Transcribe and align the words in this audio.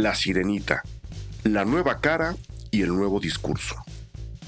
La 0.00 0.14
Sirenita, 0.14 0.82
la 1.44 1.66
nueva 1.66 2.00
cara 2.00 2.34
y 2.70 2.80
el 2.80 2.88
nuevo 2.88 3.20
discurso. 3.20 3.76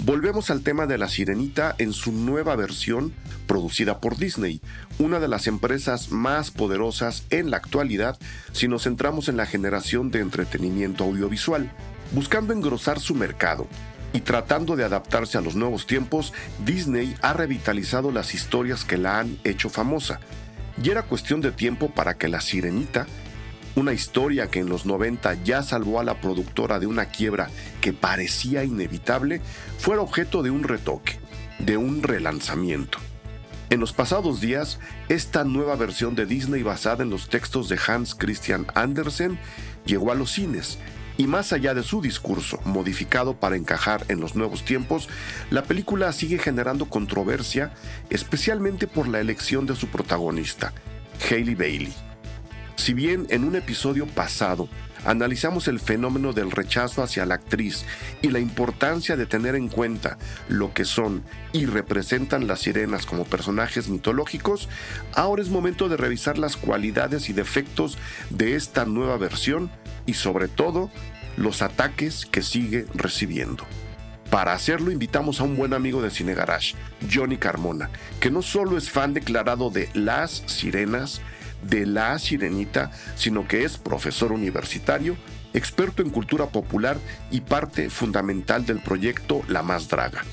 Volvemos 0.03 0.49
al 0.49 0.63
tema 0.63 0.87
de 0.87 0.97
La 0.97 1.07
Sirenita 1.07 1.75
en 1.77 1.93
su 1.93 2.11
nueva 2.11 2.55
versión 2.55 3.13
producida 3.45 4.01
por 4.01 4.17
Disney, 4.17 4.61
una 4.97 5.19
de 5.19 5.27
las 5.27 5.45
empresas 5.45 6.09
más 6.09 6.49
poderosas 6.49 7.25
en 7.29 7.51
la 7.51 7.57
actualidad 7.57 8.17
si 8.51 8.67
nos 8.67 8.83
centramos 8.83 9.29
en 9.29 9.37
la 9.37 9.45
generación 9.45 10.09
de 10.09 10.21
entretenimiento 10.21 11.03
audiovisual. 11.03 11.71
Buscando 12.13 12.51
engrosar 12.51 12.99
su 12.99 13.13
mercado 13.13 13.67
y 14.11 14.21
tratando 14.21 14.75
de 14.75 14.85
adaptarse 14.85 15.37
a 15.37 15.41
los 15.41 15.55
nuevos 15.55 15.85
tiempos, 15.85 16.33
Disney 16.65 17.15
ha 17.21 17.33
revitalizado 17.33 18.11
las 18.11 18.33
historias 18.33 18.85
que 18.85 18.97
la 18.97 19.19
han 19.19 19.37
hecho 19.43 19.69
famosa. 19.69 20.19
Y 20.81 20.89
era 20.89 21.03
cuestión 21.03 21.41
de 21.41 21.51
tiempo 21.51 21.91
para 21.91 22.15
que 22.15 22.27
La 22.27 22.41
Sirenita 22.41 23.05
una 23.75 23.93
historia 23.93 24.49
que 24.49 24.59
en 24.59 24.69
los 24.69 24.85
90 24.85 25.43
ya 25.43 25.63
salvó 25.63 25.99
a 25.99 26.03
la 26.03 26.21
productora 26.21 26.79
de 26.79 26.87
una 26.87 27.05
quiebra 27.05 27.49
que 27.81 27.93
parecía 27.93 28.63
inevitable, 28.63 29.41
fuera 29.77 30.01
objeto 30.01 30.43
de 30.43 30.51
un 30.51 30.63
retoque, 30.63 31.19
de 31.59 31.77
un 31.77 32.03
relanzamiento. 32.03 32.99
En 33.69 33.79
los 33.79 33.93
pasados 33.93 34.39
días, 34.41 34.79
esta 35.09 35.43
nueva 35.43 35.75
versión 35.75 36.13
de 36.13 36.25
Disney 36.27 36.61
basada 36.61 37.03
en 37.03 37.09
los 37.09 37.29
textos 37.29 37.69
de 37.69 37.79
Hans 37.87 38.13
Christian 38.13 38.67
Andersen 38.75 39.39
llegó 39.85 40.11
a 40.11 40.15
los 40.15 40.31
cines 40.31 40.77
y 41.17 41.27
más 41.27 41.53
allá 41.53 41.73
de 41.73 41.83
su 41.83 42.01
discurso, 42.01 42.59
modificado 42.65 43.35
para 43.35 43.55
encajar 43.55 44.05
en 44.09 44.19
los 44.19 44.35
nuevos 44.35 44.63
tiempos, 44.65 45.09
la 45.51 45.63
película 45.63 46.11
sigue 46.11 46.39
generando 46.39 46.89
controversia, 46.89 47.73
especialmente 48.09 48.87
por 48.87 49.07
la 49.07 49.19
elección 49.19 49.65
de 49.65 49.75
su 49.75 49.87
protagonista, 49.87 50.73
Hailey 51.29 51.55
Bailey. 51.55 52.12
Si 52.75 52.93
bien 52.93 53.27
en 53.29 53.43
un 53.43 53.55
episodio 53.55 54.07
pasado 54.07 54.67
analizamos 55.05 55.67
el 55.67 55.79
fenómeno 55.79 56.33
del 56.33 56.51
rechazo 56.51 57.03
hacia 57.03 57.25
la 57.25 57.35
actriz 57.35 57.85
y 58.21 58.29
la 58.29 58.39
importancia 58.39 59.15
de 59.15 59.25
tener 59.25 59.55
en 59.55 59.67
cuenta 59.67 60.17
lo 60.47 60.73
que 60.73 60.85
son 60.85 61.23
y 61.51 61.65
representan 61.65 62.47
las 62.47 62.61
sirenas 62.61 63.05
como 63.05 63.25
personajes 63.25 63.89
mitológicos, 63.89 64.69
ahora 65.13 65.41
es 65.41 65.49
momento 65.49 65.89
de 65.89 65.97
revisar 65.97 66.37
las 66.37 66.57
cualidades 66.57 67.29
y 67.29 67.33
defectos 67.33 67.97
de 68.29 68.55
esta 68.55 68.85
nueva 68.85 69.17
versión 69.17 69.69
y 70.05 70.13
sobre 70.13 70.47
todo 70.47 70.89
los 71.37 71.61
ataques 71.61 72.25
que 72.25 72.41
sigue 72.41 72.85
recibiendo. 72.93 73.65
Para 74.29 74.53
hacerlo 74.53 74.91
invitamos 74.91 75.39
a 75.39 75.43
un 75.43 75.55
buen 75.55 75.73
amigo 75.73 76.01
de 76.01 76.09
Cine 76.09 76.33
Garage, 76.33 76.75
Johnny 77.13 77.37
Carmona, 77.37 77.91
que 78.19 78.31
no 78.31 78.41
solo 78.41 78.77
es 78.79 78.89
fan 78.89 79.13
declarado 79.13 79.69
de 79.69 79.89
Las 79.93 80.43
Sirenas, 80.47 81.21
de 81.63 81.85
La 81.85 82.17
Sirenita, 82.19 82.91
sino 83.15 83.47
que 83.47 83.63
es 83.63 83.77
profesor 83.77 84.31
universitario, 84.31 85.17
experto 85.53 86.01
en 86.01 86.09
cultura 86.09 86.47
popular 86.47 86.97
y 87.31 87.41
parte 87.41 87.89
fundamental 87.89 88.65
del 88.65 88.79
proyecto 88.79 89.41
La 89.47 89.63
Más 89.63 89.89
Draga. 89.89 90.23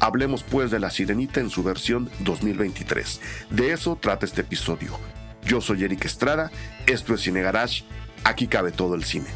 Hablemos 0.00 0.42
pues 0.42 0.70
de 0.70 0.78
La 0.78 0.90
Sirenita 0.90 1.40
en 1.40 1.50
su 1.50 1.62
versión 1.62 2.10
2023. 2.20 3.20
De 3.50 3.72
eso 3.72 3.98
trata 4.00 4.26
este 4.26 4.42
episodio. 4.42 4.98
Yo 5.44 5.60
soy 5.60 5.84
Eric 5.84 6.04
Estrada, 6.04 6.50
esto 6.86 7.14
es 7.14 7.22
Cine 7.22 7.42
Garage, 7.42 7.84
aquí 8.24 8.46
cabe 8.46 8.70
todo 8.70 8.94
el 8.94 9.04
cine. 9.04 9.28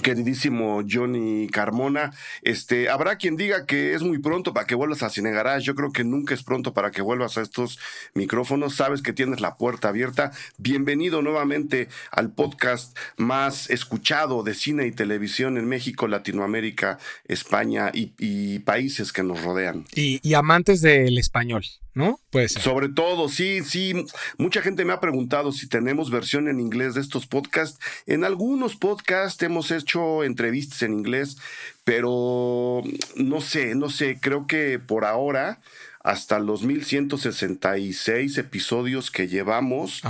Queridísimo 0.00 0.82
Johnny 0.88 1.48
Carmona. 1.48 2.12
Este, 2.42 2.88
habrá 2.88 3.16
quien 3.16 3.36
diga 3.36 3.66
que 3.66 3.94
es 3.94 4.02
muy 4.02 4.18
pronto 4.18 4.52
para 4.52 4.66
que 4.66 4.74
vuelvas 4.74 5.02
a 5.02 5.10
Cine 5.10 5.32
Yo 5.60 5.74
creo 5.74 5.92
que 5.92 6.04
nunca 6.04 6.34
es 6.34 6.42
pronto 6.42 6.72
para 6.74 6.90
que 6.90 7.02
vuelvas 7.02 7.38
a 7.38 7.42
estos 7.42 7.78
micrófonos. 8.14 8.76
Sabes 8.76 9.02
que 9.02 9.12
tienes 9.12 9.40
la 9.40 9.56
puerta 9.56 9.88
abierta. 9.88 10.32
Bienvenido 10.58 11.22
nuevamente 11.22 11.88
al 12.10 12.32
podcast 12.32 12.96
más 13.16 13.70
escuchado 13.70 14.42
de 14.42 14.54
cine 14.54 14.86
y 14.86 14.92
televisión 14.92 15.58
en 15.58 15.66
México, 15.66 16.08
Latinoamérica, 16.08 16.98
España 17.26 17.90
y, 17.92 18.58
países 18.60 19.12
que 19.12 19.22
nos 19.22 19.42
rodean. 19.42 19.84
y 19.94 20.34
amantes 20.34 20.80
del 20.82 21.18
español. 21.18 21.64
¿No? 21.94 22.20
Pues 22.30 22.52
Sobre 22.52 22.88
todo, 22.88 23.28
sí, 23.28 23.62
sí. 23.64 24.04
Mucha 24.38 24.62
gente 24.62 24.84
me 24.84 24.92
ha 24.92 25.00
preguntado 25.00 25.52
si 25.52 25.68
tenemos 25.68 26.10
versión 26.10 26.48
en 26.48 26.60
inglés 26.60 26.94
de 26.94 27.00
estos 27.00 27.26
podcasts. 27.26 27.78
En 28.06 28.24
algunos 28.24 28.76
podcasts 28.76 29.42
hemos 29.42 29.70
hecho 29.70 30.24
entrevistas 30.24 30.82
en 30.82 30.94
inglés, 30.94 31.36
pero 31.84 32.82
no 33.16 33.40
sé, 33.40 33.74
no 33.74 33.90
sé, 33.90 34.18
creo 34.20 34.46
que 34.46 34.78
por 34.78 35.04
ahora 35.04 35.60
hasta 36.02 36.38
los 36.38 36.62
1166 36.62 38.38
episodios 38.38 39.10
que 39.10 39.28
llevamos, 39.28 40.02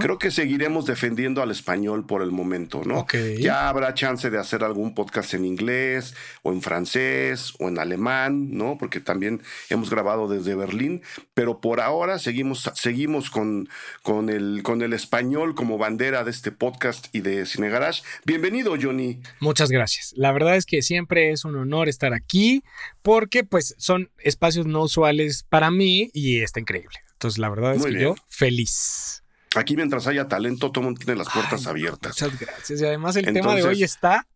creo 0.00 0.18
que 0.18 0.32
seguiremos 0.32 0.86
defendiendo 0.86 1.40
al 1.40 1.52
español 1.52 2.04
por 2.04 2.22
el 2.22 2.32
momento, 2.32 2.82
¿no? 2.84 3.06
Ya 3.38 3.68
habrá 3.68 3.94
chance 3.94 4.28
de 4.28 4.38
hacer 4.38 4.64
algún 4.64 4.94
podcast 4.94 5.34
en 5.34 5.44
inglés 5.44 6.14
o 6.42 6.52
en 6.52 6.62
francés 6.62 7.54
o 7.60 7.68
en 7.68 7.78
alemán, 7.78 8.56
¿no? 8.56 8.76
Porque 8.76 8.98
también 8.98 9.40
hemos 9.70 9.88
grabado 9.88 10.26
desde 10.26 10.56
Berlín, 10.56 11.02
pero 11.34 11.60
por 11.60 11.80
ahora 11.80 12.18
seguimos, 12.18 12.68
seguimos 12.74 13.30
con, 13.30 13.68
con, 14.02 14.30
el, 14.30 14.62
con 14.64 14.82
el 14.82 14.92
español 14.92 15.54
como 15.54 15.78
bandera 15.78 16.24
de 16.24 16.32
este 16.32 16.50
podcast 16.50 17.06
y 17.14 17.20
de 17.20 17.46
Cine 17.46 17.68
Garage. 17.68 18.02
Bienvenido, 18.24 18.74
Johnny. 18.80 19.20
Muchas 19.38 19.70
gracias. 19.70 20.12
La 20.16 20.32
verdad 20.32 20.56
es 20.56 20.66
que 20.66 20.82
siempre 20.82 21.30
es 21.30 21.44
un 21.44 21.54
honor 21.54 21.88
estar 21.88 22.12
aquí 22.14 22.64
porque 23.02 23.44
pues 23.44 23.76
son 23.78 24.10
espacios 24.18 24.66
no 24.66 24.82
usuales 24.82 25.35
para 25.42 25.70
mí 25.70 26.10
y 26.12 26.40
está 26.40 26.60
increíble. 26.60 26.98
Entonces, 27.12 27.38
la 27.38 27.48
verdad 27.48 27.74
es 27.74 27.84
que 27.84 28.00
yo 28.00 28.14
feliz. 28.28 29.22
Aquí 29.54 29.74
mientras 29.74 30.06
haya 30.06 30.28
talento, 30.28 30.70
todo 30.70 30.82
el 30.82 30.84
mundo 30.86 31.00
tiene 31.02 31.18
las 31.18 31.32
puertas 31.32 31.66
abiertas. 31.66 32.20
Muchas 32.20 32.38
gracias. 32.38 32.80
Y 32.80 32.84
además 32.84 33.16
el 33.16 33.32
tema 33.32 33.54
de 33.54 33.64
hoy 33.64 33.82
está... 33.82 34.26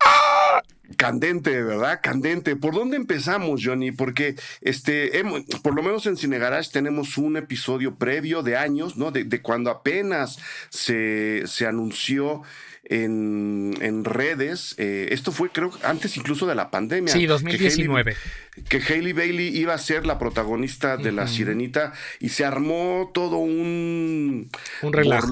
Candente, 0.97 1.63
¿verdad? 1.63 2.01
Candente. 2.03 2.57
¿Por 2.57 2.75
dónde 2.75 2.97
empezamos, 2.97 3.61
Johnny? 3.65 3.93
Porque 3.93 4.35
este, 4.61 5.13
por 5.63 5.75
lo 5.75 5.83
menos 5.83 6.05
en 6.07 6.17
Cine 6.17 6.39
Garage 6.39 6.71
tenemos 6.73 7.17
un 7.17 7.37
episodio 7.37 7.95
previo 7.95 8.43
de 8.43 8.57
años, 8.57 8.97
¿no? 8.97 9.13
De, 9.13 9.23
de 9.23 9.41
cuando 9.41 9.71
apenas 9.71 10.39
se, 10.69 11.45
se 11.47 11.67
anunció 11.67 12.43
en, 12.91 14.05
redes. 14.05 14.75
Eh, 14.79 15.09
esto 15.13 15.33
fue, 15.33 15.51
creo, 15.51 15.71
antes 15.85 16.17
incluso 16.17 16.47
de 16.47 16.55
la 16.55 16.71
pandemia. 16.71 17.13
Sí, 17.13 17.27
2019. 17.27 18.17
Que 18.69 18.79
Hailey, 18.79 19.13
Bailey 19.13 19.57
iba 19.57 19.75
a 19.75 19.79
ser 19.79 20.07
la 20.07 20.19
protagonista 20.19 20.97
de 20.97 21.13
La 21.13 21.29
Sirenita 21.29 21.93
y 22.19 22.31
se 22.31 22.45
armó 22.45 23.11
todo 23.15 23.37
un, 23.37 24.51
un 24.83 24.93
relajo. 24.93 25.29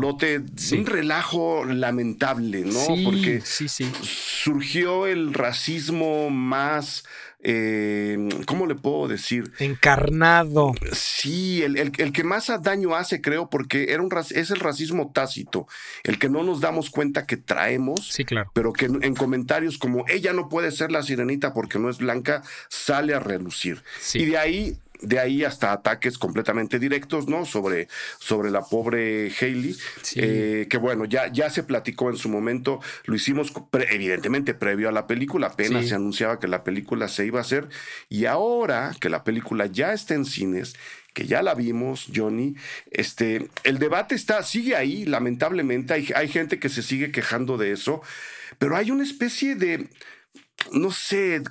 un 0.72 0.86
relajo 0.86 1.64
lamentable, 1.64 2.62
¿no? 2.62 2.80
Porque 3.04 3.42
surgió 3.42 5.06
el 5.06 5.34
racismo 5.34 6.30
más 6.30 7.04
eh, 7.40 8.18
¿cómo 8.46 8.66
le 8.66 8.74
puedo 8.74 9.06
decir? 9.06 9.52
Encarnado. 9.58 10.74
Sí, 10.92 11.62
el, 11.62 11.92
que 11.92 12.24
más 12.24 12.50
daño 12.62 12.96
hace, 12.96 13.20
creo, 13.20 13.48
porque 13.48 13.92
era 13.92 14.02
un, 14.02 14.10
es 14.30 14.50
el 14.50 14.60
racismo 14.60 15.12
tácito, 15.12 15.66
el 16.02 16.18
que 16.18 16.28
no 16.28 16.42
nos 16.42 16.60
damos 16.60 16.90
cuenta 16.90 17.26
que 17.26 17.36
traemos, 17.36 18.08
sí, 18.08 18.24
claro. 18.24 18.50
pero 18.54 18.72
que 18.72 18.86
en, 18.86 19.14
comentarios 19.14 19.78
como 19.78 20.04
ella 20.08 20.32
no 20.32 20.48
puede 20.48 20.72
ser 20.72 20.90
la 20.90 21.02
sirenita 21.02 21.52
porque 21.52 21.78
no 21.78 21.90
es 21.90 21.98
blanca, 21.98 22.42
sale 22.68 23.14
a 23.14 23.20
relucir. 23.20 23.82
Y 24.14 24.24
de 24.26 24.38
ahí 24.38 24.78
de 25.00 25.18
ahí 25.18 25.44
hasta 25.44 25.72
ataques 25.72 26.18
completamente 26.18 26.78
directos, 26.78 27.28
¿no? 27.28 27.44
Sobre, 27.44 27.88
sobre 28.18 28.50
la 28.50 28.62
pobre 28.62 29.32
Hailey, 29.40 29.76
eh, 30.16 30.66
que 30.68 30.76
bueno, 30.76 31.04
ya, 31.04 31.30
ya 31.32 31.50
se 31.50 31.62
platicó 31.62 32.10
en 32.10 32.16
su 32.16 32.28
momento, 32.28 32.80
lo 33.04 33.14
hicimos 33.14 33.52
evidentemente 33.90 34.54
previo 34.54 34.88
a 34.88 34.92
la 34.92 35.06
película, 35.06 35.48
apenas 35.48 35.88
se 35.88 35.94
anunciaba 35.94 36.38
que 36.38 36.48
la 36.48 36.64
película 36.64 37.08
se 37.08 37.26
iba 37.26 37.38
a 37.38 37.42
hacer, 37.42 37.68
y 38.08 38.24
ahora 38.26 38.94
que 39.00 39.08
la 39.08 39.24
película 39.24 39.66
ya 39.66 39.92
está 39.92 40.14
en 40.14 40.24
cines, 40.24 40.74
que 41.14 41.26
ya 41.26 41.42
la 41.42 41.54
vimos, 41.54 42.08
Johnny, 42.14 42.54
este, 42.90 43.48
el 43.64 43.78
debate 43.78 44.14
está, 44.14 44.42
sigue 44.42 44.76
ahí, 44.76 45.04
lamentablemente, 45.04 45.94
hay, 45.94 46.08
hay 46.14 46.28
gente 46.28 46.58
que 46.58 46.68
se 46.68 46.82
sigue 46.82 47.10
quejando 47.10 47.56
de 47.56 47.72
eso, 47.72 48.02
pero 48.58 48.76
hay 48.76 48.90
una 48.90 49.04
especie 49.04 49.54
de 49.54 49.88
no 50.72 50.90
sé, 50.90 51.42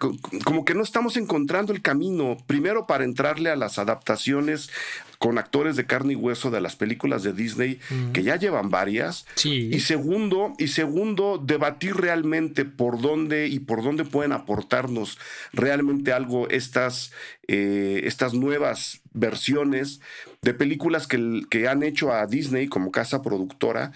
como 0.43 0.65
que 0.65 0.73
no 0.73 0.83
estamos 0.83 1.17
encontrando 1.17 1.73
el 1.73 1.81
camino, 1.81 2.37
primero 2.45 2.87
para 2.87 3.03
entrarle 3.03 3.49
a 3.49 3.55
las 3.55 3.79
adaptaciones 3.79 4.69
con 5.17 5.37
actores 5.37 5.75
de 5.75 5.85
carne 5.85 6.13
y 6.13 6.15
hueso 6.15 6.51
de 6.51 6.61
las 6.61 6.75
películas 6.75 7.23
de 7.23 7.33
Disney, 7.33 7.79
que 8.13 8.23
ya 8.23 8.35
llevan 8.35 8.69
varias. 8.69 9.25
Y 9.73 9.79
segundo, 9.79 10.53
y 10.59 10.67
segundo, 10.67 11.41
debatir 11.43 11.95
realmente 11.95 12.65
por 12.65 13.01
dónde 13.01 13.47
y 13.47 13.59
por 13.59 13.83
dónde 13.83 14.05
pueden 14.05 14.31
aportarnos 14.31 15.17
realmente 15.53 16.13
algo 16.13 16.47
estas, 16.49 17.11
eh, 17.47 18.01
estas 18.03 18.33
nuevas 18.33 19.01
versiones 19.13 20.01
de 20.43 20.53
películas 20.53 21.07
que, 21.07 21.41
que 21.49 21.67
han 21.67 21.81
hecho 21.81 22.13
a 22.13 22.27
Disney 22.27 22.67
como 22.67 22.91
casa 22.91 23.23
productora 23.23 23.91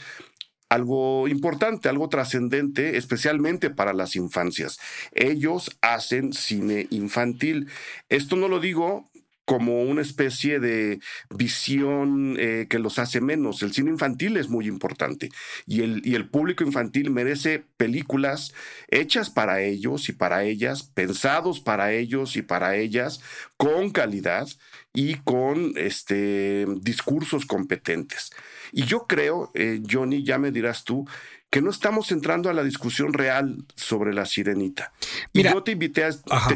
algo 0.71 1.27
importante, 1.27 1.89
algo 1.89 2.07
trascendente, 2.07 2.95
especialmente 2.95 3.69
para 3.69 3.91
las 3.91 4.15
infancias. 4.15 4.79
Ellos 5.12 5.77
hacen 5.81 6.31
cine 6.31 6.88
infantil. 6.91 7.68
Esto 8.07 8.38
no 8.38 8.47
lo 8.47 8.62
digo 8.62 9.12
como 9.44 9.81
una 9.81 10.01
especie 10.01 10.62
de 10.62 11.01
visión 11.29 12.38
eh, 12.39 12.68
que 12.69 12.79
los 12.79 13.00
hace 13.00 13.19
menos. 13.19 13.62
El 13.63 13.73
cine 13.73 13.89
infantil 13.89 14.38
es 14.38 14.47
muy 14.47 14.65
importante 14.65 15.29
y 15.68 15.81
el, 15.81 16.01
y 16.06 16.15
el 16.15 16.29
público 16.29 16.63
infantil 16.63 17.12
merece 17.12 17.65
películas 17.75 18.53
hechas 18.88 19.29
para 19.29 19.62
ellos 19.62 20.07
y 20.07 20.13
para 20.13 20.45
ellas, 20.45 20.83
pensados 20.83 21.59
para 21.59 21.91
ellos 21.91 22.38
y 22.38 22.44
para 22.44 22.77
ellas, 22.77 23.19
con 23.57 23.89
calidad 23.89 24.47
y 24.94 25.15
con 25.15 25.73
este, 25.75 26.65
discursos 26.79 27.45
competentes. 27.45 28.31
Y 28.71 28.83
yo 28.83 29.06
creo, 29.07 29.51
eh, 29.53 29.81
Johnny, 29.89 30.23
ya 30.23 30.38
me 30.38 30.51
dirás 30.51 30.83
tú, 30.83 31.06
que 31.51 31.62
no 31.62 31.69
estamos 31.69 32.13
entrando 32.13 32.50
a 32.50 32.53
la 32.53 32.63
discusión 32.63 33.12
real 33.12 33.65
sobre 33.75 34.13
la 34.13 34.25
sirenita. 34.25 34.94
Mira, 35.33 35.51
yo 35.51 35.63
te 35.63 35.73
invité 35.73 36.06
a, 36.06 36.12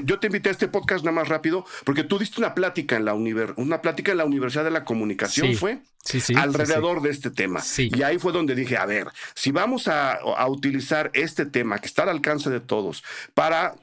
yo 0.05 0.19
te 0.19 0.27
invité 0.27 0.47
a 0.47 0.51
este 0.53 0.69
podcast 0.69 1.03
nada 1.03 1.13
más 1.13 1.27
rápido 1.27 1.65
porque 1.83 2.05
tú 2.05 2.17
diste 2.17 2.39
una 2.39 2.55
plática 2.55 2.95
en 2.95 3.03
la 3.03 3.13
una 3.13 3.81
plática 3.81 4.13
en 4.13 4.19
la 4.19 4.25
Universidad 4.25 4.63
de 4.63 4.71
la 4.71 4.85
Comunicación 4.85 5.53
fue 5.55 5.79
sí, 6.01 6.21
sí, 6.21 6.33
alrededor 6.33 7.01
de 7.01 7.09
este 7.09 7.29
tema. 7.29 7.61
Y 7.77 8.03
ahí 8.03 8.19
fue 8.19 8.31
donde 8.31 8.55
dije, 8.55 8.77
a 8.77 8.85
ver, 8.85 9.07
si 9.33 9.51
vamos 9.51 9.89
a, 9.89 10.13
a 10.13 10.47
utilizar 10.47 11.11
este 11.13 11.45
tema 11.45 11.79
que 11.79 11.87
está 11.87 12.03
al 12.03 12.09
alcance 12.09 12.49
de 12.49 12.61
todos 12.61 13.03
para 13.33 13.75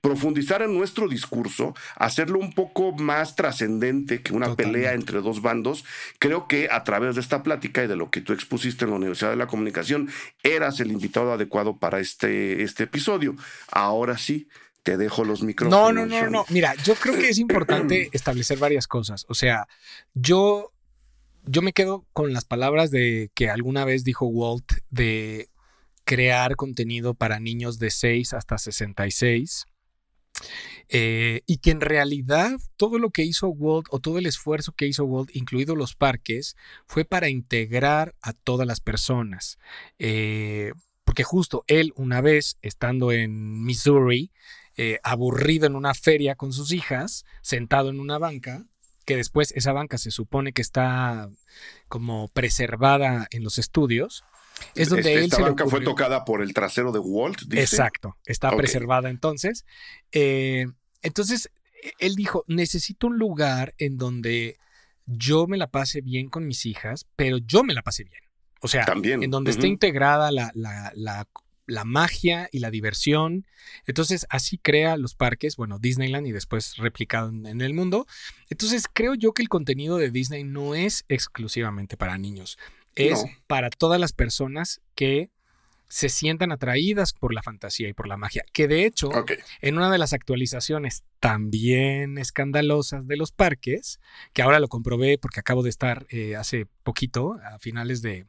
profundizar 0.00 0.62
en 0.62 0.76
nuestro 0.76 1.08
discurso, 1.08 1.74
hacerlo 1.96 2.38
un 2.38 2.52
poco 2.52 2.92
más 2.92 3.36
trascendente 3.36 4.22
que 4.22 4.32
una 4.32 4.56
pelea 4.56 4.94
entre 4.94 5.20
dos 5.20 5.42
bandos, 5.42 5.84
creo 6.18 6.48
que 6.48 6.68
a 6.70 6.84
través 6.84 7.16
de 7.16 7.20
esta 7.20 7.42
plática 7.42 7.84
y 7.84 7.86
de 7.86 7.96
lo 7.96 8.10
que 8.10 8.22
tú 8.22 8.32
expusiste 8.32 8.84
en 8.84 8.92
la 8.92 8.96
Universidad 8.96 9.30
de 9.30 9.36
la 9.36 9.46
Comunicación, 9.46 10.08
eras 10.42 10.80
el 10.80 10.90
invitado 10.90 11.32
adecuado 11.32 11.76
para 11.76 12.00
este, 12.00 12.62
este 12.62 12.84
episodio. 12.84 13.36
Ahora 13.70 14.16
sí, 14.16 14.48
te 14.82 14.96
dejo 14.96 15.24
los 15.24 15.42
micrófonos. 15.42 15.78
No, 15.78 15.92
no, 15.92 16.06
no, 16.06 16.30
no. 16.30 16.44
Mira, 16.48 16.74
yo 16.82 16.94
creo 16.94 17.14
que 17.14 17.28
es 17.28 17.38
importante 17.38 18.08
establecer 18.12 18.58
varias 18.58 18.86
cosas. 18.86 19.26
O 19.28 19.34
sea, 19.34 19.68
yo, 20.14 20.72
yo 21.44 21.60
me 21.60 21.74
quedo 21.74 22.06
con 22.14 22.32
las 22.32 22.46
palabras 22.46 22.90
de 22.90 23.30
que 23.34 23.50
alguna 23.50 23.84
vez 23.84 24.02
dijo 24.02 24.26
Walt 24.26 24.72
de 24.88 25.50
crear 26.04 26.56
contenido 26.56 27.12
para 27.12 27.38
niños 27.38 27.78
de 27.78 27.90
6 27.90 28.32
hasta 28.32 28.56
66 28.56 29.66
eh, 30.88 31.42
y 31.46 31.58
que 31.58 31.70
en 31.70 31.80
realidad 31.80 32.58
todo 32.76 32.98
lo 32.98 33.10
que 33.10 33.22
hizo 33.22 33.48
Walt 33.48 33.86
o 33.90 34.00
todo 34.00 34.18
el 34.18 34.26
esfuerzo 34.26 34.72
que 34.72 34.86
hizo 34.86 35.04
Walt, 35.04 35.30
incluido 35.34 35.76
los 35.76 35.94
parques, 35.94 36.56
fue 36.86 37.04
para 37.04 37.28
integrar 37.28 38.14
a 38.20 38.32
todas 38.32 38.66
las 38.66 38.80
personas. 38.80 39.58
Eh, 39.98 40.72
porque 41.04 41.24
justo 41.24 41.64
él, 41.66 41.92
una 41.96 42.20
vez 42.20 42.58
estando 42.62 43.12
en 43.12 43.64
Missouri, 43.64 44.30
eh, 44.76 44.98
aburrido 45.02 45.66
en 45.66 45.76
una 45.76 45.94
feria 45.94 46.34
con 46.34 46.52
sus 46.52 46.72
hijas, 46.72 47.24
sentado 47.42 47.90
en 47.90 48.00
una 48.00 48.18
banca, 48.18 48.64
que 49.04 49.16
después 49.16 49.52
esa 49.56 49.72
banca 49.72 49.98
se 49.98 50.10
supone 50.10 50.52
que 50.52 50.62
está 50.62 51.30
como 51.88 52.28
preservada 52.28 53.26
en 53.30 53.42
los 53.42 53.58
estudios, 53.58 54.24
es 54.74 54.88
donde 54.88 55.12
este, 55.12 55.24
esta 55.24 55.42
banca 55.42 55.66
fue 55.66 55.80
tocada 55.80 56.24
por 56.24 56.42
el 56.42 56.52
trasero 56.52 56.92
de 56.92 56.98
Walt. 56.98 57.42
Exacto, 57.52 58.16
está 58.24 58.54
preservada 58.56 59.10
entonces. 59.10 59.64
Eh, 60.12 60.66
entonces, 61.02 61.50
él 61.98 62.14
dijo, 62.14 62.44
necesito 62.46 63.06
un 63.06 63.18
lugar 63.18 63.74
en 63.78 63.96
donde 63.96 64.58
yo 65.06 65.46
me 65.46 65.56
la 65.56 65.70
pase 65.70 66.00
bien 66.00 66.28
con 66.28 66.46
mis 66.46 66.66
hijas, 66.66 67.06
pero 67.16 67.38
yo 67.38 67.64
me 67.64 67.74
la 67.74 67.82
pase 67.82 68.04
bien. 68.04 68.22
O 68.60 68.68
sea, 68.68 68.84
en 68.94 69.30
donde 69.30 69.50
esté 69.52 69.66
integrada 69.66 70.30
la, 70.30 70.52
la, 70.54 71.84
magia 71.84 72.48
y 72.52 72.58
la 72.58 72.70
diversión. 72.70 73.46
Entonces, 73.86 74.26
así 74.28 74.58
crea 74.58 74.98
los 74.98 75.14
parques, 75.14 75.56
bueno, 75.56 75.78
Disneyland 75.78 76.26
y 76.26 76.32
después 76.32 76.76
replicado 76.76 77.30
en, 77.30 77.60
el 77.60 77.72
mundo. 77.72 78.06
Entonces, 78.50 78.84
creo 78.92 79.14
yo 79.14 79.32
que 79.32 79.40
el 79.40 79.48
contenido 79.48 79.96
de 79.96 80.10
Disney 80.10 80.44
no 80.44 80.74
es 80.74 81.04
exclusivamente 81.08 81.96
para 81.96 82.18
niños 82.18 82.58
es 82.94 83.24
para 83.46 83.70
todas 83.70 84.00
las 84.00 84.12
personas 84.12 84.80
que 84.94 85.30
se 85.90 86.08
sientan 86.08 86.52
atraídas 86.52 87.12
por 87.12 87.34
la 87.34 87.42
fantasía 87.42 87.88
y 87.88 87.92
por 87.92 88.06
la 88.06 88.16
magia. 88.16 88.44
Que 88.52 88.68
de 88.68 88.86
hecho, 88.86 89.10
en 89.60 89.76
una 89.76 89.90
de 89.90 89.98
las 89.98 90.12
actualizaciones 90.12 91.02
también 91.18 92.16
escandalosas 92.16 93.06
de 93.08 93.16
los 93.16 93.32
parques, 93.32 93.98
que 94.32 94.42
ahora 94.42 94.60
lo 94.60 94.68
comprobé 94.68 95.18
porque 95.18 95.40
acabo 95.40 95.64
de 95.64 95.70
estar 95.70 96.06
eh, 96.10 96.36
hace 96.36 96.66
poquito, 96.84 97.38
a 97.44 97.58
finales 97.58 98.02
de 98.02 98.26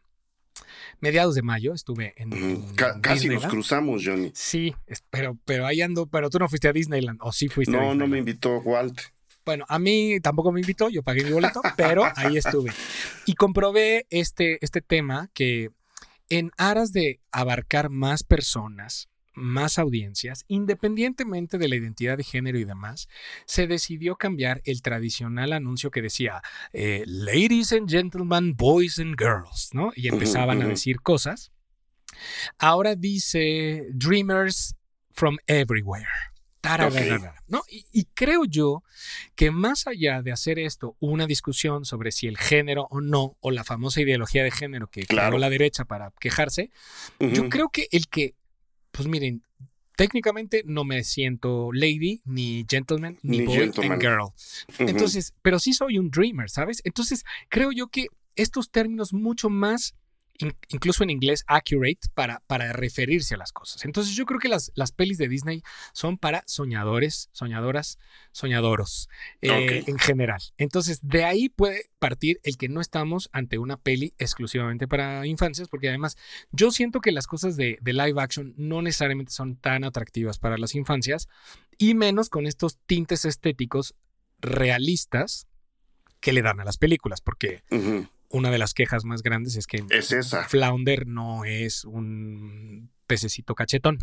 mediados 0.99 1.35
de 1.35 1.43
mayo, 1.43 1.73
estuve 1.73 2.13
en. 2.17 2.65
casi 3.01 3.29
nos 3.29 3.45
cruzamos, 3.45 4.03
Johnny. 4.03 4.31
Sí, 4.33 4.73
pero, 5.11 5.37
pero 5.45 5.67
ahí 5.67 5.81
ando, 5.81 6.07
pero 6.07 6.31
tú 6.31 6.39
no 6.39 6.49
fuiste 6.49 6.67
a 6.67 6.73
Disneyland, 6.73 7.19
o 7.21 7.31
sí 7.31 7.47
fuiste. 7.47 7.73
No, 7.73 7.93
no 7.93 8.07
me 8.07 8.17
invitó 8.17 8.59
Walt. 8.59 9.01
Bueno, 9.45 9.65
a 9.67 9.79
mí 9.79 10.19
tampoco 10.21 10.51
me 10.51 10.61
invitó, 10.61 10.89
yo 10.89 11.03
pagué 11.03 11.23
mi 11.23 11.31
boleto, 11.31 11.61
pero 11.75 12.03
ahí 12.15 12.37
estuve. 12.37 12.71
Y 13.25 13.33
comprobé 13.33 14.05
este, 14.09 14.63
este 14.63 14.81
tema 14.81 15.29
que 15.33 15.69
en 16.29 16.51
aras 16.57 16.93
de 16.93 17.19
abarcar 17.31 17.89
más 17.89 18.23
personas, 18.23 19.09
más 19.33 19.79
audiencias, 19.79 20.45
independientemente 20.47 21.57
de 21.57 21.67
la 21.67 21.75
identidad 21.75 22.17
de 22.17 22.23
género 22.23 22.57
y 22.59 22.63
demás, 22.63 23.07
se 23.45 23.67
decidió 23.67 24.15
cambiar 24.15 24.61
el 24.65 24.81
tradicional 24.81 25.53
anuncio 25.53 25.91
que 25.91 26.01
decía 26.01 26.41
eh, 26.73 27.03
Ladies 27.05 27.73
and 27.73 27.89
gentlemen, 27.89 28.55
boys 28.55 28.99
and 28.99 29.15
girls, 29.17 29.71
¿no? 29.73 29.91
Y 29.95 30.07
empezaban 30.07 30.61
a 30.61 30.67
decir 30.67 31.01
cosas. 31.01 31.51
Ahora 32.57 32.95
dice 32.95 33.87
Dreamers 33.93 34.75
from 35.11 35.37
everywhere. 35.47 36.30
¿No? 37.47 37.63
Y, 37.69 38.05
creo 38.13 38.45
yo 38.45 38.83
que 39.35 39.51
más 39.51 39.87
allá 39.87 40.21
de 40.21 40.31
hacer 40.31 40.59
esto 40.59 40.95
una 40.99 41.27
discusión 41.27 41.85
sobre 41.85 42.11
si 42.11 42.27
el 42.27 42.37
género 42.37 42.87
o 42.91 43.01
no, 43.01 43.37
o 43.39 43.51
la 43.51 43.63
famosa 43.63 44.01
ideología 44.01 44.43
de 44.43 44.51
género 44.51 44.87
que 44.87 45.05
claro. 45.05 45.37
la 45.37 45.49
derecha 45.49 45.85
para 45.85 46.11
quejarse, 46.19 46.71
yo 47.19 47.49
creo 47.49 47.69
que 47.69 47.87
el 47.91 48.07
que, 48.07 48.35
pues 48.91 49.07
miren, 49.07 49.43
técnicamente 49.95 50.63
no 50.65 50.83
me 50.83 51.03
siento 51.03 51.71
lady, 51.73 52.21
ni 52.25 52.65
gentleman, 52.69 53.17
ni, 53.21 53.45
boy 53.45 53.61
and 53.61 54.01
girl. 54.01 54.29
Entonces, 54.79 55.33
pero 55.41 55.59
sí 55.59 55.73
soy 55.73 55.97
un 55.97 56.09
dreamer, 56.09 56.49
¿sabes? 56.49 56.81
Entonces, 56.85 57.23
creo 57.49 57.71
yo 57.71 57.87
que 57.87 58.07
estos 58.35 58.71
términos 58.71 59.13
mucho 59.13 59.49
más 59.49 59.95
incluso 60.69 61.03
en 61.03 61.09
inglés, 61.09 61.43
accurate 61.47 61.99
para, 62.13 62.41
para 62.47 62.73
referirse 62.73 63.35
a 63.35 63.37
las 63.37 63.51
cosas. 63.51 63.85
Entonces 63.85 64.15
yo 64.15 64.25
creo 64.25 64.39
que 64.39 64.49
las, 64.49 64.71
las 64.75 64.91
pelis 64.91 65.17
de 65.17 65.27
Disney 65.27 65.63
son 65.93 66.17
para 66.17 66.43
soñadores, 66.47 67.29
soñadoras, 67.31 67.99
soñadoros 68.31 69.09
eh, 69.41 69.83
en 69.87 69.97
general. 69.99 70.41
Entonces 70.57 70.99
de 71.01 71.25
ahí 71.25 71.49
puede 71.49 71.89
partir 71.99 72.39
el 72.43 72.57
que 72.57 72.69
no 72.69 72.81
estamos 72.81 73.29
ante 73.31 73.57
una 73.57 73.77
peli 73.77 74.13
exclusivamente 74.17 74.87
para 74.87 75.25
infancias, 75.25 75.67
porque 75.67 75.89
además 75.89 76.17
yo 76.51 76.71
siento 76.71 77.01
que 77.01 77.11
las 77.11 77.27
cosas 77.27 77.57
de, 77.57 77.77
de 77.81 77.93
live 77.93 78.21
action 78.21 78.53
no 78.57 78.81
necesariamente 78.81 79.31
son 79.31 79.55
tan 79.55 79.83
atractivas 79.83 80.39
para 80.39 80.57
las 80.57 80.75
infancias 80.75 81.27
y 81.77 81.93
menos 81.95 82.29
con 82.29 82.47
estos 82.47 82.77
tintes 82.85 83.25
estéticos 83.25 83.95
realistas 84.39 85.47
que 86.19 86.33
le 86.33 86.41
dan 86.41 86.59
a 86.59 86.63
las 86.63 86.77
películas, 86.77 87.19
porque 87.21 87.63
una 88.31 88.51
de 88.51 88.57
las 88.57 88.73
quejas 88.73 89.05
más 89.05 89.21
grandes 89.21 89.55
es 89.55 89.67
que 89.67 89.83
Flounder 90.47 91.07
no 91.07 91.45
es 91.45 91.85
un 91.85 92.89
pececito 93.11 93.55
cachetón, 93.55 93.99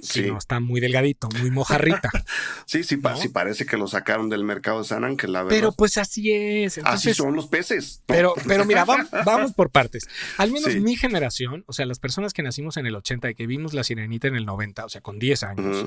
sino 0.00 0.38
está 0.38 0.60
muy 0.60 0.80
delgadito, 0.80 1.28
muy 1.40 1.50
mojarrita. 1.50 2.10
sí, 2.64 2.84
sí, 2.84 2.96
sí, 3.20 3.28
parece 3.28 3.66
que 3.66 3.76
lo 3.76 3.88
sacaron 3.88 4.28
del 4.28 4.44
mercado 4.44 4.78
de 4.78 4.84
San 4.84 5.02
Ángel, 5.02 5.32
la 5.32 5.42
verdad. 5.42 5.56
Pero 5.56 5.72
pues 5.72 5.98
así 5.98 6.30
es. 6.30 6.78
así 6.84 7.12
son 7.12 7.34
los 7.34 7.48
peces. 7.48 8.04
Pero, 8.06 8.34
pero 8.46 8.64
mira, 8.64 8.84
vamos, 8.84 9.52
por 9.52 9.70
partes. 9.70 10.04
Al 10.38 10.52
menos 10.52 10.76
mi 10.76 10.94
generación, 10.94 11.64
o 11.66 11.72
sea, 11.72 11.86
las 11.86 11.98
personas 11.98 12.32
que 12.32 12.44
nacimos 12.44 12.76
en 12.76 12.86
el 12.86 12.94
80 12.94 13.30
y 13.30 13.34
que 13.34 13.48
vimos 13.48 13.74
La 13.74 13.82
Sirenita 13.82 14.28
en 14.28 14.36
el 14.36 14.46
90, 14.46 14.84
o 14.84 14.88
sea, 14.88 15.00
con 15.00 15.18
10 15.18 15.42
años, 15.42 15.86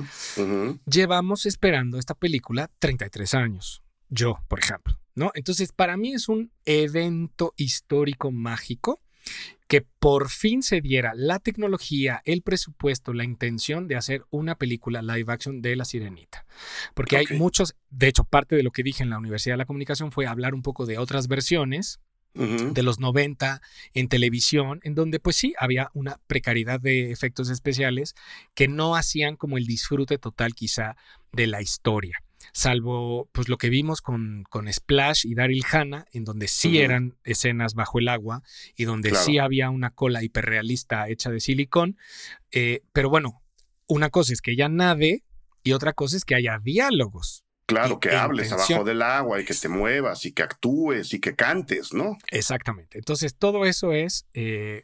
llevamos 0.85 1.45
esperando 1.45 1.97
esta 1.97 2.13
película 2.13 2.69
33 2.79 3.35
años. 3.35 3.83
Yo, 4.09 4.39
por 4.49 4.59
ejemplo. 4.59 4.99
¿No? 5.15 5.31
Entonces, 5.33 5.71
para 5.71 5.97
mí 5.97 6.13
es 6.13 6.29
un 6.29 6.51
evento 6.65 7.53
histórico 7.57 8.31
mágico 8.31 9.01
que 9.67 9.81
por 9.81 10.29
fin 10.29 10.61
se 10.61 10.81
diera 10.81 11.13
la 11.15 11.39
tecnología, 11.39 12.21
el 12.25 12.43
presupuesto, 12.43 13.13
la 13.13 13.23
intención 13.23 13.87
de 13.87 13.95
hacer 13.95 14.23
una 14.29 14.55
película 14.55 15.01
live 15.01 15.31
action 15.31 15.61
de 15.61 15.75
La 15.75 15.85
Sirenita. 15.85 16.45
Porque 16.93 17.17
hay 17.17 17.25
muchos, 17.31 17.75
de 17.89 18.07
hecho, 18.07 18.25
parte 18.25 18.55
de 18.55 18.63
lo 18.63 18.71
que 18.71 18.83
dije 18.83 19.01
en 19.01 19.09
la 19.09 19.17
Universidad 19.17 19.55
de 19.55 19.59
la 19.59 19.65
Comunicación 19.65 20.11
fue 20.11 20.27
hablar 20.27 20.53
un 20.53 20.61
poco 20.61 20.85
de 20.85 20.97
otras 20.97 21.27
versiones. 21.27 21.99
de 22.37 22.83
los 22.83 22.99
90 22.99 23.61
en 23.93 24.09
televisión, 24.09 24.81
en 24.83 24.93
donde 24.93 25.21
pues 25.21 25.37
sí, 25.37 25.53
había 25.57 25.89
una 25.93 26.19
precariedad 26.27 26.81
de 26.81 27.11
efectos 27.11 27.49
especiales 27.49 28.13
que 28.53 28.67
no 28.67 28.97
hacían 28.97 29.37
como 29.37 29.57
el 29.57 29.65
disfrute 29.65 30.17
total 30.17 30.53
quizá 30.53 30.97
de 31.31 31.47
la 31.47 31.61
historia 31.61 32.24
salvo 32.55 33.29
pues 33.33 33.49
lo 33.49 33.57
que 33.57 33.69
vimos 33.69 34.01
con, 34.01 34.45
con 34.49 34.71
Splash 34.71 35.25
y 35.25 35.35
Daryl 35.35 35.65
Hannah, 35.69 36.05
en 36.13 36.23
donde 36.23 36.47
sí 36.47 36.79
eran 36.79 37.17
escenas 37.25 37.73
bajo 37.73 37.99
el 37.99 38.07
agua 38.07 38.43
y 38.77 38.85
donde 38.85 39.13
sí 39.13 39.39
había 39.39 39.69
una 39.69 39.89
cola 39.89 40.23
hiperrealista 40.23 41.09
hecha 41.09 41.29
de 41.29 41.41
silicón. 41.41 41.97
Eh, 42.51 42.81
pero 42.93 43.09
bueno, 43.09 43.43
una 43.87 44.09
cosa 44.09 44.31
es 44.31 44.41
que 44.41 44.51
ella 44.51 44.69
nade 44.69 45.25
y 45.63 45.73
otra 45.73 45.91
cosa 45.91 46.15
es 46.15 46.23
que 46.23 46.33
haya 46.33 46.57
diálogos. 46.63 47.43
Claro, 47.65 47.99
que 47.99 48.15
hables 48.15 48.53
abajo 48.53 48.85
del 48.85 49.01
agua 49.01 49.41
y 49.41 49.43
que 49.43 49.53
te 49.53 49.67
muevas 49.67 50.25
y 50.25 50.31
que 50.31 50.43
actúes 50.43 51.13
y 51.13 51.19
que 51.19 51.35
cantes, 51.35 51.93
¿no? 51.93 52.17
Exactamente. 52.31 52.99
Entonces, 52.99 53.35
todo 53.35 53.65
eso 53.65 53.91
es 53.91 54.27
eh, 54.33 54.83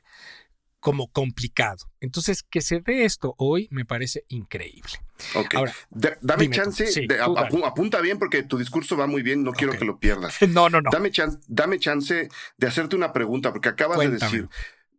como 0.81 1.07
complicado. 1.07 1.89
Entonces, 2.01 2.43
que 2.43 2.59
se 2.59 2.81
dé 2.81 3.05
esto 3.05 3.35
hoy 3.37 3.69
me 3.71 3.85
parece 3.85 4.25
increíble. 4.27 4.91
Ok. 5.35 5.55
Ahora, 5.55 5.73
Da- 5.91 6.17
dame 6.21 6.47
tú. 6.47 6.51
chance, 6.55 6.87
Sí, 6.87 7.07
de- 7.07 7.17
tú 7.17 7.23
ap- 7.23 7.35
dale. 7.35 7.49
apu- 7.49 7.65
apunta 7.65 8.01
bien 8.01 8.17
porque 8.19 8.43
tu 8.43 8.57
discurso 8.57 8.97
va 8.97 9.07
muy 9.07 9.21
bien, 9.21 9.43
no 9.43 9.53
quiero 9.53 9.73
que 9.77 9.85
lo 9.85 9.99
pierdas. 9.99 10.35
no, 10.49 10.69
no, 10.69 10.81
no. 10.81 10.89
Dame, 10.91 11.11
chance, 11.11 11.37
dame 11.47 11.79
chance 11.79 12.27
de 12.57 12.67
hacerte 12.67 12.95
una 12.97 13.13
pregunta 13.13 13.53
porque 13.53 13.69
acabas 13.69 13.99
de 13.99 14.09
decir, 14.09 14.49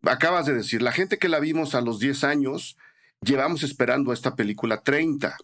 acabas 0.02 0.46
de 0.46 0.54
decir, 0.54 0.80
la 0.82 0.92
gente 0.92 1.18
que 1.18 1.28
la 1.28 1.40
vimos 1.40 1.74
a 1.74 1.80
los 1.80 1.98
10 1.98 2.24
años, 2.24 2.76
llevamos 3.20 3.62
esperando 3.64 4.12
esta 4.12 4.36
película 4.36 4.82
30. 4.82 5.36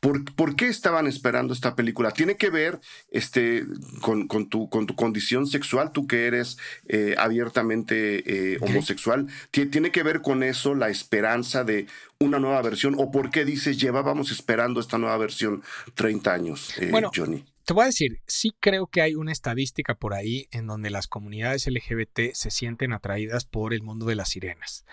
¿Por, 0.00 0.24
por 0.34 0.56
qué 0.56 0.68
estaban 0.68 1.06
esperando 1.06 1.52
esta 1.52 1.74
película? 1.76 2.10
¿Tiene 2.12 2.36
que 2.36 2.48
ver 2.48 2.80
este, 3.10 3.64
con, 4.00 4.26
con 4.26 4.48
tu, 4.48 4.70
con 4.70 4.86
tu 4.86 4.94
condición 4.96 5.46
sexual, 5.46 5.92
tú 5.92 6.06
que 6.06 6.26
eres 6.26 6.56
eh, 6.88 7.14
abiertamente 7.18 8.54
eh, 8.54 8.58
homosexual? 8.62 9.26
¿Tie- 9.52 9.70
¿Tiene 9.70 9.90
que 9.90 10.02
ver 10.02 10.22
con 10.22 10.42
eso 10.42 10.74
la 10.74 10.88
esperanza 10.88 11.64
de 11.64 11.86
una 12.18 12.38
nueva 12.38 12.62
versión? 12.62 12.94
¿O 12.98 13.10
por 13.10 13.30
qué 13.30 13.44
dices 13.44 13.78
llevábamos 13.78 14.30
esperando 14.30 14.80
esta 14.80 14.96
nueva 14.98 15.18
versión 15.18 15.62
30 15.94 16.32
años, 16.32 16.72
eh, 16.78 16.88
Bueno, 16.90 17.10
Johnny? 17.14 17.44
Te 17.64 17.72
voy 17.74 17.82
a 17.84 17.86
decir, 17.86 18.20
sí 18.26 18.52
creo 18.58 18.86
que 18.88 19.00
hay 19.02 19.14
una 19.14 19.30
estadística 19.32 19.94
por 19.94 20.14
ahí 20.14 20.48
en 20.50 20.66
donde 20.66 20.90
las 20.90 21.06
comunidades 21.06 21.66
LGBT 21.66 22.32
se 22.34 22.50
sienten 22.50 22.92
atraídas 22.92 23.44
por 23.44 23.72
el 23.72 23.82
mundo 23.82 24.04
de 24.06 24.16
las 24.16 24.30
sirenas. 24.30 24.84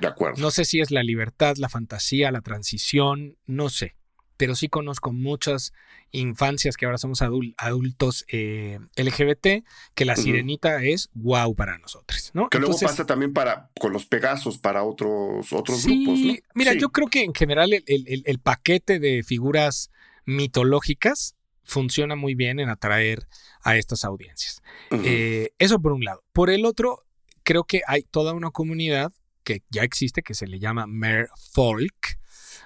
De 0.00 0.08
acuerdo. 0.08 0.40
No 0.42 0.50
sé 0.50 0.64
si 0.64 0.80
es 0.80 0.90
la 0.90 1.02
libertad, 1.02 1.56
la 1.56 1.68
fantasía, 1.68 2.30
la 2.32 2.40
transición, 2.40 3.36
no 3.46 3.68
sé. 3.68 3.94
Pero 4.38 4.54
sí 4.54 4.68
conozco 4.68 5.12
muchas 5.14 5.72
infancias 6.10 6.76
que 6.76 6.84
ahora 6.84 6.98
somos 6.98 7.22
adul- 7.22 7.54
adultos 7.56 8.26
eh, 8.28 8.78
LGBT, 8.96 9.64
que 9.94 10.04
la 10.04 10.14
sirenita 10.14 10.82
es 10.84 11.08
wow 11.14 11.54
para 11.54 11.78
nosotros, 11.78 12.32
¿no? 12.34 12.50
que 12.50 12.58
luego 12.58 12.78
pasa 12.78 13.06
también 13.06 13.32
para 13.32 13.70
con 13.80 13.94
los 13.94 14.04
Pegasos 14.04 14.58
para 14.58 14.82
otros, 14.82 15.52
otros 15.54 15.80
sí, 15.80 16.04
grupos, 16.04 16.20
¿no? 16.20 16.34
Mira, 16.54 16.72
Sí. 16.72 16.78
yo 16.80 16.90
creo 16.90 17.06
que 17.08 17.22
en 17.24 17.32
general 17.34 17.72
el, 17.72 17.82
el- 17.86 18.22
el 18.26 18.38
paquete 18.38 18.98
de 18.98 19.22
figuras 19.22 19.90
mitológicas 20.26 21.34
funciona 21.66 22.16
muy 22.16 22.34
bien 22.34 22.60
en 22.60 22.68
atraer 22.68 23.26
a 23.62 23.76
estas 23.76 24.04
audiencias. 24.04 24.62
Eh, 24.90 25.50
eso 25.58 25.80
por 25.80 25.92
un 25.92 26.04
lado. 26.04 26.22
Por 26.32 26.48
el 26.48 26.64
otro, 26.64 27.04
creo 27.42 27.64
que 27.64 27.82
hay 27.86 28.02
toda 28.02 28.32
una 28.32 28.50
comunidad 28.50 29.12
que 29.44 29.62
ya 29.68 29.82
existe 29.82 30.22
que 30.22 30.34
se 30.34 30.46
le 30.46 30.58
llama 30.58 30.86
Mer 30.86 31.28
Folk 31.52 32.18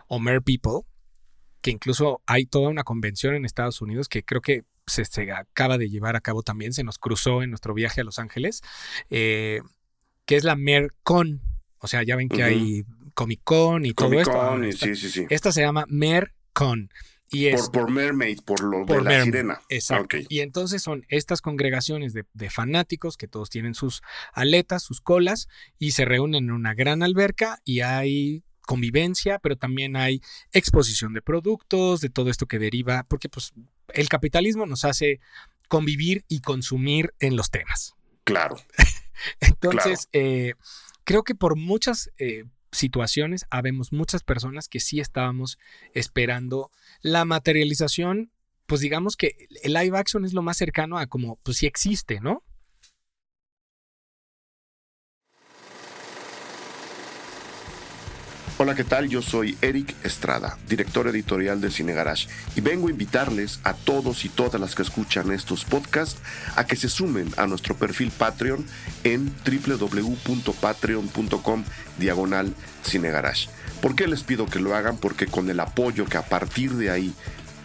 o 0.07 0.19
Mer 0.19 0.42
People, 0.42 0.83
que 1.61 1.71
incluso 1.71 2.23
hay 2.26 2.47
toda 2.47 2.69
una 2.69 2.85
convención 2.85 3.35
en 3.35 3.45
Estados 3.45 3.80
Unidos 3.80 4.09
que 4.09 4.23
creo 4.23 4.40
que 4.40 4.64
se, 4.87 5.04
se 5.04 5.30
acaba 5.33 5.78
de 5.78 5.88
llevar 5.88 6.16
a 6.16 6.21
cabo 6.21 6.42
también, 6.42 6.73
se 6.73 6.85
nos 6.85 6.99
cruzó 6.99 7.42
en 7.42 7.50
nuestro 7.50 7.75
viaje 7.75 8.00
a 8.00 8.04
Los 8.04 8.19
Ángeles, 8.19 8.62
eh, 9.09 9.61
que 10.26 10.37
es 10.37 10.45
la 10.45 10.57
Mer 10.57 10.92
Con. 11.02 11.42
O 11.78 11.87
sea, 11.87 12.02
ya 12.02 12.16
ven 12.16 12.28
que 12.28 12.42
hay 12.42 12.85
Comic 13.14 13.40
Con 13.45 13.85
y 13.85 13.92
todo 13.92 14.09
Comic 14.09 14.21
esto. 14.21 14.33
Con 14.33 14.47
Ahora 14.47 14.66
y 14.66 14.71
esta, 14.71 14.87
sí, 14.87 14.97
sí, 14.97 15.11
sí. 15.11 15.26
esta 15.30 15.52
se 15.52 15.62
llama 15.62 15.85
Mer 15.88 16.35
Con. 16.52 16.90
Y 17.30 17.46
es 17.46 17.68
Por, 17.68 17.82
por 17.82 17.90
Mermaid, 17.90 18.40
por 18.44 18.62
lo 18.62 18.84
por 18.84 18.99
de 18.99 19.04
la 19.04 19.10
Mermaid, 19.10 19.25
sirena. 19.25 19.60
Exacto. 19.68 20.16
Y 20.28 20.40
entonces 20.40 20.82
son 20.82 21.06
estas 21.08 21.40
congregaciones 21.40 22.12
de, 22.12 22.25
de 22.34 22.50
fanáticos 22.50 23.16
que 23.16 23.28
todos 23.28 23.50
tienen 23.50 23.75
sus 23.75 24.02
aletas, 24.32 24.82
sus 24.82 25.00
colas, 25.00 25.49
y 25.78 25.92
se 25.92 26.04
reúnen 26.04 26.44
en 26.44 26.50
una 26.50 26.75
gran 26.75 27.02
alberca 27.02 27.60
y 27.64 27.80
hay 27.80 28.42
convivencia, 28.62 29.38
pero 29.38 29.56
también 29.56 29.96
hay 29.96 30.20
exposición 30.52 31.12
de 31.12 31.22
productos, 31.22 32.00
de 32.00 32.08
todo 32.08 32.30
esto 32.30 32.46
que 32.46 32.58
deriva, 32.58 33.04
porque 33.04 33.28
pues 33.28 33.52
el 33.94 34.08
capitalismo 34.08 34.66
nos 34.66 34.84
hace 34.84 35.20
convivir 35.68 36.25
y 36.28 36.40
consumir 36.40 37.14
en 37.20 37.37
los 37.37 37.50
temas. 37.50 37.94
Claro. 38.25 38.56
Entonces, 39.40 40.08
eh, 40.12 40.54
creo 41.04 41.22
que 41.22 41.34
por 41.34 41.56
muchas 41.56 42.10
eh, 42.18 42.44
situaciones, 42.72 43.46
habemos 43.50 43.92
muchas 43.92 44.22
personas 44.22 44.68
que 44.68 44.80
sí 44.80 45.00
estábamos 45.00 45.58
esperando 45.92 46.70
la 47.02 47.24
materialización, 47.24 48.30
pues 48.66 48.80
digamos 48.80 49.16
que 49.16 49.48
el 49.62 49.72
live 49.72 49.98
action 49.98 50.24
es 50.24 50.32
lo 50.32 50.42
más 50.42 50.56
cercano 50.56 50.98
a 50.98 51.06
como, 51.06 51.36
pues 51.42 51.58
sí 51.58 51.66
existe, 51.66 52.20
¿no? 52.20 52.42
Hola, 58.62 58.74
¿qué 58.74 58.84
tal? 58.84 59.08
Yo 59.08 59.22
soy 59.22 59.56
Eric 59.62 59.94
Estrada, 60.04 60.58
director 60.68 61.08
editorial 61.08 61.62
de 61.62 61.70
Cine 61.70 61.94
Garage, 61.94 62.28
y 62.54 62.60
vengo 62.60 62.88
a 62.88 62.90
invitarles 62.90 63.58
a 63.64 63.72
todos 63.72 64.26
y 64.26 64.28
todas 64.28 64.60
las 64.60 64.74
que 64.74 64.82
escuchan 64.82 65.32
estos 65.32 65.64
podcasts 65.64 66.20
a 66.56 66.66
que 66.66 66.76
se 66.76 66.90
sumen 66.90 67.32
a 67.38 67.46
nuestro 67.46 67.74
perfil 67.74 68.10
Patreon 68.10 68.66
en 69.02 69.32
www.patreon.com 69.46 71.64
diagonal 71.96 72.54
Cine 72.82 73.10
Garage. 73.10 73.48
¿Por 73.80 73.96
qué 73.96 74.06
les 74.06 74.24
pido 74.24 74.44
que 74.44 74.58
lo 74.58 74.76
hagan? 74.76 74.98
Porque 74.98 75.26
con 75.26 75.48
el 75.48 75.58
apoyo 75.58 76.04
que 76.04 76.18
a 76.18 76.28
partir 76.28 76.74
de 76.74 76.90
ahí 76.90 77.14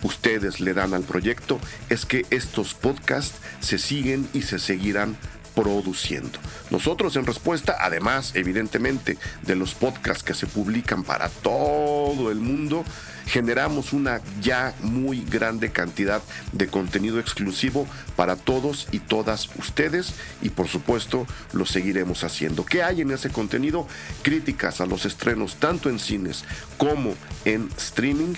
ustedes 0.02 0.62
le 0.62 0.74
dan 0.74 0.94
al 0.94 1.04
proyecto 1.04 1.60
es 1.90 2.06
que 2.06 2.26
estos 2.30 2.74
podcasts 2.74 3.38
se 3.60 3.80
siguen 3.80 4.30
y 4.32 4.44
se 4.44 4.60
seguirán 4.60 5.18
produciendo. 5.56 6.40
Nosotros 6.70 7.16
en 7.16 7.26
respuesta, 7.26 7.78
además 7.80 8.32
evidentemente 8.36 9.18
de 9.44 9.56
los 9.56 9.74
podcasts 9.74 10.24
que 10.24 10.34
se 10.34 10.48
publican 10.48 11.04
para 11.04 11.30
todo 11.30 12.32
el 12.32 12.40
mundo, 12.40 12.84
generamos 13.26 13.94
una 13.94 14.22
ya 14.42 14.74
muy 14.82 15.22
grande 15.22 15.72
cantidad 15.72 16.22
de 16.52 16.68
contenido 16.68 17.20
exclusivo 17.20 17.88
para 18.16 18.36
todos 18.36 18.88
y 18.92 19.00
todas 19.00 19.50
ustedes 19.58 20.14
y 20.42 20.50
por 20.50 20.68
supuesto 20.68 21.26
lo 21.54 21.66
seguiremos 21.66 22.24
haciendo. 22.24 22.66
¿Qué 22.66 22.84
hay 22.84 23.02
en 23.02 23.12
ese 23.12 23.30
contenido? 23.30 23.88
Críticas 24.22 24.82
a 24.82 24.86
los 24.86 25.06
estrenos 25.06 25.56
tanto 25.56 25.90
en 25.90 26.00
cines 26.00 26.44
como 26.78 27.16
en 27.46 27.70
streaming, 27.78 28.36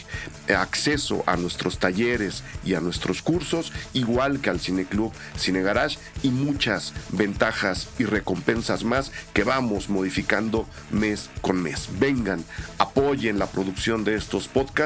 acceso 0.55 1.23
a 1.25 1.35
nuestros 1.35 1.79
talleres 1.79 2.43
y 2.63 2.75
a 2.75 2.79
nuestros 2.79 3.21
cursos, 3.21 3.73
igual 3.93 4.39
que 4.39 4.49
al 4.49 4.59
Cineclub 4.59 5.11
Cine 5.37 5.61
Garage 5.61 5.97
y 6.23 6.29
muchas 6.29 6.93
ventajas 7.11 7.89
y 7.99 8.05
recompensas 8.05 8.83
más 8.83 9.11
que 9.33 9.43
vamos 9.43 9.89
modificando 9.89 10.67
mes 10.91 11.29
con 11.41 11.61
mes. 11.61 11.89
Vengan, 11.99 12.43
apoyen 12.77 13.39
la 13.39 13.47
producción 13.47 14.03
de 14.03 14.15
estos 14.15 14.47
podcasts 14.47 14.76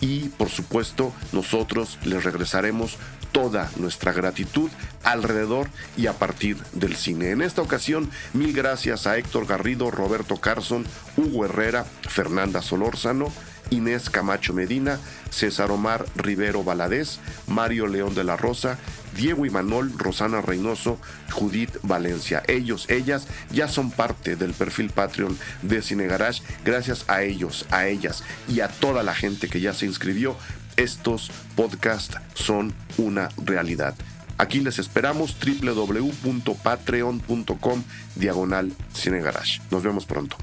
y 0.00 0.28
por 0.30 0.48
supuesto 0.48 1.12
nosotros 1.32 1.98
les 2.04 2.24
regresaremos 2.24 2.98
toda 3.32 3.70
nuestra 3.76 4.12
gratitud 4.12 4.70
alrededor 5.04 5.68
y 5.96 6.06
a 6.08 6.14
partir 6.14 6.56
del 6.72 6.96
cine. 6.96 7.30
En 7.30 7.42
esta 7.42 7.62
ocasión, 7.62 8.10
mil 8.32 8.52
gracias 8.52 9.06
a 9.06 9.16
Héctor 9.16 9.46
Garrido, 9.46 9.90
Roberto 9.90 10.36
Carson, 10.36 10.84
Hugo 11.16 11.44
Herrera, 11.44 11.84
Fernanda 12.08 12.60
Solórzano, 12.60 13.32
Inés 13.70 14.10
Camacho 14.10 14.52
Medina, 14.52 14.98
César 15.30 15.70
Omar 15.70 16.04
Rivero 16.16 16.64
Valadez, 16.64 17.20
Mario 17.46 17.86
León 17.86 18.14
de 18.14 18.24
la 18.24 18.36
Rosa, 18.36 18.78
Diego 19.16 19.46
Imanol, 19.46 19.92
Rosana 19.96 20.40
Reynoso, 20.40 20.98
Judith 21.30 21.78
Valencia. 21.82 22.42
Ellos, 22.46 22.88
ellas 22.88 23.26
ya 23.50 23.68
son 23.68 23.90
parte 23.90 24.36
del 24.36 24.52
perfil 24.52 24.90
Patreon 24.90 25.36
de 25.62 25.82
Cine 25.82 26.06
Garage. 26.06 26.42
Gracias 26.64 27.04
a 27.08 27.22
ellos, 27.22 27.66
a 27.70 27.86
ellas 27.86 28.22
y 28.48 28.60
a 28.60 28.68
toda 28.68 29.02
la 29.02 29.14
gente 29.14 29.48
que 29.48 29.60
ya 29.60 29.74
se 29.74 29.86
inscribió, 29.86 30.36
estos 30.76 31.32
podcasts 31.56 32.16
son 32.34 32.72
una 32.96 33.30
realidad. 33.36 33.96
Aquí 34.38 34.60
les 34.60 34.78
esperamos 34.78 35.36
www.patreon.com 35.38 37.82
diagonal 38.14 38.72
Cine 38.94 39.20
Garage. 39.20 39.60
Nos 39.70 39.82
vemos 39.82 40.06
pronto. 40.06 40.38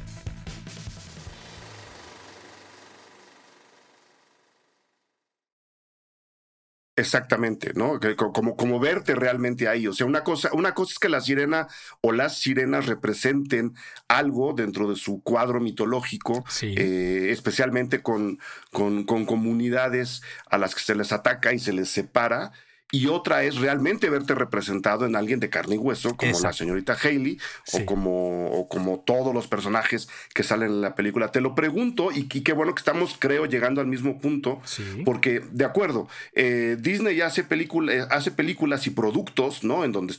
Exactamente, 6.97 7.73
¿no? 7.75 7.99
Como, 8.33 8.57
como 8.57 8.79
verte 8.79 9.13
realmente 9.13 9.67
ahí. 9.67 9.85
O 9.87 9.93
sea, 9.93 10.07
una 10.07 10.23
cosa, 10.23 10.49
una 10.53 10.73
cosa 10.73 10.93
es 10.93 10.99
que 10.99 11.09
la 11.09 11.21
sirena 11.21 11.67
o 12.01 12.11
las 12.11 12.39
sirenas 12.39 12.87
representen 12.87 13.75
algo 14.07 14.53
dentro 14.53 14.89
de 14.89 14.95
su 14.95 15.21
cuadro 15.21 15.59
mitológico, 15.59 16.43
Sí. 16.49 16.73
eh, 16.75 17.27
especialmente 17.29 18.01
con, 18.01 18.39
con, 18.71 19.03
con 19.05 19.25
comunidades 19.25 20.23
a 20.49 20.57
las 20.57 20.73
que 20.73 20.81
se 20.81 20.95
les 20.95 21.11
ataca 21.11 21.53
y 21.53 21.59
se 21.59 21.71
les 21.71 21.87
separa. 21.89 22.51
Y 22.91 23.07
otra 23.07 23.43
es 23.43 23.57
realmente 23.57 24.09
verte 24.09 24.33
representado 24.33 25.05
en 25.05 25.15
alguien 25.17 25.39
de 25.41 25.49
carne 25.49 25.75
y 25.75 25.77
hueso, 25.77 26.15
como 26.15 26.39
la 26.39 26.53
señorita 26.53 26.97
Haley 27.01 27.37
Sí. 27.65 27.81
o, 27.81 27.85
como, 27.85 28.47
o 28.51 28.69
como 28.69 28.99
todos 29.01 29.33
los 29.33 29.47
personajes 29.47 30.07
que 30.33 30.43
salen 30.43 30.69
en 30.69 30.81
la 30.81 30.95
película. 30.95 31.29
Te 31.31 31.41
lo 31.41 31.53
pregunto 31.53 32.11
y, 32.13 32.29
y 32.31 32.41
qué 32.41 32.53
bueno 32.53 32.73
que 32.73 32.79
estamos, 32.79 33.17
creo, 33.19 33.45
llegando 33.45 33.81
al 33.81 33.87
mismo 33.87 34.19
punto. 34.19 34.61
Sí. 34.63 34.83
Porque, 35.03 35.41
de 35.51 35.65
acuerdo, 35.65 36.07
eh, 36.33 36.77
Disney 36.79 37.19
hace, 37.19 37.43
película, 37.43 37.93
eh, 37.93 38.05
hace 38.09 38.31
películas 38.31 38.87
y 38.87 38.91
productos, 38.91 39.63
¿no? 39.65 39.83
En 39.83 39.91
donde 39.91 40.13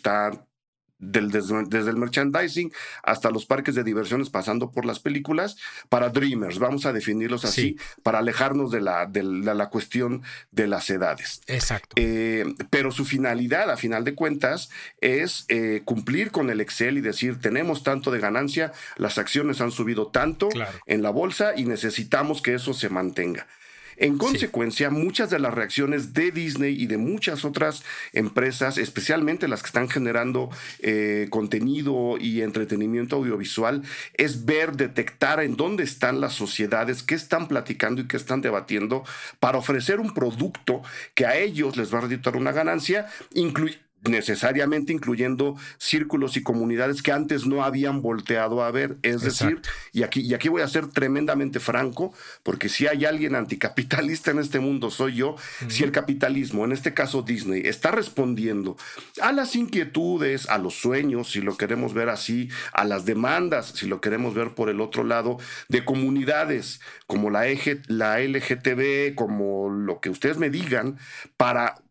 desde, 0.99 1.91
el 1.91 1.97
merchandising 1.97 2.73
hasta 3.03 3.31
los 3.31 3.47
parques 3.47 3.75
de 3.75 3.85
diversiones 3.85 4.31
pasando 4.31 4.71
por 4.71 4.85
las 4.85 5.01
películas, 5.01 5.57
para 5.89 6.09
Dreamers, 6.11 6.59
vamos 6.59 6.87
a 6.87 6.93
definirlos 6.93 7.45
así, 7.45 7.77
para 8.03 8.19
alejarnos 8.19 8.71
de 8.71 8.81
la, 8.81 9.07
de, 9.07 9.23
la, 9.23 9.69
cuestión 9.69 10.23
de 10.51 10.67
las 10.67 10.91
edades. 10.91 11.41
Exacto. 11.47 11.95
Eh, 11.97 12.45
pero 12.71 12.91
su 12.91 13.05
finalidad, 13.05 13.71
a 13.71 13.77
final 13.77 14.05
de 14.05 14.15
cuentas, 14.15 14.71
es 15.01 15.45
eh, 15.49 15.83
cumplir 15.85 16.31
con 16.31 16.51
el 16.51 16.61
Excel 16.61 16.99
y 16.99 17.01
decir, 17.01 17.41
tenemos 17.41 17.83
tanto 17.83 18.11
de 18.11 18.19
ganancia, 18.19 18.73
las 18.97 19.19
acciones 19.19 19.61
han 19.61 19.71
subido 19.71 20.09
tanto 20.09 20.49
en 20.87 21.03
la 21.03 21.11
bolsa 21.11 21.53
y 21.57 21.65
necesitamos 21.65 22.43
que 22.43 22.55
eso 22.55 22.75
se 22.75 22.89
mantenga. 22.89 23.47
En 24.01 24.17
consecuencia, 24.17 24.91
muchas 24.91 25.29
de 25.29 25.41
las 25.41 25.53
reacciones 25.53 26.15
de 26.15 26.31
Disney 26.31 26.81
y 26.81 26.87
de 26.87 26.99
muchas 26.99 27.45
otras 27.45 27.83
empresas, 28.13 28.79
especialmente 28.79 29.49
las 29.49 29.63
que 29.63 29.67
están 29.67 29.89
generando 29.89 30.51
eh, 30.79 31.27
contenido 31.31 32.17
y 32.19 32.43
entretenimiento 32.43 33.17
audiovisual, 33.17 33.83
es 34.15 34.45
ver, 34.45 34.77
detectar 34.77 35.41
en 35.41 35.57
dónde 35.57 35.83
están 35.83 36.21
las 36.21 36.35
sociedades, 36.35 37.03
qué 37.03 37.17
están 37.17 37.49
platicando 37.49 38.01
y 38.01 38.07
qué 38.07 38.17
están 38.17 38.41
debatiendo 38.41 39.03
para 39.41 39.59
ofrecer 39.59 39.99
un 39.99 40.15
producto 40.15 40.83
que 41.15 41.27
a 41.27 41.37
ellos 41.37 41.77
les 41.77 41.93
va 41.93 41.99
a 41.99 42.03
redituar 42.03 42.37
una 42.37 42.53
ganancia, 42.53 43.09
incluye 43.35 43.88
necesariamente 44.05 44.93
incluyendo 44.93 45.57
círculos 45.79 46.37
y 46.37 46.43
comunidades 46.43 47.03
que 47.03 47.13
antes 47.13 47.47
no 47.47 47.65
habían 47.65 48.01
volteado 48.03 48.63
a 48.63 48.71
ver. 48.71 48.97
Es 49.03 49.23
decir, 49.23 49.61
y 49.93 50.03
aquí, 50.03 50.21
y 50.21 50.35
aquí 50.35 50.49
voy 50.49 50.63
a 50.63 50.69
ser 50.69 50.89
tremendamente 50.89 51.61
franco, 51.61 52.15
porque 52.43 52.69
si 52.69 52.87
hay 52.87 53.05
alguien 53.05 53.35
anticapitalista 53.35 54.31
en 54.31 54.39
este 54.39 54.61
mundo, 54.61 54.91
soy 54.91 55.17
yo. 55.17 55.37
Si 55.69 55.85
el 55.85 55.93
capitalismo, 55.93 56.65
en 56.65 56.73
este 56.73 56.95
caso 56.95 57.23
Disney, 57.23 57.63
está 57.65 57.91
respondiendo 57.91 58.77
a 59.21 59.33
las 59.33 59.57
inquietudes, 59.57 60.49
a 60.49 60.59
los 60.59 60.75
sueños, 60.75 61.31
si 61.31 61.41
lo 61.41 61.57
queremos 61.57 61.95
ver 61.95 62.09
así, 62.09 62.49
a 62.73 62.85
las 62.85 63.05
demandas, 63.05 63.73
si 63.75 63.87
lo 63.87 64.01
queremos 64.01 64.35
ver 64.35 64.55
por 64.55 64.69
el 64.69 64.81
otro 64.81 65.05
lado, 65.05 65.39
de 65.69 65.85
comunidades 65.85 66.81
como 67.07 67.31
la, 67.31 67.47
la 67.89 68.21
LGTB, 68.21 69.15
como 69.15 69.71
lo 69.71 70.01
que 70.01 70.11
ustedes 70.11 70.39
me 70.39 70.51
digan, 70.51 70.99
para 71.37 71.83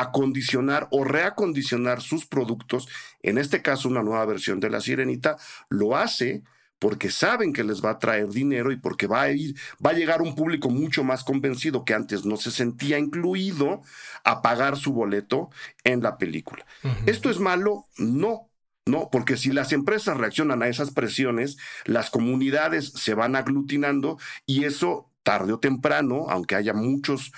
acondicionar 0.00 0.88
o 0.90 1.04
reacondicionar 1.04 2.02
sus 2.02 2.26
productos, 2.26 2.88
en 3.22 3.38
este 3.38 3.62
caso 3.62 3.88
una 3.88 4.02
nueva 4.02 4.24
versión 4.26 4.60
de 4.60 4.70
la 4.70 4.80
sirenita, 4.80 5.36
lo 5.68 5.96
hace 5.96 6.42
porque 6.78 7.10
saben 7.10 7.52
que 7.54 7.64
les 7.64 7.82
va 7.82 7.90
a 7.92 7.98
traer 7.98 8.28
dinero 8.28 8.70
y 8.70 8.76
porque 8.76 9.06
va 9.06 9.22
a 9.22 9.30
ir, 9.30 9.56
va 9.84 9.90
a 9.90 9.94
llegar 9.94 10.20
un 10.20 10.34
público 10.34 10.68
mucho 10.68 11.04
más 11.04 11.24
convencido 11.24 11.84
que 11.84 11.94
antes 11.94 12.26
no 12.26 12.36
se 12.36 12.50
sentía 12.50 12.98
incluido 12.98 13.80
a 14.24 14.42
pagar 14.42 14.76
su 14.76 14.92
boleto 14.92 15.50
en 15.84 16.02
la 16.02 16.18
película. 16.18 16.66
¿Esto 17.06 17.30
es 17.30 17.38
malo? 17.38 17.86
No. 17.96 18.50
No, 18.88 19.08
porque 19.10 19.36
si 19.36 19.50
las 19.50 19.72
empresas 19.72 20.16
reaccionan 20.16 20.62
a 20.62 20.68
esas 20.68 20.92
presiones, 20.92 21.56
las 21.86 22.08
comunidades 22.08 22.92
se 22.92 23.14
van 23.14 23.34
aglutinando 23.34 24.16
y 24.46 24.62
eso 24.62 25.10
tarde 25.24 25.52
o 25.52 25.58
temprano, 25.58 26.26
aunque 26.28 26.54
haya 26.54 26.72
muchos 26.72 27.32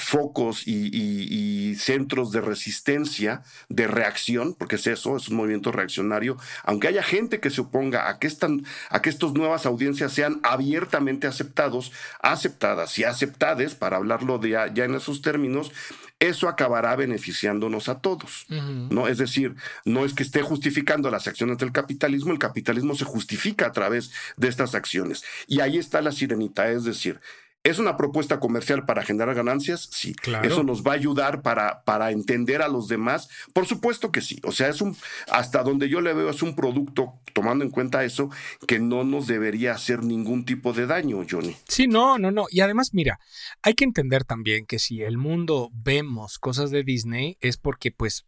focos 0.00 0.66
y, 0.66 1.74
centros 1.76 2.30
de 2.32 2.40
resistencia, 2.40 3.42
de 3.68 3.86
reacción, 3.86 4.54
porque 4.54 4.76
es 4.76 4.86
eso, 4.86 5.16
es 5.16 5.28
un 5.28 5.36
movimiento 5.36 5.72
reaccionario, 5.72 6.36
aunque 6.64 6.88
haya 6.88 7.02
gente 7.02 7.40
que 7.40 7.50
se 7.50 7.62
oponga 7.62 8.08
a 8.08 8.18
que, 8.18 8.26
están, 8.26 8.64
a 8.90 9.02
que 9.02 9.10
estas 9.10 9.32
nuevas 9.32 9.66
audiencias 9.66 10.12
sean 10.12 10.40
abiertamente 10.42 11.26
aceptados, 11.26 11.92
aceptadas 12.20 12.98
y 12.98 13.04
aceptadas, 13.04 13.74
para 13.74 13.96
hablarlo 13.96 14.38
de 14.38 14.50
ya, 14.50 14.84
en 14.84 14.94
esos 14.94 15.22
términos, 15.22 15.72
eso 16.20 16.48
acabará 16.48 16.94
beneficiándonos 16.94 17.88
a 17.88 18.00
todos. 18.00 18.46
¿no? 18.48 19.08
Es 19.08 19.18
decir, 19.18 19.56
no 19.84 20.04
es 20.04 20.14
que 20.14 20.22
esté 20.22 20.42
justificando 20.42 21.10
las 21.10 21.26
acciones 21.26 21.58
del 21.58 21.72
capitalismo, 21.72 22.32
el 22.32 22.38
capitalismo 22.38 22.94
se 22.94 23.04
justifica 23.04 23.66
a 23.66 23.72
través 23.72 24.12
de 24.36 24.48
estas 24.48 24.74
acciones. 24.74 25.24
Y 25.48 25.60
ahí 25.60 25.78
está 25.78 26.00
la 26.00 26.12
sirenita, 26.12 26.70
es 26.70 26.84
decir, 26.84 27.20
¿Es 27.64 27.78
una 27.78 27.96
propuesta 27.96 28.40
comercial 28.40 28.84
para 28.86 29.04
generar 29.04 29.36
ganancias? 29.36 29.88
Sí. 29.92 30.14
Claro. 30.14 30.48
¿Eso 30.48 30.64
nos 30.64 30.82
va 30.82 30.92
a 30.92 30.96
ayudar 30.96 31.42
para, 31.42 31.84
para 31.84 32.10
entender 32.10 32.60
a 32.60 32.66
los 32.66 32.88
demás? 32.88 33.28
Por 33.52 33.66
supuesto 33.66 34.10
que 34.10 34.20
sí. 34.20 34.40
O 34.42 34.50
sea, 34.50 34.68
es 34.68 34.80
un, 34.80 34.96
hasta 35.30 35.62
donde 35.62 35.88
yo 35.88 36.00
le 36.00 36.12
veo, 36.12 36.28
es 36.30 36.42
un 36.42 36.56
producto, 36.56 37.20
tomando 37.32 37.64
en 37.64 37.70
cuenta 37.70 38.04
eso, 38.04 38.30
que 38.66 38.80
no 38.80 39.04
nos 39.04 39.28
debería 39.28 39.72
hacer 39.72 40.02
ningún 40.02 40.44
tipo 40.44 40.72
de 40.72 40.86
daño, 40.86 41.24
Johnny. 41.28 41.54
Sí, 41.68 41.86
no, 41.86 42.18
no, 42.18 42.32
no. 42.32 42.46
Y 42.50 42.62
además, 42.62 42.90
mira, 42.94 43.20
hay 43.62 43.74
que 43.74 43.84
entender 43.84 44.24
también 44.24 44.66
que 44.66 44.80
si 44.80 45.02
el 45.02 45.16
mundo 45.16 45.70
vemos 45.72 46.40
cosas 46.40 46.72
de 46.72 46.82
Disney 46.82 47.38
es 47.40 47.58
porque, 47.58 47.92
pues, 47.92 48.26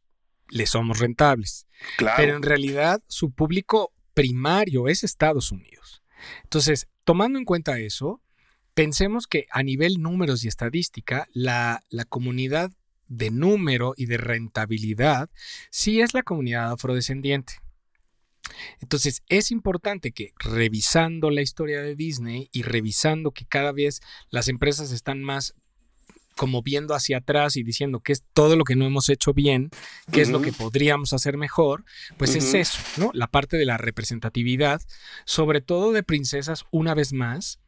le 0.49 0.67
somos 0.67 1.01
rentables. 1.01 1.67
Claro. 1.97 2.17
Pero 2.19 2.37
en 2.37 2.43
realidad, 2.45 3.03
su 3.09 3.33
público 3.33 3.93
primario 4.15 4.87
es 4.87 5.03
Estados 5.03 5.51
Unidos. 5.51 6.03
Entonces, 6.45 6.87
tomando 7.03 7.39
en 7.39 7.45
cuenta 7.45 7.81
eso, 7.81 8.21
Pensemos 8.75 9.29
que 9.29 9.47
a 9.51 9.63
nivel 9.63 10.03
números 10.03 10.45
y 10.45 10.49
estadística, 10.49 11.29
la, 11.33 11.83
comunidad 12.09 12.73
de 13.07 13.31
número 13.31 13.95
y 13.97 14.07
de 14.07 14.17
rentabilidad 14.17 15.31
sí 15.71 16.01
es 16.01 16.13
la 16.13 16.25
comunidad 16.25 16.73
afrodescendiente. 16.73 17.55
Entonces 18.81 19.23
es 19.29 19.51
importante 19.51 20.13
que 20.13 20.33
revisando 20.39 21.31
la 21.31 21.41
historia 21.41 21.81
de 21.81 21.95
Disney 21.95 22.49
y 22.53 22.63
revisando 22.63 23.31
que 23.31 23.47
cada 23.47 23.73
vez 23.73 24.01
las 24.31 24.49
empresas 24.49 24.91
están 24.91 25.23
más 25.23 25.55
como 26.37 26.63
viendo 26.63 26.95
hacia 26.95 27.19
atrás 27.19 27.57
y 27.57 27.63
diciendo 27.63 28.01
que 28.01 28.13
es 28.13 28.25
todo 28.33 28.57
lo 28.57 28.65
que 28.65 28.75
no 28.75 28.85
hemos 28.85 29.09
hecho 29.09 29.33
bien, 29.33 29.71
qué 30.11 30.21
es 30.21 30.31
lo 30.31 30.43
que 30.43 30.53
podríamos 30.53 31.13
hacer 31.13 31.37
mejor, 31.37 31.85
pues 32.17 32.35
es 32.35 32.55
eso, 32.55 32.81
¿no? 32.97 33.11
La 33.15 33.29
parte 33.29 33.57
de 33.57 33.65
la 33.65 33.77
representatividad, 33.77 34.83
sobre 35.25 35.61
todo 35.61 35.93
de 35.93 36.03
princesas 36.03 36.65
una 36.73 36.95
vez 36.95 37.13
más, 37.13 37.61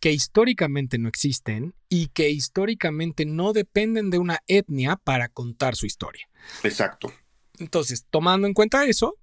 que 0.00 0.12
históricamente 0.12 0.98
no 0.98 1.08
existen 1.08 1.74
y 1.88 2.08
que 2.08 2.30
históricamente 2.30 3.26
no 3.26 3.52
dependen 3.52 4.10
de 4.10 4.18
una 4.18 4.40
etnia 4.46 4.96
para 4.96 5.28
contar 5.28 5.76
su 5.76 5.86
historia. 5.86 6.28
Exacto. 6.64 7.12
Entonces, 7.58 8.06
tomando 8.08 8.46
en 8.46 8.54
cuenta 8.54 8.86
eso, 8.86 9.18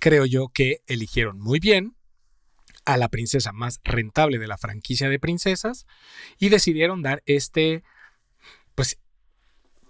creo 0.00 0.24
yo 0.24 0.48
que 0.48 0.82
eligieron 0.86 1.38
muy 1.38 1.60
bien 1.60 1.94
a 2.86 2.96
la 2.96 3.08
princesa 3.08 3.52
más 3.52 3.80
rentable 3.84 4.38
de 4.38 4.46
la 4.46 4.56
franquicia 4.56 5.10
de 5.10 5.18
princesas 5.18 5.86
y 6.38 6.48
decidieron 6.48 7.02
dar 7.02 7.22
este, 7.26 7.82
pues, 8.74 8.98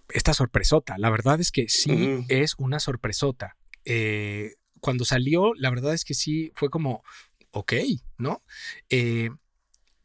esta 0.09 0.35
sorpresota. 0.35 0.99
La 0.99 1.11
verdad 1.11 1.41
es 1.41 1.53
que 1.53 1.69
sí 1.69 2.25
es 2.29 2.55
una 2.59 2.81
sorpresota. 2.81 3.57
Eh, 3.85 4.55
cuando 4.81 5.05
salió, 5.05 5.55
la 5.55 5.71
verdad 5.71 5.95
es 5.95 6.05
que 6.05 6.15
sí 6.15 6.51
fue 6.57 6.71
como, 6.71 7.05
ok, 7.53 7.75
¿no? 8.17 8.43
Eh, 8.91 9.31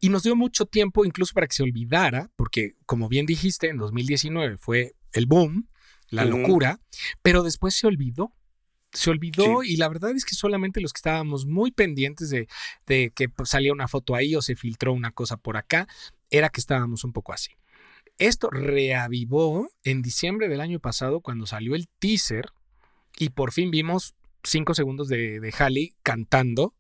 y 0.04 0.10
nos 0.10 0.24
dio 0.24 0.36
mucho 0.36 0.66
tiempo 0.66 1.06
incluso 1.06 1.34
para 1.34 1.48
que 1.48 1.56
se 1.56 1.64
olvidara, 1.64 2.30
porque 2.36 2.76
como 2.86 3.08
bien 3.08 3.26
dijiste, 3.26 3.70
en 3.70 3.78
2019 3.78 4.58
fue 4.58 4.96
el 5.14 5.28
boom, 5.28 5.70
la 6.10 6.26
locura, 6.26 6.82
pero 7.22 7.42
después 7.42 7.74
se 7.74 7.88
olvidó. 7.88 8.34
Se 8.92 9.10
olvidó 9.10 9.64
y 9.64 9.78
la 9.78 9.88
verdad 9.88 10.12
es 10.12 10.26
que 10.26 10.36
solamente 10.36 10.82
los 10.82 10.92
que 10.92 10.98
estábamos 10.98 11.46
muy 11.46 11.72
pendientes 11.72 12.30
de, 12.30 12.48
que 12.86 13.30
pues, 13.30 13.48
salía 13.48 13.72
una 13.72 13.88
foto 13.88 14.14
ahí 14.14 14.36
o 14.36 14.42
se 14.42 14.58
filtró 14.58 14.92
una 14.92 15.12
cosa 15.12 15.38
por 15.38 15.56
acá, 15.56 15.88
era 16.30 16.50
que 16.50 16.60
estábamos 16.60 17.06
un 17.06 17.14
poco 17.14 17.32
así. 17.32 17.52
Esto 18.18 18.50
reavivó 18.50 19.70
en 19.86 20.02
diciembre 20.02 20.50
del 20.50 20.60
año 20.60 20.82
pasado 20.82 21.22
cuando 21.22 21.46
salió 21.46 21.76
el 21.76 21.88
teaser 22.00 22.50
y 23.18 23.30
por 23.30 23.54
fin 23.54 23.72
vimos 23.72 24.16
cinco 24.44 24.74
segundos 24.74 25.08
de, 25.08 25.40
de 25.40 25.54
Halle 25.58 25.94
cantando 26.04 26.74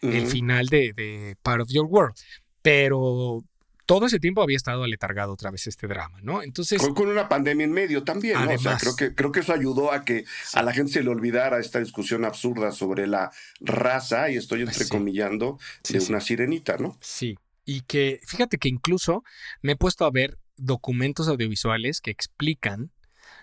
el 0.00 0.28
final 0.28 0.66
de, 0.68 0.92
de 0.92 1.36
Part 1.42 1.62
of 1.62 1.70
Your 1.70 1.86
World 1.86 2.14
pero 2.62 3.44
todo 3.88 4.04
ese 4.04 4.18
tiempo 4.18 4.42
había 4.42 4.58
estado 4.58 4.84
aletargado 4.84 5.32
otra 5.32 5.50
vez 5.50 5.66
este 5.66 5.86
drama, 5.86 6.18
¿no? 6.20 6.42
Entonces. 6.42 6.78
Con, 6.78 7.08
una 7.08 7.26
pandemia 7.26 7.64
en 7.64 7.72
medio 7.72 8.04
también, 8.04 8.34
¿no? 8.44 8.50
o 8.50 8.58
sea, 8.58 8.76
creo 8.76 8.94
que, 8.94 9.14
creo 9.14 9.32
que 9.32 9.40
eso 9.40 9.54
ayudó 9.54 9.92
a 9.92 10.04
que 10.04 10.26
a 10.52 10.62
la 10.62 10.74
gente 10.74 10.92
se 10.92 11.02
le 11.02 11.08
olvidara 11.08 11.58
esta 11.58 11.78
discusión 11.78 12.26
absurda 12.26 12.70
sobre 12.70 13.06
la 13.06 13.30
raza, 13.60 14.28
y 14.28 14.36
estoy 14.36 14.60
entrecomillando, 14.60 15.58
de 15.88 15.98
una 16.00 16.20
sirenita, 16.20 16.76
¿no? 16.76 16.98
Sí. 17.00 17.38
Y 17.64 17.80
que, 17.82 18.20
fíjate 18.26 18.58
que 18.58 18.68
incluso 18.68 19.24
me 19.62 19.72
he 19.72 19.76
puesto 19.76 20.04
a 20.04 20.10
ver 20.10 20.36
documentos 20.58 21.26
audiovisuales 21.28 22.02
que 22.02 22.10
explican 22.10 22.90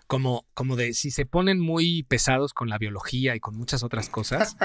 como, 0.08 0.46
como 0.54 0.76
de 0.76 0.94
si 0.94 1.10
se 1.10 1.26
ponen 1.26 1.60
muy 1.60 2.04
pesados 2.04 2.54
con 2.54 2.70
la 2.70 2.78
biología 2.78 3.36
y 3.36 3.40
con 3.40 3.56
muchas 3.56 3.84
otras 3.84 4.10
cosas. 4.10 4.56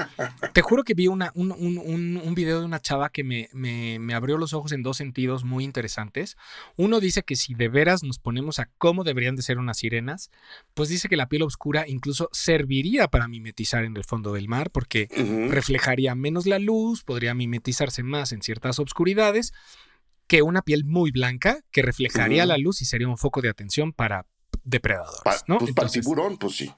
Te 0.52 0.62
juro 0.62 0.84
que 0.84 0.94
vi 0.94 1.08
una, 1.08 1.32
un, 1.34 1.52
un, 1.52 1.78
un, 2.22 2.34
video 2.34 2.60
de 2.60 2.66
una 2.66 2.80
chava 2.80 3.10
que 3.10 3.24
me, 3.24 3.48
me, 3.52 3.98
me, 3.98 4.14
abrió 4.14 4.36
los 4.36 4.52
ojos 4.52 4.72
en 4.72 4.82
dos 4.82 4.98
sentidos 4.98 5.44
muy 5.44 5.64
interesantes. 5.64 6.36
Uno 6.76 7.00
dice 7.00 7.22
que 7.22 7.36
si 7.36 7.54
de 7.54 7.68
veras 7.68 8.02
nos 8.02 8.18
ponemos 8.18 8.58
a 8.58 8.68
cómo 8.78 9.02
deberían 9.02 9.36
de 9.36 9.42
ser 9.42 9.58
unas 9.58 9.78
sirenas, 9.78 10.30
pues 10.74 10.88
dice 10.88 11.08
que 11.08 11.16
la 11.16 11.28
piel 11.28 11.42
oscura 11.42 11.88
incluso 11.88 12.28
serviría 12.32 13.08
para 13.08 13.28
mimetizar 13.28 13.84
en 13.84 13.96
el 13.96 14.04
fondo 14.04 14.32
del 14.32 14.48
mar 14.48 14.70
porque 14.70 15.08
reflejaría 15.50 16.14
menos 16.14 16.46
la 16.46 16.58
luz, 16.58 17.02
podría 17.02 17.34
mimetizarse 17.34 18.02
más 18.02 18.32
en 18.32 18.42
ciertas 18.42 18.78
obscuridades 18.78 19.52
que 20.26 20.42
una 20.42 20.62
piel 20.62 20.84
muy 20.84 21.10
blanca 21.10 21.58
que 21.72 21.82
reflejaría 21.82 22.46
la 22.46 22.56
luz 22.56 22.82
y 22.82 22.84
sería 22.84 23.08
un 23.08 23.18
foco 23.18 23.40
de 23.40 23.48
atención 23.48 23.92
para 23.92 24.26
depredadores, 24.64 25.44
¿no? 25.46 25.58
Pues 25.58 25.72
para 25.72 25.86
el 25.86 25.92
tiburón, 25.92 26.36
pues 26.38 26.56
sí. 26.56 26.72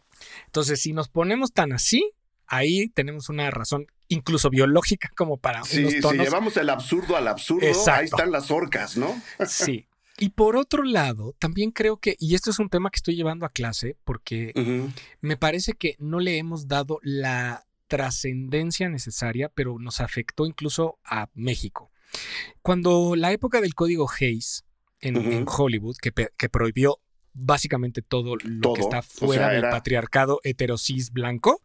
Entonces, 0.47 0.81
si 0.81 0.93
nos 0.93 1.09
ponemos 1.09 1.53
tan 1.53 1.73
así, 1.73 2.13
ahí 2.47 2.89
tenemos 2.89 3.29
una 3.29 3.51
razón 3.51 3.87
incluso 4.09 4.51
biológica 4.51 5.11
como 5.17 5.39
para 5.39 5.65
sí, 5.65 5.81
unos 5.81 6.01
tonos. 6.01 6.19
Si 6.19 6.19
llevamos 6.19 6.57
el 6.57 6.71
absurdo 6.71 7.17
al 7.17 7.29
absurdo, 7.29 7.67
ahí 7.67 8.05
están 8.05 8.31
las 8.31 8.51
orcas, 8.51 8.97
¿no? 8.97 9.21
sí. 9.47 9.87
Y 10.19 10.31
por 10.31 10.57
otro 10.57 10.83
lado, 10.85 11.35
también 11.39 11.71
creo 11.71 11.97
que, 11.97 12.17
y 12.19 12.35
esto 12.35 12.51
es 12.51 12.59
un 12.59 12.69
tema 12.69 12.91
que 12.91 12.97
estoy 12.97 13.17
llevando 13.17 13.47
a 13.47 13.49
clase, 13.49 13.97
porque 14.05 14.53
me 15.21 15.37
parece 15.37 15.73
que 15.73 15.97
no 15.99 16.21
le 16.21 16.37
hemos 16.37 16.69
dado 16.69 17.01
la 17.03 17.65
trascendencia 17.89 18.89
necesaria, 18.89 19.49
pero 19.49 19.79
nos 19.79 20.01
afectó 20.01 20.47
incluso 20.47 20.99
a 21.05 21.29
México. 21.35 21.91
Cuando 22.61 23.17
la 23.17 23.33
época 23.33 23.61
del 23.61 23.75
código 23.75 24.09
Hayes 24.21 24.65
en, 25.01 25.45
Hollywood, 25.49 25.97
que, 26.01 26.13
que, 26.13 26.49
prohibió 26.49 27.01
básicamente 27.35 28.03
todo 28.03 28.37
lo 28.43 28.75
que 28.75 28.81
está 28.81 29.03
fuera 29.03 29.51
del 29.51 29.63
patriarcado 29.63 30.41
heterosis 30.45 31.13
blanco, 31.13 31.61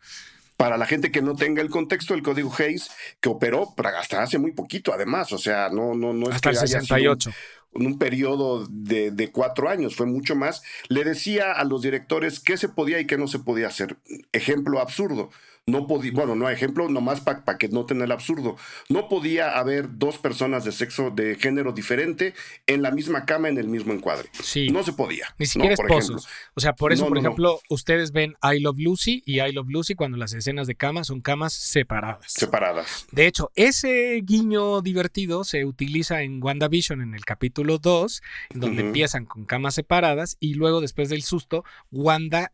para 0.58 0.78
la 0.78 0.88
gente 0.88 1.12
que 1.12 1.22
no 1.22 1.36
tenga 1.36 1.62
el 1.62 1.70
contexto, 1.70 2.16
el 2.16 2.24
código 2.24 2.52
Hayes, 2.58 2.90
que 3.22 3.30
operó 3.30 3.76
hasta 3.96 4.24
hace 4.24 4.40
muy 4.40 4.52
poquito, 4.52 4.92
además, 4.92 5.32
o 5.32 5.38
sea, 5.38 5.70
no, 5.70 5.94
no, 5.94 6.14
no 6.14 6.30
es 6.30 6.36
hasta 6.36 6.50
el 6.50 6.58
68. 6.58 7.30
en 7.76 7.86
un, 7.86 8.00
periodo 8.00 8.66
de, 8.68 9.12
de, 9.12 9.32
cuatro 9.32 9.70
años, 9.70 9.96
fue 9.96 10.08
mucho 10.08 10.36
más. 10.36 10.64
Le 10.88 11.04
decía 11.04 11.52
a 11.52 11.64
los 11.64 11.84
directores 11.84 12.40
qué 12.40 12.58
se 12.58 12.70
podía 12.70 13.00
y 13.00 13.06
qué 13.06 13.20
no 13.20 13.28
se 13.28 13.38
podía 13.38 13.68
hacer. 13.68 13.98
Ejemplo 14.32 14.80
absurdo 14.80 15.30
no 15.68 15.86
podía, 15.86 16.14
bueno, 16.14 16.34
no 16.34 16.50
ejemplo, 16.50 16.88
nomás 16.88 17.20
para 17.20 17.58
que 17.58 17.68
noten 17.68 18.02
el 18.02 18.14
absurdo, 18.14 18.56
no 18.88 19.10
podía 19.10 19.60
haber 19.60 19.98
dos 19.98 20.18
personas 20.18 20.64
de 20.64 20.72
sexo, 20.72 21.12
de 21.12 21.36
género 21.36 21.74
diferente 21.74 22.34
en 22.68 22.82
la 22.82 22.92
misma 22.92 23.26
cama 23.26 23.50
en 23.50 23.58
el 23.58 23.68
mismo 23.68 23.92
encuadre. 23.92 24.30
Sí. 24.42 24.70
No 24.70 24.82
se 24.84 24.94
podía. 24.94 25.36
Ni 25.38 25.46
siquiera 25.46 25.74
esposos. 25.74 26.26
O 26.54 26.62
sea, 26.62 26.74
por 26.74 26.94
eso, 26.94 27.08
por 27.08 27.18
ejemplo, 27.18 27.60
ustedes 27.70 28.14
ven 28.14 28.36
I 28.42 28.62
Love 28.62 28.80
Lucy 28.80 29.22
y 29.26 29.42
I 29.42 29.52
Love 29.52 29.68
Lucy 29.68 29.96
cuando 29.96 30.18
las 30.18 30.32
escenas 30.32 30.68
de 30.68 30.76
cama 30.76 31.04
son 31.04 31.20
camas 31.20 31.52
separadas. 31.52 32.32
Separadas. 32.32 33.06
De 33.12 33.28
hecho, 33.28 33.52
ese 33.56 34.22
guiño 34.24 34.82
divertido 34.82 35.44
se 35.44 35.66
utiliza 35.66 36.22
en 36.22 36.42
WandaVision 36.42 37.02
en 37.02 37.14
el 37.14 37.26
capítulo 37.26 37.78
2, 37.78 38.22
donde 38.54 38.84
empiezan 38.84 39.26
con 39.26 39.44
camas 39.44 39.76
separadas 39.76 40.38
y 40.40 40.54
luego 40.54 40.80
después 40.80 41.10
del 41.10 41.24
susto, 41.24 41.66
Wanda 41.92 42.54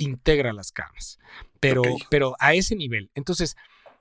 integra 0.00 0.52
las 0.52 0.72
camas 0.72 1.18
pero, 1.60 1.82
pero 2.10 2.34
a 2.40 2.54
ese 2.54 2.74
nivel. 2.74 3.10
Entonces, 3.14 3.56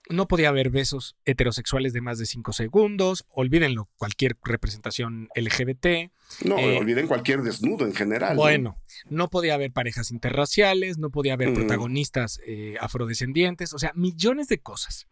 no 0.10 0.28
podía 0.28 0.50
haber 0.50 0.72
besos 0.72 1.16
heterosexuales 1.26 1.94
de 1.94 2.02
más 2.02 2.18
de 2.18 2.26
cinco 2.26 2.52
segundos, 2.52 3.26
olvídenlo, 3.30 3.90
cualquier 3.98 4.38
representación 4.44 5.30
LGBT. 5.36 6.12
No, 6.46 6.58
eh, 6.58 6.80
olviden 6.80 7.06
cualquier 7.06 7.44
desnudo 7.44 7.86
en 7.86 7.94
general. 7.94 8.36
Bueno, 8.36 8.82
¿no? 9.10 9.30
podía 9.30 9.54
haber 9.54 9.72
parejas 9.72 10.10
interraciales, 10.10 10.98
no 10.98 11.12
podía 11.12 11.34
haber 11.34 11.54
protagonistas 11.54 12.40
eh, 12.48 12.76
afrodescendientes, 12.80 13.74
o 13.74 13.80
sea, 13.80 13.92
millones 13.94 14.48
de 14.48 14.60
cosas 14.60 15.08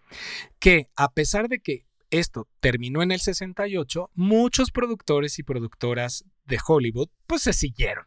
que 0.58 0.90
a 0.96 1.12
pesar 1.12 1.48
de 1.48 1.60
que 1.60 1.86
esto 2.10 2.48
terminó 2.62 3.04
en 3.04 3.12
el 3.12 3.20
68, 3.20 4.10
muchos 4.16 4.72
productores 4.72 5.38
y 5.38 5.44
productoras 5.44 6.24
de 6.46 6.58
Hollywood 6.66 7.10
pues 7.28 7.44
se 7.44 7.54
siguieron. 7.54 8.06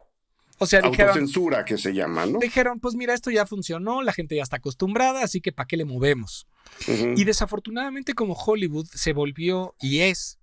O 0.62 0.66
sea, 0.66 0.82
dijeron. 0.82 1.14
censura 1.14 1.64
que 1.64 1.78
se 1.78 1.94
llama, 1.94 2.26
¿no? 2.26 2.38
Dijeron, 2.38 2.80
pues 2.80 2.94
mira, 2.94 3.14
esto 3.14 3.30
ya 3.30 3.46
funcionó, 3.46 4.02
la 4.02 4.12
gente 4.12 4.36
ya 4.36 4.42
está 4.42 4.56
acostumbrada, 4.56 5.24
así 5.24 5.40
que 5.40 5.52
¿para 5.52 5.66
qué 5.66 5.78
le 5.78 5.86
movemos? 5.86 6.46
Y 7.16 7.24
desafortunadamente, 7.24 8.12
como 8.12 8.34
Hollywood 8.34 8.86
se 8.92 9.14
volvió 9.14 9.74
y 9.80 10.00
es 10.00 10.38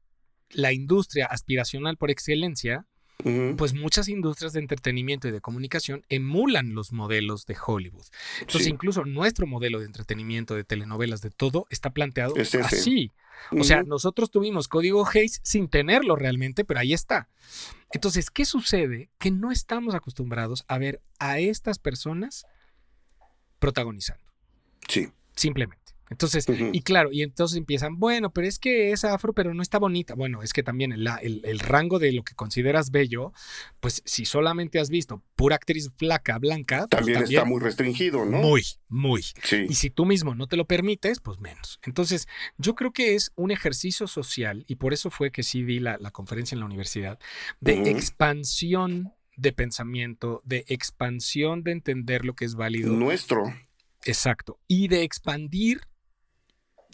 la 0.49 0.73
industria 0.73 1.27
aspiracional 1.27 1.97
por 1.97 2.09
excelencia, 2.09 2.87
pues 3.23 3.73
muchas 3.73 4.07
industrias 4.09 4.53
de 4.53 4.59
entretenimiento 4.59 5.27
y 5.27 5.31
de 5.31 5.41
comunicación 5.41 6.05
emulan 6.09 6.75
los 6.75 6.93
modelos 6.93 7.45
de 7.45 7.57
Hollywood. 7.65 8.05
Entonces, 8.41 8.67
incluso 8.67 9.05
nuestro 9.05 9.47
modelo 9.47 9.79
de 9.79 9.85
entretenimiento, 9.85 10.55
de 10.55 10.63
telenovelas, 10.63 11.21
de 11.21 11.31
todo, 11.31 11.65
está 11.69 11.89
planteado 11.89 12.35
así. 12.63 13.11
O 13.51 13.63
sea, 13.63 13.83
nosotros 13.83 14.31
tuvimos 14.31 14.67
código 14.67 15.07
Hayes 15.07 15.39
sin 15.43 15.67
tenerlo 15.67 16.15
realmente, 16.15 16.65
pero 16.65 16.79
ahí 16.79 16.93
está. 16.93 17.29
Entonces, 17.91 18.29
¿qué 18.29 18.45
sucede? 18.45 19.09
Que 19.19 19.31
no 19.31 19.51
estamos 19.51 19.95
acostumbrados 19.95 20.65
a 20.67 20.77
ver 20.77 21.01
a 21.19 21.39
estas 21.39 21.79
personas 21.79 22.45
protagonizando. 23.59 24.23
Sí. 24.87 25.09
Simplemente. 25.35 25.86
Entonces, 26.09 26.45
y 26.71 26.81
claro, 26.81 27.11
y 27.11 27.21
entonces 27.21 27.57
empiezan, 27.57 27.99
bueno, 27.99 28.31
pero 28.31 28.47
es 28.47 28.59
que 28.59 28.91
es 28.91 29.03
afro, 29.03 29.33
pero 29.33 29.53
no 29.53 29.61
está 29.61 29.77
bonita. 29.77 30.15
Bueno, 30.15 30.41
es 30.41 30.53
que 30.53 30.63
también 30.63 30.93
el, 30.93 31.07
el, 31.21 31.59
rango 31.59 31.99
de 31.99 32.13
lo 32.13 32.23
que 32.23 32.33
consideras 32.33 32.91
bello, 32.91 33.33
pues 33.79 34.01
si 34.05 34.25
solamente 34.25 34.79
has 34.79 34.89
visto 34.89 35.21
pura 35.35 35.55
actriz 35.57 35.91
flaca, 35.97 36.37
blanca. 36.37 36.87
Pues 36.89 37.01
también, 37.01 37.23
está 37.23 37.45
muy 37.45 37.59
restringido, 37.59 38.25
¿no? 38.25 38.37
Muy, 38.37 38.63
muy. 38.87 39.23
Sí. 39.43 39.65
Y 39.69 39.73
si 39.75 39.89
tú 39.89 40.05
mismo 40.05 40.33
no 40.33 40.47
te 40.47 40.55
lo 40.55 40.65
permites, 40.65 41.19
pues 41.19 41.39
menos. 41.39 41.79
Entonces, 41.83 42.27
yo 42.57 42.75
creo 42.75 42.91
que 42.91 43.15
es 43.15 43.31
un 43.35 43.51
ejercicio 43.51 44.07
social, 44.07 44.63
y 44.67 44.75
por 44.75 44.93
eso 44.93 45.09
fue 45.09 45.31
que 45.31 45.43
sí 45.43 45.63
di 45.63 45.79
la, 45.79 45.97
conferencia 46.11 46.55
en 46.55 46.61
la 46.61 46.65
universidad, 46.65 47.19
de 47.59 47.89
expansión 47.91 49.13
de 49.35 49.51
pensamiento, 49.51 50.41
de 50.45 50.65
expansión 50.67 51.63
de 51.63 51.71
entender 51.71 52.25
lo 52.25 52.33
que 52.33 52.45
es 52.45 52.55
válido. 52.55 52.91
Nuestro. 52.93 53.53
Exacto. 54.05 54.59
Y 54.67 54.87
de 54.87 55.03
expandir 55.03 55.81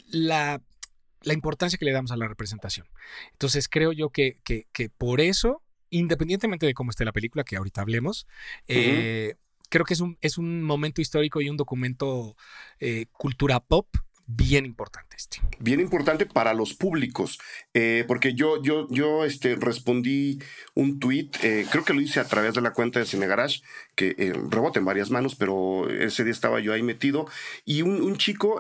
la, 0.08 0.62
importancia 1.26 1.78
que 1.78 1.86
le 1.86 1.92
damos 1.92 2.12
a 2.12 2.18
la 2.18 2.28
representación. 2.28 2.88
Entonces 3.32 3.68
creo 3.70 3.92
yo 3.92 4.10
que, 4.10 4.40
que, 4.44 4.90
por 4.90 5.22
eso, 5.22 5.62
independientemente 5.90 6.66
de 6.66 6.74
cómo 6.74 6.92
esté 6.92 7.06
la 7.06 7.14
película, 7.14 7.44
que 7.44 7.56
ahorita 7.56 7.82
hablemos, 7.82 8.28
eh, 8.68 9.36
creo 9.70 9.86
que 9.86 9.94
es 9.94 10.02
un, 10.02 10.18
es 10.22 10.38
un 10.38 10.62
momento 10.64 11.02
histórico 11.02 11.42
y 11.42 11.50
un 11.50 11.58
documento 11.58 12.36
eh, 12.80 13.08
cultura 13.12 13.60
pop 13.60 13.88
bien 14.26 14.66
importante 14.66 15.13
Bien 15.60 15.80
importante 15.80 16.26
para 16.26 16.54
los 16.54 16.74
públicos, 16.74 17.40
eh, 17.74 18.04
porque 18.08 18.34
yo, 18.34 18.62
yo, 18.62 18.88
yo 18.90 19.24
este, 19.24 19.56
respondí 19.56 20.40
un 20.74 21.00
tweet, 21.00 21.30
eh, 21.42 21.66
creo 21.72 21.86
que 21.86 21.94
lo 21.94 22.02
hice 22.02 22.20
a 22.20 22.26
través 22.26 22.54
de 22.54 22.62
la 22.62 22.74
cuenta 22.74 23.00
de 23.00 23.06
Cine 23.06 23.28
Garage, 23.28 23.62
que 23.96 24.16
eh, 24.18 24.34
rebota 24.50 24.80
en 24.80 24.86
varias 24.86 25.10
manos, 25.10 25.36
pero 25.36 25.90
ese 25.90 26.24
día 26.24 26.34
estaba 26.34 26.60
yo 26.60 26.74
ahí 26.74 26.84
metido, 26.84 27.28
y 27.66 27.82
un, 27.82 28.18
chico 28.18 28.60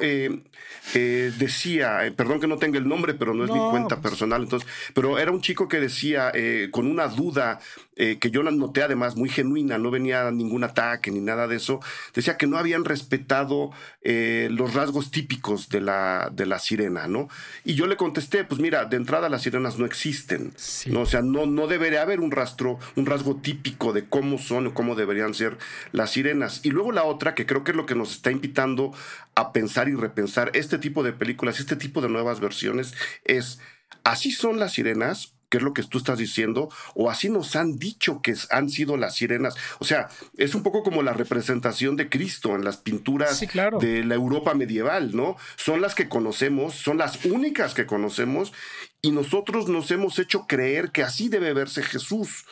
decía, 0.94 2.14
perdón 2.16 2.40
que 2.40 2.48
no 2.48 2.58
tenga 2.58 2.78
el 2.78 2.88
nombre, 2.88 3.14
pero 3.14 3.34
no 3.34 3.44
es 3.44 3.52
mi 3.52 3.60
cuenta 3.60 4.00
pues. 4.00 4.12
personal, 4.12 4.44
entonces, 4.44 4.70
pero 4.94 5.20
era 5.20 5.32
un 5.32 5.42
chico 5.42 5.68
que 5.68 5.80
decía 5.80 6.32
con 6.72 6.88
una 6.88 7.08
duda 7.08 7.60
que 7.96 8.32
yo 8.32 8.44
noté 8.44 8.82
además 8.82 9.16
muy 9.16 9.30
genuina, 9.30 9.78
no 9.78 9.92
venía 9.92 10.32
ningún 10.32 10.64
ataque 10.64 11.12
ni 11.12 11.20
nada 11.20 11.48
de 11.48 11.58
eso, 11.58 11.80
decía 12.14 12.38
que 12.38 12.48
no 12.48 12.58
habían 12.58 12.86
respetado 12.86 13.72
los 14.04 14.74
rasgos 14.74 15.12
típicos 15.12 15.70
de 15.70 15.82
la, 15.82 16.30
de 16.32 16.43
la 16.46 16.60
sirena, 16.60 17.08
¿no? 17.08 17.30
Y 17.64 17.76
yo 17.76 17.88
le 17.88 17.98
contesté, 17.98 18.44
pues 18.44 18.60
mira, 18.60 18.86
de 18.86 18.98
entrada 18.98 19.30
las 19.30 19.44
sirenas 19.44 19.78
no 19.78 19.86
existen, 19.86 20.54
¿no? 20.88 21.02
O 21.02 21.06
sea, 21.06 21.22
no, 21.22 21.46
no 21.46 21.68
debería 21.68 22.02
haber 22.02 22.20
un 22.20 22.32
rastro, 22.32 22.80
un 22.96 23.06
rasgo 23.06 23.36
típico 23.38 23.94
de 23.94 24.06
cómo 24.06 24.38
son 24.38 24.68
o 24.68 24.74
cómo 24.74 24.96
deberían 24.96 25.34
ser 25.34 25.58
las 25.92 26.12
sirenas. 26.12 26.62
Y 26.64 26.72
luego 26.72 26.92
la 26.92 27.04
otra, 27.04 27.36
que 27.36 27.46
creo 27.46 27.64
que 27.64 27.72
es 27.72 27.78
lo 27.78 27.86
que 27.86 27.96
nos 27.96 28.12
está 28.14 28.32
invitando 28.32 28.94
a 29.36 29.52
pensar 29.52 29.90
y 29.90 29.96
repensar 29.96 30.52
este 30.54 30.78
tipo 30.78 31.04
de 31.04 31.14
películas, 31.14 31.60
este 31.60 31.76
tipo 31.76 32.02
de 32.02 32.10
nuevas 32.10 32.40
versiones, 32.40 32.94
es, 33.26 33.60
¿así 34.04 34.32
son 34.32 34.60
las 34.60 34.74
sirenas 34.74 35.33
¿Qué 35.54 35.58
es 35.58 35.64
lo 35.64 35.76
que 35.76 35.84
tú 35.84 36.00
estás 36.00 36.18
diciendo, 36.18 36.70
o 36.96 37.12
así 37.12 37.30
nos 37.30 37.56
han 37.56 37.78
dicho 37.78 38.24
que 38.24 38.34
han 38.50 38.72
sido 38.72 38.98
las 38.98 39.14
sirenas. 39.18 39.56
O 39.78 39.86
sea, 39.86 40.10
es 40.36 40.56
un 40.56 40.64
poco 40.64 40.82
como 40.82 41.04
la 41.04 41.14
representación 41.14 41.96
de 41.96 42.10
Cristo 42.10 42.56
en 42.56 42.64
las 42.64 42.78
pinturas 42.78 43.40
de 43.80 44.04
la 44.04 44.16
Europa 44.16 44.56
medieval, 44.56 45.16
¿no? 45.16 45.38
Son 45.56 45.80
las 45.80 45.94
que 45.94 46.10
conocemos, 46.10 46.74
son 46.74 46.98
las 46.98 47.24
únicas 47.26 47.76
que 47.76 47.86
conocemos, 47.86 48.52
y 49.00 49.12
nosotros 49.12 49.70
nos 49.70 49.92
hemos 49.92 50.18
hecho 50.18 50.48
creer 50.48 50.90
que 50.90 51.04
así 51.04 51.30
debe 51.30 51.54
verse 51.54 51.84
Jesús. 51.84 52.46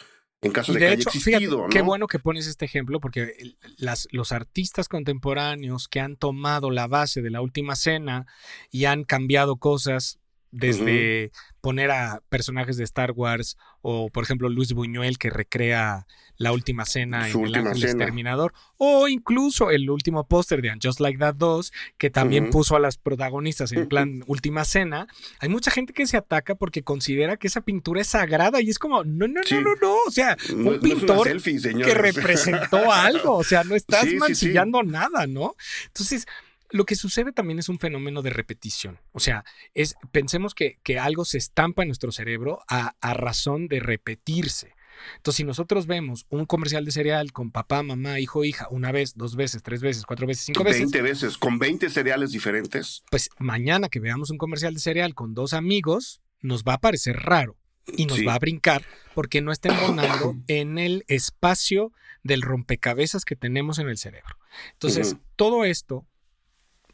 En 0.43 0.51
caso 0.51 0.71
de, 0.71 0.79
que 0.79 0.85
haya 0.85 0.93
existido. 0.93 1.69
Qué 1.71 1.81
bueno 1.81 2.05
que 2.05 2.19
pones 2.19 2.45
este 2.45 2.65
ejemplo, 2.65 2.99
porque 2.99 3.55
las, 3.77 4.07
los 4.11 4.31
artistas 4.31 4.87
contemporáneos 4.87 5.87
que 5.87 6.01
han 6.01 6.17
tomado 6.17 6.69
la 6.69 6.85
base 6.85 7.23
de 7.23 7.31
la 7.31 7.41
última 7.41 7.75
cena 7.75 8.27
y 8.69 8.85
han 8.85 9.05
cambiado 9.05 9.57
cosas 9.57 10.20
desde 10.51 11.31
poner 11.61 11.91
a 11.91 12.21
personajes 12.29 12.77
de 12.77 12.83
Star 12.83 13.11
Wars 13.11 13.57
o, 13.81 14.09
por 14.09 14.23
ejemplo, 14.23 14.49
Luis 14.49 14.73
Buñuel 14.73 15.17
que 15.17 15.29
recrea 15.29 16.05
la 16.37 16.51
última 16.51 16.85
cena 16.85 17.29
en 17.29 17.45
El 17.45 17.55
Ángel 17.55 17.83
Exterminador 17.83 18.53
o 18.77 19.07
incluso 19.07 19.69
el 19.69 19.89
último 19.89 20.27
póster 20.27 20.61
de 20.61 20.73
Just 20.81 20.99
Like 20.99 21.19
That 21.19 21.35
2 21.35 21.71
que 21.99 22.09
también 22.09 22.49
puso 22.49 22.75
a 22.75 22.79
las 22.79 22.97
protagonistas 22.97 23.71
en 23.71 23.87
plan 23.89 24.23
última 24.25 24.65
cena. 24.65 25.07
Hay 25.39 25.49
mucha 25.49 25.69
gente 25.69 25.93
que 25.93 26.07
se 26.07 26.17
ataca 26.17 26.55
porque 26.55 26.83
considera 26.83 27.37
que 27.37 27.47
esa 27.47 27.61
pintura 27.61 28.01
es 28.01 28.07
sagrada 28.07 28.59
y 28.59 28.69
es 28.69 28.79
como, 28.79 29.03
no, 29.03 29.27
no, 29.27 29.41
no, 29.51 29.61
no, 29.61 29.75
no, 29.81 29.95
o 30.07 30.11
sea, 30.11 30.35
un 30.51 30.79
pintor 30.79 31.27
que 31.31 31.93
representó 31.93 32.91
algo, 32.91 33.37
o 33.37 33.43
sea, 33.43 33.63
no 33.63 33.75
estás 33.81 34.07
mancillando 34.15 34.81
nada, 34.83 35.27
¿no? 35.27 35.55
Entonces, 35.87 36.25
lo 36.71 36.85
que 36.85 36.95
sucede 36.95 37.31
también 37.31 37.59
es 37.59 37.69
un 37.69 37.79
fenómeno 37.79 38.21
de 38.21 38.29
repetición. 38.29 38.99
O 39.11 39.19
sea, 39.19 39.43
es, 39.73 39.95
pensemos 40.11 40.55
que, 40.55 40.79
algo 40.99 41.25
se 41.25 41.37
estampa 41.37 41.83
en 41.83 41.89
nuestro 41.89 42.11
cerebro 42.11 42.59
a, 42.67 42.93
razón 43.13 43.67
de 43.67 43.79
repetirse. 43.79 44.73
Entonces, 45.15 45.37
si 45.37 45.43
nosotros 45.43 45.87
vemos 45.87 46.27
un 46.29 46.45
comercial 46.45 46.85
de 46.85 46.91
cereal 46.91 47.31
con 47.31 47.51
papá, 47.51 47.81
mamá, 47.81 48.19
hijo, 48.19 48.43
hija, 48.43 48.67
una 48.69 48.91
vez, 48.91 49.13
dos 49.15 49.35
veces, 49.35 49.63
tres 49.63 49.81
veces, 49.81 50.05
cuatro 50.05 50.27
veces, 50.27 50.45
cinco 50.45 50.63
veces. 50.63 50.81
20 50.81 51.01
veces, 51.01 51.37
con 51.37 51.57
20 51.57 51.89
cereales 51.89 52.31
diferentes. 52.31 53.03
Pues 53.09 53.29
mañana 53.39 53.89
que 53.89 53.99
veamos 53.99 54.29
un 54.29 54.37
comercial 54.37 54.75
de 54.75 54.79
cereal 54.79 55.15
con 55.15 55.33
dos 55.33 55.53
amigos, 55.53 56.21
nos 56.41 56.63
va 56.63 56.75
a 56.75 56.81
parecer 56.81 57.17
raro 57.17 57.57
y 57.87 58.05
nos 58.05 58.19
va 58.19 58.35
a 58.35 58.39
brincar 58.39 58.85
porque 59.15 59.41
no 59.41 59.51
está 59.51 59.69
embonando 59.69 60.35
en 60.47 60.77
el 60.77 61.03
espacio 61.07 61.91
del 62.23 62.43
rompecabezas 62.43 63.25
que 63.25 63.35
tenemos 63.35 63.79
en 63.79 63.89
el 63.89 63.97
cerebro. 63.97 64.37
Entonces, 64.73 65.15
todo 65.35 65.65
esto 65.65 66.05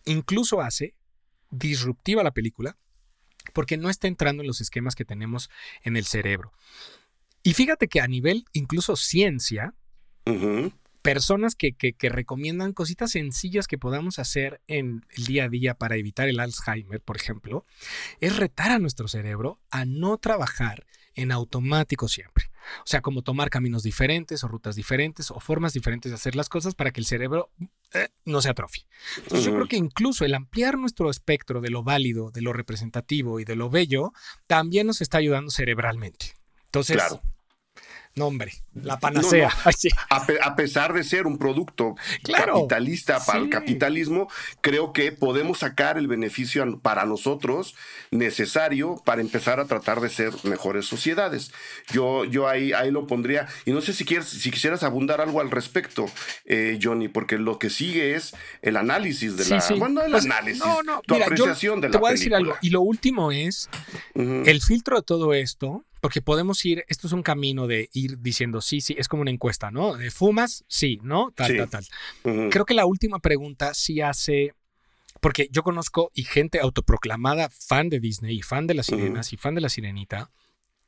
incluso 0.08 0.62
hace 0.62 0.96
disruptiva 1.52 2.24
la 2.24 2.32
película 2.32 2.78
porque 3.54 3.78
no 3.78 3.90
está 3.90 4.08
entrando 4.08 4.44
en 4.44 4.48
los 4.48 4.62
esquemas 4.62 4.96
que 4.96 5.06
tenemos 5.06 5.50
en 5.84 5.96
el 5.96 6.06
cerebro. 6.06 6.52
Y 7.44 7.54
fíjate 7.54 7.88
que 7.88 8.02
a 8.02 8.08
nivel 8.08 8.46
incluso 8.52 8.96
ciencia, 8.96 9.74
personas 11.02 11.56
que, 11.56 11.74
que, 11.74 12.10
recomiendan 12.10 12.74
cositas 12.74 13.12
sencillas 13.12 13.68
que 13.68 13.78
podamos 13.78 14.20
hacer 14.20 14.60
en 14.68 15.06
el 15.16 15.26
día 15.26 15.46
a 15.46 15.50
día 15.50 15.74
para 15.74 15.96
evitar 15.96 16.28
el 16.28 16.42
Alzheimer, 16.42 17.00
por 17.00 17.16
ejemplo, 17.16 17.66
es 18.20 18.36
retar 18.36 18.72
a 18.72 18.80
nuestro 18.80 19.08
cerebro 19.08 19.62
a 19.72 19.86
no 19.86 20.18
trabajar 20.18 20.86
en 21.18 21.32
automático 21.32 22.08
siempre. 22.08 22.50
O 22.80 22.88
sea, 22.88 23.02
como 23.02 23.22
tomar 23.22 23.50
caminos 23.50 23.84
diferentes 23.84 24.44
o 24.44 24.48
rutas 24.48 24.76
diferentes 24.76 25.32
o 25.32 25.40
formas 25.40 25.74
diferentes 25.74 26.12
de 26.12 26.16
hacer 26.16 26.36
las 26.36 26.50
cosas 26.50 26.76
para 26.76 26.92
que 26.92 27.00
el 27.00 27.06
cerebro 27.06 27.50
eh, 27.94 28.10
no 28.26 28.42
se 28.42 28.50
atrofie. 28.50 28.86
Entonces, 29.18 29.46
yo 29.46 29.54
creo 29.54 29.68
que 29.68 29.78
incluso 29.78 30.26
el 30.26 30.36
ampliar 30.36 30.78
nuestro 30.78 31.10
espectro 31.10 31.62
de 31.62 31.70
lo 31.70 31.84
válido, 31.84 32.32
de 32.32 32.42
lo 32.42 32.54
representativo 32.54 33.40
y 33.40 33.46
de 33.46 33.56
lo 33.56 33.70
bello, 33.70 34.14
también 34.48 34.88
nos 34.88 35.02
está 35.02 35.18
ayudando 35.18 35.52
cerebralmente. 35.52 36.36
Entonces, 36.66 36.98
claro. 36.98 37.22
No, 38.18 38.26
hombre, 38.26 38.52
la 38.74 39.00
panacea. 39.00 39.52
A, 40.10 40.56
pesar 40.56 40.94
de 40.94 41.04
ser 41.04 41.28
un 41.28 41.38
producto 41.38 41.96
capitalista 42.24 43.24
para 43.24 43.38
el 43.38 43.50
capitalismo, 43.50 44.28
creo 44.62 44.92
que 44.92 45.12
podemos 45.12 45.60
sacar 45.60 46.00
el 46.00 46.08
beneficio 46.08 46.80
para 46.80 47.06
nosotros 47.06 47.76
necesario 48.10 49.00
para 49.06 49.22
empezar 49.22 49.60
a 49.60 49.66
tratar 49.66 50.02
de 50.02 50.10
ser 50.10 50.34
mejores 50.44 50.88
sociedades. 50.88 51.52
Yo, 51.92 52.26
yo 52.26 52.48
ahí, 52.48 52.74
ahí 52.74 52.90
lo 52.90 53.06
pondría. 53.06 53.48
Y 53.66 53.72
no 53.72 53.82
sé 53.82 53.94
si, 53.94 54.04
quieres, 54.04 54.28
si 54.28 54.50
quisieras 54.50 54.82
abundar 54.82 55.22
algo 55.22 55.40
al 55.40 55.52
respecto, 55.52 56.08
eh, 56.46 56.80
Johnny, 56.82 57.10
porque 57.10 57.38
lo 57.38 57.60
que 57.60 57.70
sigue 57.70 58.16
es 58.16 58.34
el 58.64 58.78
análisis 58.78 59.38
de 59.38 59.46
la. 59.46 59.64
Bueno, 59.78 60.02
el 60.02 60.12
pues, 60.12 60.26
análisis. 60.26 60.64
tu 61.06 61.14
apreciación 61.14 61.82
de 61.82 61.90
la. 61.90 61.92
Te 61.92 61.98
voy 62.00 62.10
a 62.10 62.12
decir 62.14 62.34
algo. 62.34 62.56
Y 62.64 62.72
lo 62.72 62.82
último 62.82 63.32
es 63.32 63.70
el 64.16 64.60
filtro 64.64 64.96
de 64.98 65.04
todo 65.04 65.36
esto 65.36 65.84
porque 66.08 66.22
podemos 66.22 66.64
ir, 66.64 66.86
esto 66.88 67.08
es 67.08 67.12
un 67.12 67.22
camino 67.22 67.68
de 67.68 67.90
ir 67.92 68.22
diciendo 68.22 68.62
sí, 68.62 68.80
sí, 68.80 68.96
es 68.98 69.10
como 69.10 69.24
una 69.24 69.32
encuesta, 69.32 69.72
¿no? 69.72 69.96
Fumas, 70.10 70.64
sí, 70.70 71.02
¿no? 71.04 71.34
Tal, 71.36 71.58
tal, 71.58 71.70
tal. 71.70 72.50
Creo 72.50 72.64
que 72.64 72.74
la 72.74 72.86
última 72.86 73.20
pregunta 73.20 73.74
sí 73.74 74.00
hace, 74.00 74.54
porque 75.20 75.50
yo 75.52 75.64
conozco 75.64 76.10
y 76.14 76.24
gente 76.24 76.62
autoproclamada 76.62 77.50
fan 77.50 77.90
de 77.90 78.00
Disney 78.00 78.38
y 78.38 78.42
fan 78.42 78.68
de 78.68 78.76
las 78.76 78.86
sirenas 78.86 79.34
y 79.34 79.36
fan 79.36 79.54
de 79.54 79.60
la 79.60 79.68
sirenita. 79.68 80.32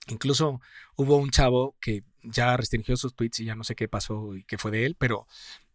Incluso 0.08 0.62
hubo 0.96 1.18
un 1.18 1.32
chavo 1.32 1.76
que 1.82 2.04
ya 2.24 2.56
restringió 2.56 2.96
sus 2.96 3.14
tweets 3.14 3.42
y 3.42 3.44
ya 3.44 3.56
no 3.56 3.66
sé 3.66 3.76
qué 3.76 3.90
pasó 3.90 4.38
y 4.38 4.46
qué 4.46 4.58
fue 4.58 4.72
de 4.72 4.86
él, 4.86 4.96
pero 4.98 5.28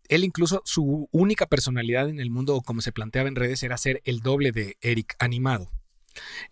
él 0.08 0.24
incluso 0.24 0.62
su 0.64 1.10
única 1.12 1.44
personalidad 1.44 2.08
en 2.08 2.18
el 2.18 2.30
mundo, 2.30 2.62
como 2.62 2.80
se 2.80 2.92
planteaba 2.92 3.28
en 3.28 3.36
redes, 3.36 3.62
era 3.62 3.76
ser 3.76 4.00
el 4.06 4.20
doble 4.20 4.52
de 4.52 4.78
Eric 4.80 5.16
animado. 5.18 5.70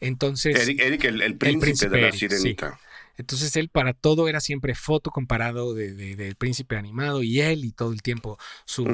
Entonces. 0.01 0.69
Eric, 0.69 1.05
el, 1.05 1.37
príncipe 1.37 1.89
de 1.89 2.01
la 2.01 2.13
sirenita. 2.13 2.79
Entonces 3.17 3.55
él 3.57 3.69
para 3.69 3.93
todo 3.93 4.29
era 4.29 4.41
siempre 4.41 4.75
foto 4.75 5.11
comparado 5.11 5.75
del 5.75 6.17
de, 6.17 6.35
príncipe 6.35 6.77
animado 6.77 7.23
y 7.23 7.41
él 7.41 7.65
y 7.65 7.73
todo 7.73 7.93
el 7.93 8.03
tiempo 8.03 8.39
su, 8.65 8.87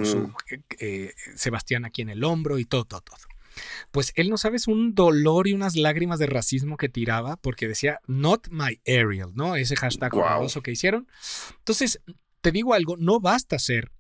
eh, 0.51 0.61
eh, 0.81 1.13
Sebastián 1.37 1.85
aquí 1.85 2.03
en 2.03 2.11
el 2.11 2.25
hombro 2.25 2.59
y 2.59 2.65
todo, 2.65 2.85
todo, 2.85 3.01
todo. 3.01 3.17
Pues 3.91 4.13
él 4.17 4.29
no 4.29 4.37
sabes 4.37 4.69
un 4.69 4.95
dolor 4.95 5.49
y 5.49 5.53
unas 5.53 5.77
lágrimas 5.77 6.19
de 6.19 6.27
racismo 6.27 6.77
que 6.77 6.89
tiraba 6.89 7.37
porque 7.37 7.69
decía 7.69 8.01
not 8.07 8.49
my 8.51 8.81
Ariel, 8.87 9.31
¿no? 9.35 9.57
Ese 9.57 9.77
hashtag 9.77 10.13
famoso 10.13 10.63
que 10.63 10.73
hicieron. 10.73 11.09
Entonces, 11.59 12.01
te 12.41 12.53
digo 12.53 12.75
algo, 12.75 12.97
no 12.97 13.21
basta 13.21 13.59
ser 13.59 13.91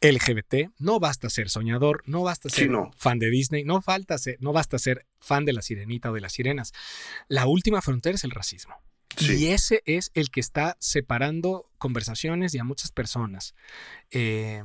LGBT, 0.00 0.70
no 0.78 0.98
basta 0.98 1.28
ser 1.28 1.50
soñador, 1.50 2.02
no 2.06 2.22
basta 2.22 2.48
ser 2.48 2.70
fan 2.96 3.18
de 3.18 3.30
Disney, 3.30 3.64
no, 3.64 3.82
falta 3.82 4.16
ser, 4.18 4.38
no 4.40 4.52
basta 4.52 4.78
ser 4.78 5.06
fan 5.18 5.44
de 5.44 5.52
la 5.52 5.62
sirenita 5.62 6.10
o 6.10 6.14
de 6.14 6.20
las 6.20 6.32
sirenas. 6.32 6.72
La 7.28 7.46
última 7.46 7.82
frontera 7.82 8.14
es 8.14 8.24
el 8.24 8.30
racismo. 8.30 8.74
Y 9.18 9.46
ese 9.48 9.82
es 9.86 10.10
el 10.14 10.30
que 10.30 10.40
está 10.40 10.76
separando 10.78 11.68
conversaciones 11.78 12.54
y 12.54 12.58
a 12.58 12.64
muchas 12.64 12.92
personas. 12.92 13.54
Eh, 14.10 14.62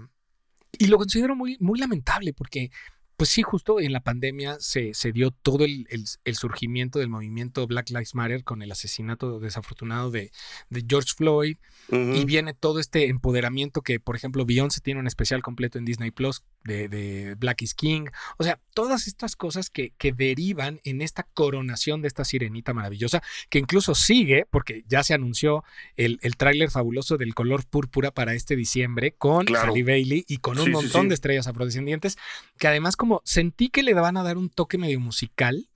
y 0.78 0.88
lo 0.88 0.98
considero 0.98 1.36
muy, 1.36 1.58
muy 1.60 1.80
lamentable 1.80 2.34
porque 2.34 2.70
pues 3.18 3.30
sí, 3.30 3.42
justo 3.44 3.80
en 3.80 3.94
la 3.94 4.02
pandemia 4.02 4.58
se, 4.60 4.94
se 4.94 5.12
dio 5.12 5.32
todo 5.32 5.64
el, 5.64 5.88
el, 5.90 6.36
surgimiento 6.36 7.00
del 7.00 7.10
movimiento 7.10 7.66
Black 7.68 7.90
Lives 7.90 8.16
Matter 8.16 8.44
con 8.44 8.62
el 8.62 8.72
asesinato 8.72 9.40
desafortunado 9.40 10.12
de, 10.12 10.32
de 10.70 10.86
George 10.88 11.14
Floyd 11.16 11.58
y 11.90 12.26
viene 12.26 12.54
todo 12.54 12.80
este 12.80 13.08
empoderamiento 13.08 13.82
que, 13.82 14.00
por 14.00 14.16
ejemplo, 14.16 14.46
Beyoncé 14.46 14.82
tiene 14.82 15.00
un 15.00 15.08
especial 15.08 15.42
completo 15.42 15.78
en 15.78 15.86
Disney 15.86 16.12
Plus 16.12 16.44
de, 16.66 16.90
de, 16.90 17.36
Black 17.36 17.62
is 17.62 17.74
King. 17.74 18.08
O 18.38 18.44
sea, 18.44 18.60
todas 18.74 19.08
estas 19.08 19.36
cosas 19.36 19.70
que, 19.70 19.94
que 19.98 20.12
derivan 20.12 20.80
en 20.84 21.02
esta 21.02 21.24
coronación 21.24 22.02
de 22.02 22.08
esta 22.08 22.26
sirenita 22.26 22.74
maravillosa 22.74 23.22
que 23.50 23.60
incluso 23.60 23.96
sigue, 23.96 24.46
porque 24.50 24.84
ya 24.88 25.04
se 25.04 25.14
anunció 25.14 25.64
el, 25.96 26.20
el 26.22 26.36
tráiler 26.36 26.72
fabuloso 26.72 27.18
del 27.18 27.34
color 27.34 27.66
púrpura 27.66 28.12
para 28.12 28.34
este 28.34 28.56
diciembre 28.56 29.14
con 29.14 29.46
claro. 29.46 29.74
Bailey 29.74 30.26
y 30.28 30.38
con 30.38 30.60
un 30.60 30.72
montón 30.72 31.10
de 31.10 31.16
estrellas 31.16 31.48
afrodescendientes 31.48 32.18
que 32.58 32.68
además 32.68 32.96
como 32.96 33.22
sentí 33.24 33.70
que 33.70 33.84
le 33.84 33.94
van 33.94 34.18
a 34.18 34.24
dar 34.24 34.38
un 34.38 34.50
toque 34.50 34.78
medio 34.78 35.00
musical. 35.00 35.70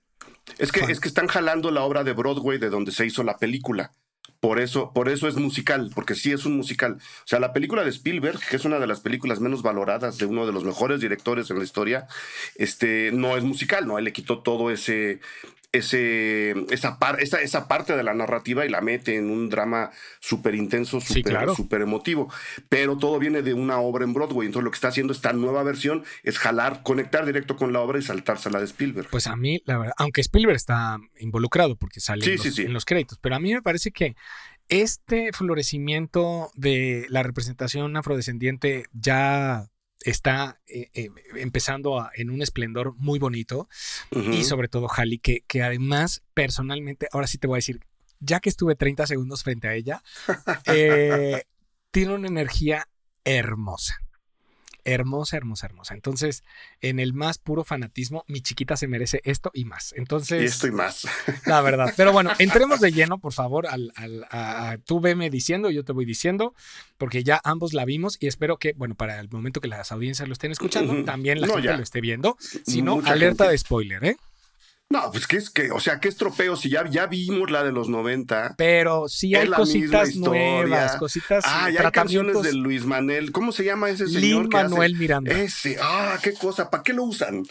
Es 0.58 0.72
que, 0.72 0.80
es 0.80 1.00
que 1.00 1.08
están 1.08 1.28
jalando 1.28 1.70
la 1.70 1.82
obra 1.82 2.02
de 2.02 2.12
Broadway 2.12 2.58
de 2.58 2.70
donde 2.70 2.92
se 2.92 3.06
hizo 3.06 3.22
la 3.22 3.36
película. 3.38 3.92
Por 4.40 4.58
eso, 4.58 4.92
por 4.94 5.10
eso 5.10 5.28
es 5.28 5.36
musical, 5.36 5.90
porque 5.94 6.14
sí 6.14 6.32
es 6.32 6.46
un 6.46 6.56
musical. 6.56 6.94
O 6.94 7.26
sea, 7.26 7.40
la 7.40 7.52
película 7.52 7.84
de 7.84 7.90
Spielberg, 7.90 8.40
que 8.40 8.56
es 8.56 8.64
una 8.64 8.78
de 8.78 8.86
las 8.86 9.00
películas 9.00 9.38
menos 9.38 9.62
valoradas 9.62 10.16
de 10.16 10.24
uno 10.24 10.46
de 10.46 10.52
los 10.52 10.64
mejores 10.64 11.00
directores 11.00 11.50
en 11.50 11.58
la 11.58 11.64
historia, 11.64 12.06
este, 12.54 13.12
no 13.12 13.36
es 13.36 13.44
musical, 13.44 13.86
¿no? 13.86 13.98
Él 13.98 14.04
le 14.06 14.14
quitó 14.14 14.40
todo 14.40 14.70
ese, 14.70 15.20
ese, 15.72 16.50
esa, 16.70 16.98
esa, 17.18 17.40
esa, 17.40 17.68
parte 17.68 17.96
de 17.96 18.02
la 18.02 18.12
narrativa 18.12 18.66
y 18.66 18.68
la 18.68 18.80
mete 18.80 19.16
en 19.16 19.30
un 19.30 19.48
drama 19.48 19.90
súper 20.18 20.54
intenso, 20.54 21.00
súper 21.00 21.80
emotivo. 21.80 22.32
Pero 22.68 22.98
todo 22.98 23.18
viene 23.18 23.42
de 23.42 23.54
una 23.54 23.78
obra 23.78 24.04
en 24.04 24.12
Broadway. 24.12 24.46
Entonces 24.46 24.64
lo 24.64 24.70
que 24.70 24.76
está 24.76 24.88
haciendo 24.88 25.12
esta 25.12 25.32
nueva 25.32 25.62
versión 25.62 26.04
es 26.24 26.38
jalar, 26.38 26.82
conectar 26.82 27.24
directo 27.24 27.56
con 27.56 27.72
la 27.72 27.80
obra 27.80 27.98
y 27.98 28.02
saltarse 28.02 28.48
a 28.48 28.52
la 28.52 28.58
de 28.58 28.64
Spielberg. 28.64 29.08
Pues 29.10 29.26
a 29.26 29.36
mí, 29.36 29.62
la 29.64 29.78
verdad, 29.78 29.94
aunque 29.96 30.20
Spielberg 30.20 30.56
está 30.56 30.98
involucrado 31.18 31.76
porque 31.76 32.00
sale 32.00 32.24
en 32.24 32.72
los 32.72 32.84
créditos, 32.84 33.18
pero 33.18 33.36
a 33.36 33.40
mí 33.40 33.54
me 33.54 33.62
parece 33.62 33.92
que 33.92 34.16
este 34.68 35.32
florecimiento 35.32 36.50
de 36.54 37.06
la 37.08 37.22
representación 37.22 37.96
afrodescendiente 37.96 38.86
ya 38.92 39.68
está 40.04 40.60
eh, 40.66 40.90
eh, 40.94 41.10
empezando 41.36 42.08
en 42.14 42.30
un 42.30 42.42
esplendor 42.42 42.94
muy 42.96 43.18
bonito 43.18 43.68
y 44.10 44.44
sobre 44.44 44.68
todo 44.68 44.88
Halley, 44.88 45.18
que, 45.18 45.42
que 45.46 45.62
además 45.62 46.22
personalmente, 46.34 47.08
ahora 47.12 47.26
sí 47.26 47.38
te 47.38 47.46
voy 47.46 47.56
a 47.56 47.58
decir, 47.58 47.80
ya 48.18 48.40
que 48.40 48.48
estuve 48.48 48.76
30 48.76 49.06
segundos 49.06 49.42
frente 49.42 49.68
a 49.68 49.74
ella, 49.74 50.02
eh, 50.66 51.42
tiene 51.90 52.14
una 52.14 52.28
energía 52.28 52.88
hermosa 53.24 54.00
hermosa, 54.84 55.36
hermosa, 55.36 55.66
hermosa. 55.66 55.94
Entonces, 55.94 56.44
en 56.80 57.00
el 57.00 57.12
más 57.12 57.38
puro 57.38 57.64
fanatismo, 57.64 58.24
mi 58.28 58.40
chiquita 58.40 58.76
se 58.76 58.86
merece 58.86 59.20
esto 59.24 59.50
y 59.54 59.64
más. 59.64 59.94
Entonces. 59.96 60.42
Y 60.42 60.46
esto 60.46 60.66
y 60.66 60.70
más. 60.70 61.06
La 61.46 61.60
verdad. 61.60 61.92
Pero 61.96 62.12
bueno, 62.12 62.30
entremos 62.38 62.80
de 62.80 62.92
lleno, 62.92 63.18
por 63.18 63.32
favor, 63.32 63.66
al, 63.66 63.92
al 63.96 64.26
a, 64.30 64.78
tú 64.84 65.00
veme 65.00 65.30
diciendo, 65.30 65.70
yo 65.70 65.84
te 65.84 65.92
voy 65.92 66.04
diciendo, 66.04 66.54
porque 66.98 67.24
ya 67.24 67.40
ambos 67.44 67.72
la 67.72 67.84
vimos 67.84 68.16
y 68.20 68.26
espero 68.26 68.58
que, 68.58 68.74
bueno, 68.74 68.94
para 68.94 69.20
el 69.20 69.28
momento 69.30 69.60
que 69.60 69.68
las 69.68 69.92
audiencias 69.92 70.28
lo 70.28 70.32
estén 70.32 70.52
escuchando, 70.52 71.04
también 71.04 71.40
la 71.40 71.48
gente 71.48 71.76
lo 71.76 71.82
esté 71.82 72.00
viendo. 72.00 72.36
Si 72.40 72.82
no, 72.82 73.00
alerta 73.04 73.48
de 73.48 73.58
spoiler, 73.58 74.04
¿eh? 74.04 74.16
No, 74.92 75.12
pues 75.12 75.28
que 75.28 75.36
es 75.36 75.50
que, 75.50 75.70
o 75.70 75.78
sea, 75.78 76.00
qué 76.00 76.08
estropeo, 76.08 76.56
si 76.56 76.68
ya, 76.68 76.84
ya 76.90 77.06
vimos 77.06 77.48
la 77.52 77.62
de 77.62 77.70
los 77.70 77.88
90. 77.88 78.56
Pero 78.58 79.08
sí 79.08 79.36
hay 79.36 79.46
cositas 79.46 80.16
nuevas, 80.16 80.96
cositas. 80.96 81.44
Ah, 81.46 81.70
ya 81.70 81.82
hay 81.86 81.92
canciones 81.92 82.42
de 82.42 82.52
Luis 82.54 82.84
Manuel. 82.84 83.30
¿Cómo 83.30 83.52
se 83.52 83.62
llama 83.62 83.88
ese 83.88 84.08
señor? 84.08 84.46
Luis 84.46 84.52
Manuel 84.52 84.96
Miranda. 84.96 85.30
Ese, 85.32 85.76
ah, 85.80 86.18
qué 86.20 86.34
cosa, 86.34 86.68
¿para 86.70 86.82
qué 86.82 86.92
lo 86.92 87.04
usan? 87.04 87.44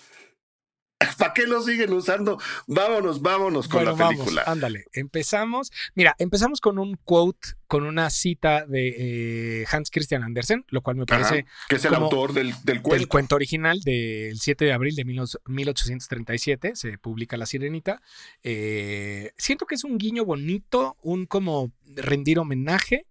¿Para 1.19 1.33
qué 1.33 1.45
lo 1.45 1.61
siguen 1.61 1.91
usando? 1.93 2.39
Vámonos, 2.65 3.21
vámonos 3.21 3.67
con 3.67 3.83
la 3.83 3.93
película. 3.93 4.43
ándale, 4.47 4.85
empezamos. 4.93 5.69
Mira, 5.93 6.15
empezamos 6.17 6.61
con 6.61 6.79
un 6.79 6.95
quote, 7.03 7.49
con 7.67 7.83
una 7.83 8.09
cita 8.09 8.65
de 8.65 9.61
eh, 9.61 9.65
Hans 9.69 9.91
Christian 9.91 10.23
Andersen, 10.23 10.65
lo 10.69 10.81
cual 10.81 10.95
me 10.95 11.05
parece. 11.05 11.45
que 11.67 11.75
es 11.75 11.85
el 11.85 11.93
autor 11.93 12.33
del, 12.33 12.53
del, 12.63 12.81
cuento. 12.81 13.03
El 13.03 13.07
cuento 13.09 13.35
original 13.35 13.81
del 13.81 14.39
7 14.39 14.63
de 14.63 14.71
abril 14.73 14.95
de 14.95 15.03
1837, 15.03 16.75
se 16.75 16.97
publica 16.97 17.35
La 17.35 17.45
Sirenita. 17.45 18.01
Eh, 18.41 19.33
siento 19.37 19.65
que 19.65 19.75
es 19.75 19.83
un 19.83 19.97
guiño 19.97 20.23
bonito, 20.23 20.95
un 21.01 21.25
como 21.25 21.73
rendir 21.95 22.39
homenaje 22.39 23.05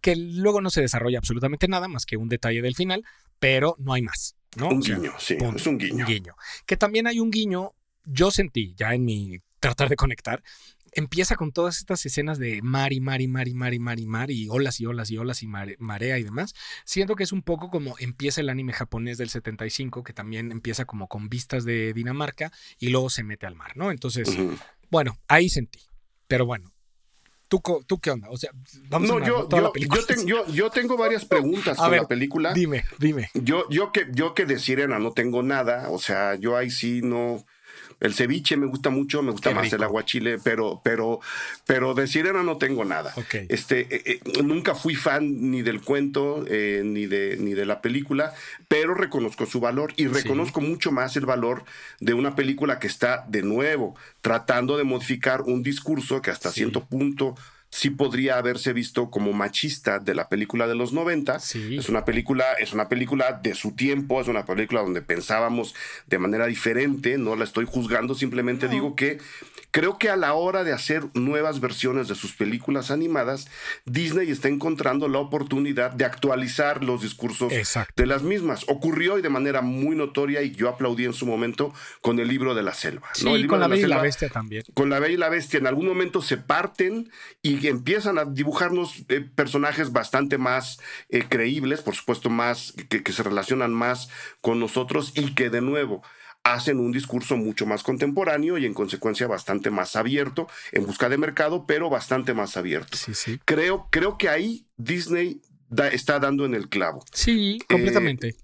que 0.00 0.16
luego 0.16 0.60
no 0.60 0.70
se 0.70 0.80
desarrolla 0.80 1.18
absolutamente 1.18 1.68
nada 1.68 1.86
más 1.86 2.06
que 2.06 2.16
un 2.16 2.28
detalle 2.28 2.60
del 2.60 2.74
final, 2.74 3.04
pero 3.38 3.76
no 3.78 3.92
hay 3.92 4.02
más. 4.02 4.34
¿No? 4.56 4.68
Un 4.68 4.80
guiño, 4.80 5.12
sí, 5.18 5.36
es 5.40 5.66
un 5.66 5.78
guiño. 5.78 6.04
Un 6.04 6.12
guiño. 6.12 6.34
Que 6.66 6.76
también 6.76 7.06
hay 7.06 7.20
un 7.20 7.30
guiño, 7.30 7.72
yo 8.04 8.30
sentí 8.30 8.74
ya 8.76 8.94
en 8.94 9.04
mi 9.04 9.38
tratar 9.60 9.88
de 9.88 9.96
conectar, 9.96 10.42
empieza 10.92 11.36
con 11.36 11.52
todas 11.52 11.78
estas 11.78 12.04
escenas 12.04 12.38
de 12.38 12.60
mar 12.62 12.92
y 12.92 13.00
mar 13.00 13.20
y 13.20 13.28
mar 13.28 13.48
y 13.48 13.54
mar 13.54 13.72
y 13.72 13.78
mar 13.78 13.98
y 13.98 14.06
mar 14.06 14.30
y 14.30 14.48
olas 14.48 14.80
y 14.80 14.86
olas 14.86 15.10
y 15.10 15.16
olas 15.16 15.42
y 15.42 15.46
marea 15.46 16.18
y 16.18 16.22
demás. 16.22 16.54
Siento 16.84 17.16
que 17.16 17.24
es 17.24 17.32
un 17.32 17.42
poco 17.42 17.70
como 17.70 17.96
empieza 17.98 18.40
el 18.40 18.50
anime 18.50 18.72
japonés 18.72 19.18
del 19.18 19.30
75, 19.30 20.02
que 20.04 20.12
también 20.12 20.52
empieza 20.52 20.84
como 20.84 21.08
con 21.08 21.28
vistas 21.28 21.64
de 21.64 21.92
Dinamarca 21.94 22.52
y 22.78 22.88
luego 22.88 23.08
se 23.08 23.24
mete 23.24 23.46
al 23.46 23.56
mar, 23.56 23.76
¿no? 23.76 23.90
Entonces, 23.90 24.36
bueno, 24.90 25.18
ahí 25.28 25.48
sentí. 25.48 25.80
Pero 26.26 26.46
bueno, 26.46 26.71
¿Tú, 27.52 27.60
¿Tú, 27.86 28.00
qué 28.00 28.10
onda? 28.10 28.30
O 28.30 28.36
sea, 28.38 28.50
vamos 28.88 29.10
a 29.10 29.26
yo, 29.26 29.44
toda 29.44 29.60
la 29.60 29.72
película. 29.72 30.00
Yo, 30.48 30.70
tengo 30.70 30.96
varias 30.96 31.26
preguntas 31.26 31.76
con 31.76 31.94
la 31.94 32.08
película. 32.08 32.54
Dime, 32.54 32.82
dime. 32.98 33.28
Yo, 33.34 33.68
yo, 33.68 33.92
que, 33.92 34.06
yo 34.10 34.32
que 34.32 34.46
de 34.46 34.58
Sirena 34.58 34.98
no 34.98 35.12
tengo 35.12 35.42
nada, 35.42 35.90
o 35.90 35.98
sea, 35.98 36.34
yo 36.36 36.56
ahí 36.56 36.70
sí 36.70 37.02
no. 37.02 37.44
El 38.02 38.14
ceviche 38.14 38.56
me 38.56 38.66
gusta 38.66 38.90
mucho, 38.90 39.22
me 39.22 39.30
gusta 39.30 39.52
más 39.52 39.72
el 39.72 39.82
aguachile, 39.82 40.38
pero, 40.38 40.80
pero, 40.82 41.20
pero 41.66 41.94
de 41.94 42.08
sirena 42.08 42.42
no 42.42 42.58
tengo 42.58 42.84
nada. 42.84 43.14
Este, 43.48 43.80
eh, 43.94 44.20
eh, 44.24 44.42
nunca 44.42 44.74
fui 44.74 44.96
fan 44.96 45.50
ni 45.52 45.62
del 45.62 45.80
cuento 45.80 46.44
eh, 46.48 46.82
ni, 46.84 47.06
de, 47.06 47.36
ni 47.38 47.54
de 47.54 47.64
la 47.64 47.80
película, 47.80 48.34
pero 48.66 48.94
reconozco 48.94 49.46
su 49.46 49.60
valor 49.60 49.92
y 49.96 50.08
reconozco 50.08 50.60
mucho 50.60 50.90
más 50.90 51.16
el 51.16 51.26
valor 51.26 51.64
de 52.00 52.14
una 52.14 52.34
película 52.34 52.80
que 52.80 52.88
está 52.88 53.24
de 53.28 53.42
nuevo 53.42 53.94
tratando 54.20 54.76
de 54.76 54.84
modificar 54.84 55.42
un 55.42 55.62
discurso 55.62 56.20
que 56.22 56.32
hasta 56.32 56.50
cierto 56.50 56.84
punto 56.84 57.36
sí 57.72 57.88
podría 57.88 58.36
haberse 58.36 58.74
visto 58.74 59.10
como 59.10 59.32
machista 59.32 59.98
de 59.98 60.14
la 60.14 60.28
película 60.28 60.66
de 60.68 60.74
los 60.74 60.92
90. 60.92 61.40
Es 61.78 61.88
una 61.88 62.04
película, 62.04 62.44
es 62.60 62.74
una 62.74 62.88
película 62.88 63.40
de 63.42 63.54
su 63.54 63.72
tiempo, 63.72 64.20
es 64.20 64.28
una 64.28 64.44
película 64.44 64.82
donde 64.82 65.00
pensábamos 65.00 65.74
de 66.06 66.18
manera 66.18 66.46
diferente, 66.46 67.16
no 67.16 67.34
la 67.34 67.44
estoy 67.44 67.64
juzgando, 67.64 68.14
simplemente 68.14 68.68
digo 68.68 68.94
que 68.94 69.18
Creo 69.72 69.96
que 69.96 70.10
a 70.10 70.16
la 70.16 70.34
hora 70.34 70.64
de 70.64 70.74
hacer 70.74 71.04
nuevas 71.14 71.60
versiones 71.60 72.06
de 72.06 72.14
sus 72.14 72.34
películas 72.34 72.90
animadas, 72.90 73.48
Disney 73.86 74.30
está 74.30 74.48
encontrando 74.48 75.08
la 75.08 75.18
oportunidad 75.18 75.92
de 75.92 76.04
actualizar 76.04 76.84
los 76.84 77.00
discursos 77.00 77.50
de 77.96 78.06
las 78.06 78.22
mismas. 78.22 78.66
Ocurrió 78.68 79.18
y 79.18 79.22
de 79.22 79.30
manera 79.30 79.62
muy 79.62 79.96
notoria, 79.96 80.42
y 80.42 80.50
yo 80.50 80.68
aplaudí 80.68 81.06
en 81.06 81.14
su 81.14 81.24
momento, 81.24 81.72
con 82.02 82.20
el 82.20 82.28
libro 82.28 82.54
de 82.54 82.62
la 82.62 82.74
selva. 82.74 83.08
Sí, 83.14 83.46
con 83.46 83.60
la, 83.60 83.66
Bella 83.66 83.86
y 83.86 83.88
la 83.88 84.02
Bestia 84.02 84.28
también. 84.28 84.62
Con 84.74 84.90
la 84.90 84.98
Bella 84.98 85.14
y 85.14 85.16
la 85.16 85.30
Bestia. 85.30 85.58
En 85.58 85.66
algún 85.66 85.86
momento 85.86 86.20
se 86.20 86.36
parten 86.36 87.10
y 87.40 87.66
empiezan 87.66 88.18
a 88.18 88.26
dibujarnos 88.26 89.06
eh, 89.08 89.22
personajes 89.22 89.90
bastante 89.90 90.36
más 90.36 90.80
eh, 91.08 91.24
creíbles, 91.26 91.80
por 91.80 91.94
supuesto, 91.94 92.28
más 92.28 92.74
que 92.90 93.10
se 93.10 93.22
relacionan 93.22 93.72
más 93.72 94.10
con 94.42 94.60
nosotros 94.60 95.12
y 95.14 95.34
que 95.34 95.48
de 95.48 95.62
nuevo 95.62 96.02
hacen 96.44 96.80
un 96.80 96.92
discurso 96.92 97.36
mucho 97.36 97.66
más 97.66 97.82
contemporáneo 97.82 98.58
y 98.58 98.66
en 98.66 98.74
consecuencia 98.74 99.26
bastante 99.26 99.70
más 99.70 99.96
abierto, 99.96 100.48
en 100.72 100.84
busca 100.84 101.08
de 101.08 101.18
mercado, 101.18 101.66
pero 101.66 101.88
bastante 101.88 102.34
más 102.34 102.56
abierto. 102.56 102.96
Sí, 102.96 103.14
sí. 103.14 103.38
Creo, 103.44 103.86
creo 103.90 104.18
que 104.18 104.28
ahí 104.28 104.66
Disney 104.76 105.40
está 105.92 106.18
dando 106.18 106.44
en 106.44 106.54
el 106.54 106.68
clavo. 106.68 107.04
Sí, 107.12 107.58
completamente. 107.68 108.34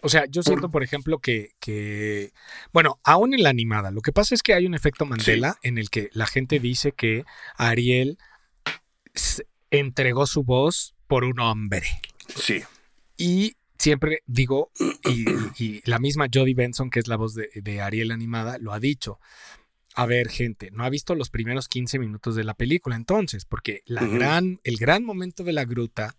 o 0.00 0.08
sea, 0.08 0.26
yo 0.26 0.42
siento, 0.42 0.70
por, 0.70 0.82
ejemplo, 0.82 1.18
que, 1.18 1.52
que, 1.60 2.32
bueno, 2.72 2.98
aún 3.04 3.32
en 3.34 3.42
la 3.42 3.50
animada, 3.50 3.90
lo 3.90 4.02
que 4.02 4.12
pasa 4.12 4.34
es 4.34 4.42
que 4.42 4.54
hay 4.54 4.66
un 4.66 4.74
efecto 4.74 5.06
Mandela 5.06 5.56
en 5.62 5.78
el 5.78 5.90
que 5.90 6.10
la 6.12 6.26
gente 6.26 6.58
dice 6.58 6.92
que 6.92 7.24
Ariel 7.56 8.18
entregó 9.70 10.26
su 10.26 10.42
voz 10.42 10.94
por 11.06 11.24
un 11.24 11.38
hombre. 11.40 11.86
Sí. 12.34 12.62
Y 13.16 13.56
siempre 13.84 14.22
digo, 14.24 14.70
y, 15.58 15.82
la 15.84 15.98
misma 15.98 16.28
Jodie 16.32 16.54
Benson, 16.54 16.88
que 16.88 17.00
es 17.00 17.06
la 17.06 17.16
voz 17.16 17.34
de, 17.34 17.80
Ariel 17.82 18.12
animada, 18.12 18.56
lo 18.58 18.72
ha 18.72 18.80
dicho. 18.80 19.20
A 19.94 20.06
ver, 20.06 20.28
gente, 20.28 20.70
no 20.72 20.84
ha 20.84 20.88
visto 20.88 21.14
los 21.14 21.28
primeros 21.28 21.68
15 21.68 21.98
minutos 21.98 22.34
de 22.34 22.44
la 22.44 22.54
película 22.54 22.96
entonces, 22.96 23.44
porque 23.44 23.82
la 23.84 24.06
gran, 24.06 24.58
el 24.64 24.78
gran 24.78 25.04
momento 25.04 25.44
de 25.44 25.52
la 25.52 25.66
gruta 25.66 26.16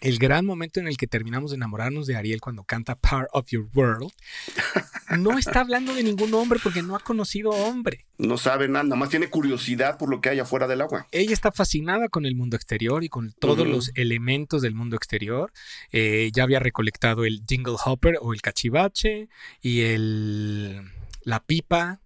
el 0.00 0.18
gran 0.18 0.46
momento 0.46 0.80
en 0.80 0.88
el 0.88 0.96
que 0.96 1.06
terminamos 1.06 1.50
de 1.50 1.56
enamorarnos 1.56 2.06
de 2.06 2.16
Ariel 2.16 2.40
cuando 2.40 2.64
canta 2.64 2.94
Part 2.94 3.28
of 3.32 3.46
Your 3.50 3.68
World, 3.74 4.10
no 5.18 5.38
está 5.38 5.60
hablando 5.60 5.94
de 5.94 6.02
ningún 6.02 6.32
hombre 6.34 6.58
porque 6.62 6.82
no 6.82 6.96
ha 6.96 7.00
conocido 7.00 7.50
hombre. 7.50 8.06
No 8.18 8.36
sabe 8.36 8.68
nada, 8.68 8.84
nada 8.84 8.96
más 8.96 9.10
tiene 9.10 9.28
curiosidad 9.28 9.98
por 9.98 10.10
lo 10.10 10.20
que 10.20 10.28
hay 10.28 10.38
afuera 10.38 10.66
del 10.66 10.80
agua. 10.80 11.06
Ella 11.10 11.32
está 11.32 11.52
fascinada 11.52 12.08
con 12.08 12.26
el 12.26 12.34
mundo 12.34 12.56
exterior 12.56 13.02
y 13.04 13.08
con 13.08 13.32
todos 13.32 13.66
los 13.66 13.92
elementos 13.94 14.62
del 14.62 14.74
mundo 14.74 14.96
exterior. 14.96 15.52
Eh, 15.92 16.30
ya 16.32 16.42
había 16.42 16.58
recolectado 16.60 17.24
el 17.24 17.42
Jingle 17.48 17.76
Hopper 17.84 18.18
o 18.20 18.32
el 18.32 18.42
cachivache 18.42 19.28
y 19.62 19.82
el 19.82 20.82
la 21.22 21.40
pipa 21.40 22.00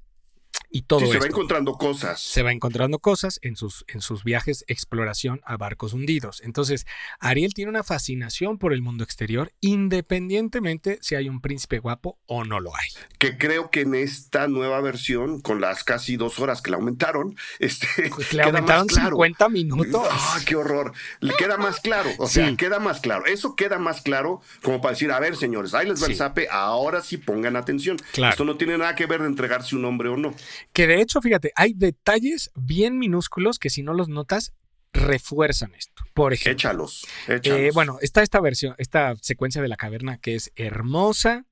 y 0.75 0.83
todo 0.83 1.07
se 1.07 1.21
va 1.21 1.27
encontrando 1.27 1.75
cosas. 1.75 2.21
Se 2.21 2.43
va 2.43 2.51
encontrando 2.51 2.99
cosas 2.99 3.39
en 3.43 3.55
sus, 3.55 3.85
en 3.87 4.01
sus 4.01 4.25
viajes 4.25 4.65
exploración 4.67 5.41
a 5.45 5.57
barcos 5.57 5.93
hundidos. 5.93 6.43
Entonces, 6.43 6.85
Ariel 7.21 7.55
tiene 7.55 7.71
una 7.71 7.85
fascinación 7.85 8.59
por 8.59 8.73
el 8.73 8.83
mundo 8.83 9.05
exterior, 9.05 9.53
independientemente 9.61 10.99
si 11.01 11.15
hay 11.15 11.29
un 11.29 11.41
príncipe 11.41 11.79
guapo 11.79 12.19
o 12.27 12.43
no 12.43 12.59
lo 12.59 12.75
hay. 12.75 12.89
Que 13.19 13.39
creo 13.39 13.71
que 13.71 13.83
en 13.83 13.95
esta 13.95 14.49
nueva 14.49 14.81
versión, 14.81 15.41
con 15.41 15.61
las 15.61 15.85
casi 15.85 16.17
dos 16.17 16.41
horas 16.41 16.61
que 16.61 16.73
le 16.73 16.77
aumentaron, 16.77 17.37
este, 17.61 17.87
pues 18.11 18.33
le 18.33 18.43
aumentaron 18.43 18.89
50 18.89 19.49
minutos. 19.51 20.09
¡Ah, 20.11 20.41
qué 20.45 20.57
horror! 20.57 20.93
Le 21.21 21.35
queda 21.35 21.57
más 21.57 21.79
claro. 21.79 22.11
O 22.19 22.27
sea, 22.27 22.53
queda 22.57 22.81
más 22.81 22.99
claro. 22.99 23.27
Eso 23.27 23.55
queda 23.55 23.79
más 23.79 24.01
claro 24.01 24.41
como 24.61 24.81
para 24.81 24.95
decir, 24.95 25.13
a 25.13 25.21
ver, 25.21 25.37
señores, 25.37 25.73
ahí 25.73 25.87
les 25.87 26.03
va 26.03 26.09
el 26.09 26.17
zape, 26.17 26.49
ahora 26.51 27.01
sí 27.01 27.17
pongan 27.17 27.55
atención. 27.55 27.97
Esto 28.17 28.45
no 28.45 28.57
tiene 28.57 28.77
nada 28.77 28.97
que 28.97 29.07
ver 29.07 29.21
de 29.21 29.29
entregarse 29.29 29.77
un 29.77 29.85
hombre 29.85 30.09
o 30.09 30.17
no. 30.17 30.35
Que 30.72 30.87
de 30.87 31.00
hecho, 31.00 31.20
fíjate, 31.20 31.53
hay 31.57 31.74
detalles 31.74 32.50
bien 32.55 32.98
minúsculos 32.98 33.59
que 33.59 33.70
si 33.70 33.83
no 33.83 33.94
los 33.94 34.09
notas, 34.09 34.53
refuerzan 34.92 35.74
esto. 35.74 36.05
Por 36.14 36.33
ejemplo, 36.33 36.53
échalos, 36.53 37.07
eh, 37.29 37.37
échalos. 37.37 37.74
bueno, 37.74 37.98
está 38.00 38.22
esta 38.22 38.40
versión, 38.40 38.74
esta 38.79 39.14
secuencia 39.20 39.61
de 39.61 39.68
la 39.68 39.77
caverna 39.77 40.18
que 40.18 40.35
es 40.37 40.53
hermosa. 40.57 41.44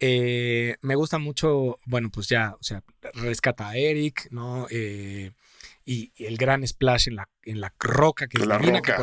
Eh, 0.00 0.76
me 0.80 0.94
gusta 0.94 1.18
mucho, 1.18 1.78
bueno, 1.84 2.10
pues 2.10 2.28
ya, 2.28 2.54
o 2.58 2.62
sea, 2.62 2.82
rescata 3.14 3.68
a 3.68 3.76
Eric, 3.76 4.28
¿no? 4.30 4.66
Eh, 4.70 5.32
y, 5.84 6.12
el 6.16 6.36
gran 6.36 6.66
splash 6.66 7.08
en 7.08 7.16
la, 7.16 7.28
en 7.42 7.60
la 7.60 7.74
roca 7.78 8.28
que 8.28 8.38
la 8.38 8.58
roca, 8.58 9.02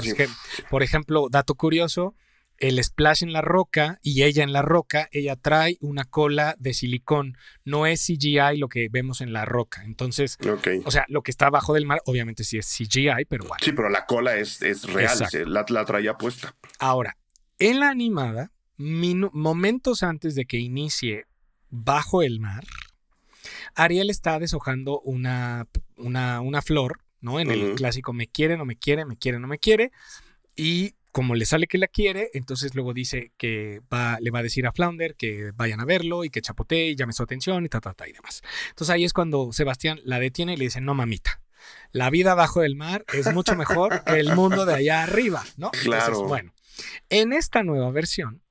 por 0.69 0.83
ejemplo, 0.83 1.27
dato 1.29 1.55
curioso, 1.55 2.15
el 2.57 2.81
splash 2.83 3.23
en 3.23 3.33
la 3.33 3.41
roca 3.41 3.99
y 4.01 4.23
ella 4.23 4.43
en 4.43 4.53
la 4.53 4.61
roca, 4.61 5.09
ella 5.11 5.35
trae 5.35 5.77
una 5.81 6.05
cola 6.05 6.55
de 6.57 6.73
silicón. 6.73 7.37
No 7.63 7.85
es 7.85 8.05
CGI 8.05 8.57
lo 8.57 8.69
que 8.69 8.87
vemos 8.89 9.21
en 9.21 9.33
la 9.33 9.45
roca. 9.45 9.83
Entonces, 9.83 10.37
o 10.85 10.91
sea, 10.91 11.05
lo 11.09 11.21
que 11.21 11.31
está 11.31 11.47
abajo 11.47 11.73
del 11.73 11.85
mar, 11.85 12.01
obviamente 12.05 12.43
sí 12.43 12.57
es 12.57 12.67
CGI, 12.67 13.25
pero 13.27 13.45
bueno. 13.45 13.63
Sí, 13.63 13.71
pero 13.71 13.89
la 13.89 14.05
cola 14.05 14.37
es, 14.37 14.61
es 14.61 14.83
real, 14.91 15.17
la, 15.47 15.65
la, 15.67 15.85
traía 15.85 16.17
puesta. 16.17 16.55
Ahora, 16.79 17.17
en 17.59 17.79
la 17.79 17.89
animada, 17.89 18.51
momentos 18.77 20.03
antes 20.03 20.35
de 20.35 20.45
que 20.45 20.57
inicie 20.57 21.25
Bajo 21.69 22.21
el 22.21 22.39
mar, 22.39 22.63
Ariel 23.73 24.09
está 24.09 24.39
deshojando 24.39 25.01
una, 25.01 25.67
una, 25.97 26.39
una 26.39 26.61
flor, 26.61 27.01
¿no? 27.19 27.39
En 27.39 27.51
el 27.51 27.75
clásico 27.75 28.13
me 28.13 28.27
quiere, 28.27 28.55
no 28.55 28.65
me 28.65 28.77
quiere, 28.77 29.03
me 29.03 29.17
quiere, 29.17 29.39
no 29.39 29.47
me 29.47 29.57
quiere. 29.57 29.91
Y 30.55 30.95
como 31.15 31.33
le 31.35 31.45
sale 31.45 31.67
que 31.67 31.77
la 31.77 31.87
quiere, 31.87 32.29
entonces 32.33 32.75
luego 32.75 32.93
dice 32.93 33.31
que 33.37 33.79
va, 33.91 34.17
le 34.19 34.31
va 34.31 34.39
a 34.39 34.43
decir 34.43 34.67
a 34.67 34.73
Flounder 34.73 35.15
que 35.15 35.51
vayan 35.55 35.79
a 35.79 35.85
verlo 35.85 36.25
y 36.25 36.29
que 36.29 36.41
chapotee 36.41 36.89
y 36.89 36.95
llame 36.97 37.13
su 37.13 37.23
atención 37.23 37.65
y 37.65 37.69
ta, 37.69 37.79
ta, 37.79 37.93
ta 37.93 38.05
y 38.05 38.11
demás. 38.11 38.41
Entonces 38.67 38.93
ahí 38.93 39.05
es 39.05 39.13
cuando 39.13 39.53
Sebastián 39.53 40.01
la 40.03 40.19
detiene 40.19 40.55
y 40.55 40.57
le 40.57 40.65
dice, 40.65 40.81
no 40.81 40.93
mamita, 40.93 41.41
la 41.93 42.09
vida 42.09 42.33
abajo 42.33 42.59
del 42.59 42.75
mar 42.75 43.05
es 43.13 43.33
mucho 43.33 43.55
mejor 43.55 44.03
que 44.03 44.19
el 44.19 44.35
mundo 44.35 44.65
de 44.65 44.73
allá 44.73 45.03
arriba, 45.03 45.41
¿no? 45.55 45.71
Claro. 45.71 46.27
bueno, 46.27 46.53
en 47.07 47.31
esta 47.31 47.63
nueva 47.63 47.89
versión, 47.91 48.43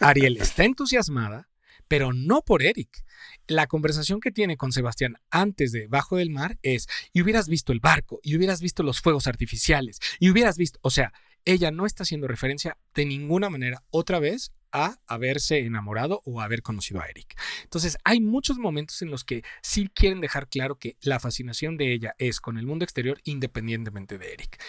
Ariel 0.00 0.38
está 0.38 0.64
entusiasmada, 0.64 1.50
pero 1.88 2.14
no 2.14 2.40
por 2.40 2.62
Eric. 2.62 3.04
La 3.48 3.66
conversación 3.66 4.20
que 4.20 4.30
tiene 4.30 4.56
con 4.56 4.72
Sebastián 4.72 5.16
antes 5.30 5.72
de 5.72 5.88
Bajo 5.88 6.16
del 6.16 6.30
Mar 6.30 6.58
es, 6.62 6.86
y 7.12 7.20
hubieras 7.20 7.48
visto 7.48 7.70
el 7.72 7.80
barco, 7.80 8.18
y 8.22 8.34
hubieras 8.34 8.62
visto 8.62 8.82
los 8.82 9.02
fuegos 9.02 9.26
artificiales, 9.26 9.98
y 10.18 10.30
hubieras 10.30 10.56
visto, 10.56 10.78
o 10.80 10.88
sea, 10.88 11.12
ella 11.44 11.70
no 11.70 11.86
está 11.86 12.02
haciendo 12.02 12.28
referencia 12.28 12.76
de 12.94 13.06
ninguna 13.06 13.50
manera 13.50 13.82
otra 13.90 14.18
vez 14.18 14.52
a 14.72 14.98
haberse 15.06 15.60
enamorado 15.60 16.20
o 16.24 16.40
haber 16.40 16.62
conocido 16.62 17.00
a 17.00 17.06
Eric. 17.06 17.38
Entonces, 17.64 17.96
hay 18.04 18.20
muchos 18.20 18.58
momentos 18.58 19.00
en 19.02 19.10
los 19.10 19.24
que 19.24 19.42
sí 19.62 19.88
quieren 19.92 20.20
dejar 20.20 20.48
claro 20.48 20.76
que 20.76 20.96
la 21.00 21.20
fascinación 21.20 21.76
de 21.76 21.94
ella 21.94 22.14
es 22.18 22.40
con 22.40 22.58
el 22.58 22.66
mundo 22.66 22.84
exterior 22.84 23.18
independientemente 23.24 24.18
de 24.18 24.32
Eric. 24.32 24.62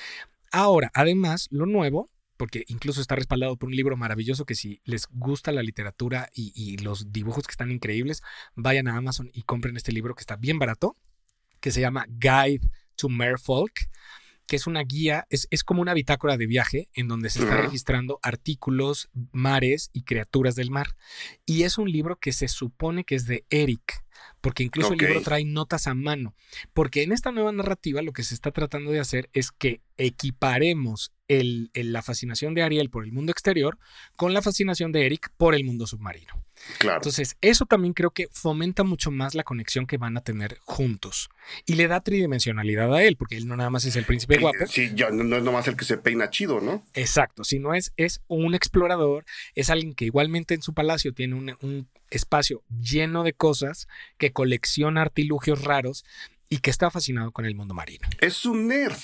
Ahora, 0.51 0.89
además, 0.93 1.47
lo 1.51 1.65
nuevo, 1.65 2.09
porque 2.37 2.63
incluso 2.67 3.01
está 3.01 3.15
respaldado 3.15 3.57
por 3.57 3.67
un 3.67 3.75
libro 3.75 3.97
maravilloso 3.97 4.45
que 4.45 4.55
si 4.55 4.81
les 4.85 5.07
gusta 5.11 5.51
la 5.51 5.61
literatura 5.61 6.29
y, 6.33 6.77
los 6.77 7.11
dibujos 7.11 7.45
que 7.45 7.51
están 7.51 7.71
increíbles, 7.71 8.23
vayan 8.55 8.87
a 8.87 8.95
Amazon 8.95 9.29
y 9.33 9.43
compren 9.43 9.75
este 9.75 9.91
libro 9.91 10.15
que 10.15 10.21
está 10.21 10.37
bien 10.37 10.57
barato, 10.57 10.95
que 11.59 11.71
se 11.71 11.81
llama 11.81 12.05
Guide 12.07 12.71
to 12.95 13.09
Merfolk 13.09 13.73
que 14.49 14.55
es 14.55 14.67
una 14.67 14.81
guía, 14.83 15.27
es, 15.29 15.47
es 15.51 15.63
como 15.63 15.81
una 15.81 15.93
bitácora 15.93 16.35
de 16.35 16.47
viaje 16.47 16.89
en 16.93 17.07
donde 17.07 17.29
se 17.29 17.39
está 17.39 17.53
Ajá. 17.53 17.61
registrando 17.63 18.19
artículos, 18.23 19.09
mares 19.31 19.91
y 19.93 20.01
criaturas 20.03 20.55
del 20.55 20.71
mar. 20.71 20.95
Y 21.45 21.63
es 21.63 21.77
un 21.77 21.89
libro 21.91 22.17
que 22.17 22.33
se 22.33 22.47
supone 22.47 23.03
que 23.03 23.13
es 23.15 23.25
de 23.27 23.45
Eric, 23.51 24.03
porque 24.41 24.63
incluso 24.63 24.93
el 24.93 24.99
libro 24.99 25.21
trae 25.21 25.45
notas 25.45 25.85
a 25.87 25.93
mano. 25.93 26.33
Porque 26.73 27.03
en 27.03 27.11
esta 27.11 27.31
nueva 27.31 27.51
narrativa 27.51 28.01
lo 28.01 28.11
que 28.11 28.23
se 28.23 28.33
está 28.33 28.51
tratando 28.51 28.91
de 28.91 28.99
hacer 28.99 29.29
es 29.33 29.51
que 29.51 29.81
equiparemos 29.97 31.11
el- 31.27 31.69
el- 31.73 31.93
la 31.93 32.01
fascinación 32.01 32.53
de 32.55 32.63
Ariel 32.63 32.89
por 32.89 33.03
el 33.03 33.11
mundo 33.11 33.31
exterior 33.31 33.77
con 34.15 34.33
la 34.33 34.41
fascinación 34.41 34.91
de 34.91 35.05
Eric 35.05 35.31
por 35.37 35.53
el 35.53 35.63
mundo 35.63 35.85
submarino. 35.85 36.33
Claro. 36.77 36.97
Entonces, 36.97 37.37
eso 37.41 37.65
también 37.65 37.93
creo 37.93 38.11
que 38.11 38.27
fomenta 38.31 38.83
mucho 38.83 39.11
más 39.11 39.35
la 39.35 39.43
conexión 39.43 39.87
que 39.87 39.97
van 39.97 40.17
a 40.17 40.21
tener 40.21 40.57
juntos. 40.65 41.29
Y 41.65 41.75
le 41.75 41.87
da 41.87 42.01
tridimensionalidad 42.01 42.93
a 42.93 43.03
él, 43.03 43.15
porque 43.17 43.37
él 43.37 43.47
no 43.47 43.55
nada 43.55 43.69
más 43.69 43.85
es 43.85 43.95
el 43.95 44.05
príncipe 44.05 44.35
Eh, 44.35 44.39
guapo. 44.39 44.67
Sí, 44.67 44.91
ya 44.93 45.09
no, 45.09 45.23
no 45.23 45.37
es 45.37 45.43
nomás 45.43 45.67
el 45.67 45.75
que 45.75 45.85
se 45.85 45.97
peina 45.97 46.29
chido, 46.29 46.61
¿no? 46.61 46.83
Exacto, 46.93 47.43
sino 47.43 47.73
es, 47.73 47.93
es 47.97 48.21
un 48.27 48.53
explorador, 48.55 49.25
es 49.55 49.69
alguien 49.69 49.93
que 49.93 50.05
igualmente 50.05 50.53
en 50.53 50.61
su 50.61 50.73
palacio 50.73 51.13
tiene 51.13 51.35
un, 51.35 51.55
un 51.61 51.89
espacio 52.09 52.63
lleno 52.79 53.23
de 53.23 53.33
cosas, 53.33 53.87
que 54.17 54.31
colecciona 54.31 55.01
artilugios 55.01 55.63
raros 55.63 56.05
y 56.49 56.59
que 56.59 56.69
está 56.69 56.89
fascinado 56.89 57.31
con 57.31 57.45
el 57.45 57.55
mundo 57.55 57.73
marino. 57.73 58.07
Es 58.19 58.45
un 58.45 58.67
nerd. 58.67 58.97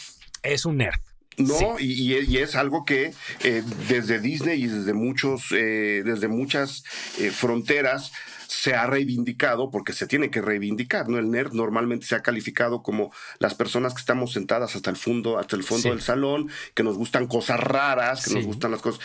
Es 0.44 0.66
un 0.66 0.78
nerd. 0.78 1.00
No, 1.38 1.80
y, 1.80 1.92
y- 2.14 2.20
y 2.20 2.38
es 2.38 2.56
algo 2.56 2.86
que 2.86 3.14
eh, 3.44 3.64
desde 3.90 4.20
Disney 4.20 4.64
y 4.64 4.68
desde 4.68 4.94
muchos, 4.94 5.52
eh, 5.52 6.02
desde 6.06 6.28
muchas 6.28 6.84
eh, 7.20 7.32
fronteras 7.32 8.12
se 8.48 8.74
ha 8.74 8.86
reivindicado 8.88 9.70
porque 9.72 9.92
se 9.92 10.08
tiene 10.08 10.30
que 10.30 10.42
reivindicar, 10.42 11.10
¿no? 11.10 11.18
El 11.18 11.30
nerd 11.32 11.52
normalmente 11.54 12.06
se 12.06 12.16
ha 12.16 12.22
calificado 12.22 12.84
como 12.84 13.12
las 13.40 13.54
personas 13.56 13.94
que 13.94 14.00
estamos 14.00 14.34
sentadas 14.34 14.76
hasta 14.76 14.90
el 14.92 14.96
fondo, 14.98 15.38
hasta 15.40 15.56
el 15.56 15.64
fondo 15.64 15.84
Sí. 15.84 15.90
del 15.90 16.02
salón, 16.02 16.50
que 16.74 16.84
nos 16.84 16.96
gustan 16.98 17.28
cosas 17.28 17.60
raras, 17.60 18.26
que 18.26 18.34
nos 18.34 18.46
gustan 18.46 18.72
las 18.72 18.82
cosas, 18.82 19.02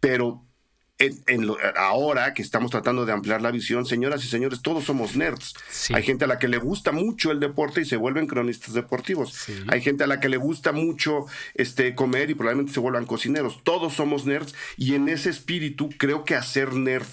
pero 0.00 0.44
en- 1.00 1.20
en 1.26 1.46
lo- 1.46 1.56
ahora 1.76 2.32
que 2.34 2.42
estamos 2.42 2.70
tratando 2.70 3.04
de 3.04 3.12
ampliar 3.12 3.42
la 3.42 3.50
visión, 3.50 3.84
señoras 3.86 4.24
y 4.24 4.28
señores, 4.28 4.62
todos 4.62 4.84
somos 4.84 5.16
nerds. 5.16 5.54
Sí. 5.68 5.92
Hay 5.94 6.04
gente 6.04 6.24
a 6.24 6.28
la 6.28 6.38
que 6.38 6.46
le 6.46 6.58
gusta 6.58 6.92
mucho 6.92 7.32
el 7.32 7.40
deporte 7.40 7.80
y 7.80 7.84
se 7.84 7.96
vuelven 7.96 8.26
cronistas 8.28 8.74
deportivos. 8.74 9.32
Sí. 9.32 9.64
Hay 9.68 9.80
gente 9.80 10.04
a 10.04 10.06
la 10.06 10.20
que 10.20 10.28
le 10.28 10.36
gusta 10.36 10.70
mucho 10.72 11.26
este, 11.54 11.94
comer 11.94 12.30
y 12.30 12.34
probablemente 12.34 12.72
se 12.72 12.80
vuelvan 12.80 13.06
cocineros. 13.06 13.64
Todos 13.64 13.94
somos 13.94 14.26
nerds 14.26 14.54
y 14.76 14.94
en 14.94 15.08
ese 15.08 15.30
espíritu 15.30 15.88
creo 15.98 16.24
que 16.24 16.36
hacer 16.36 16.74
nerd 16.74 17.06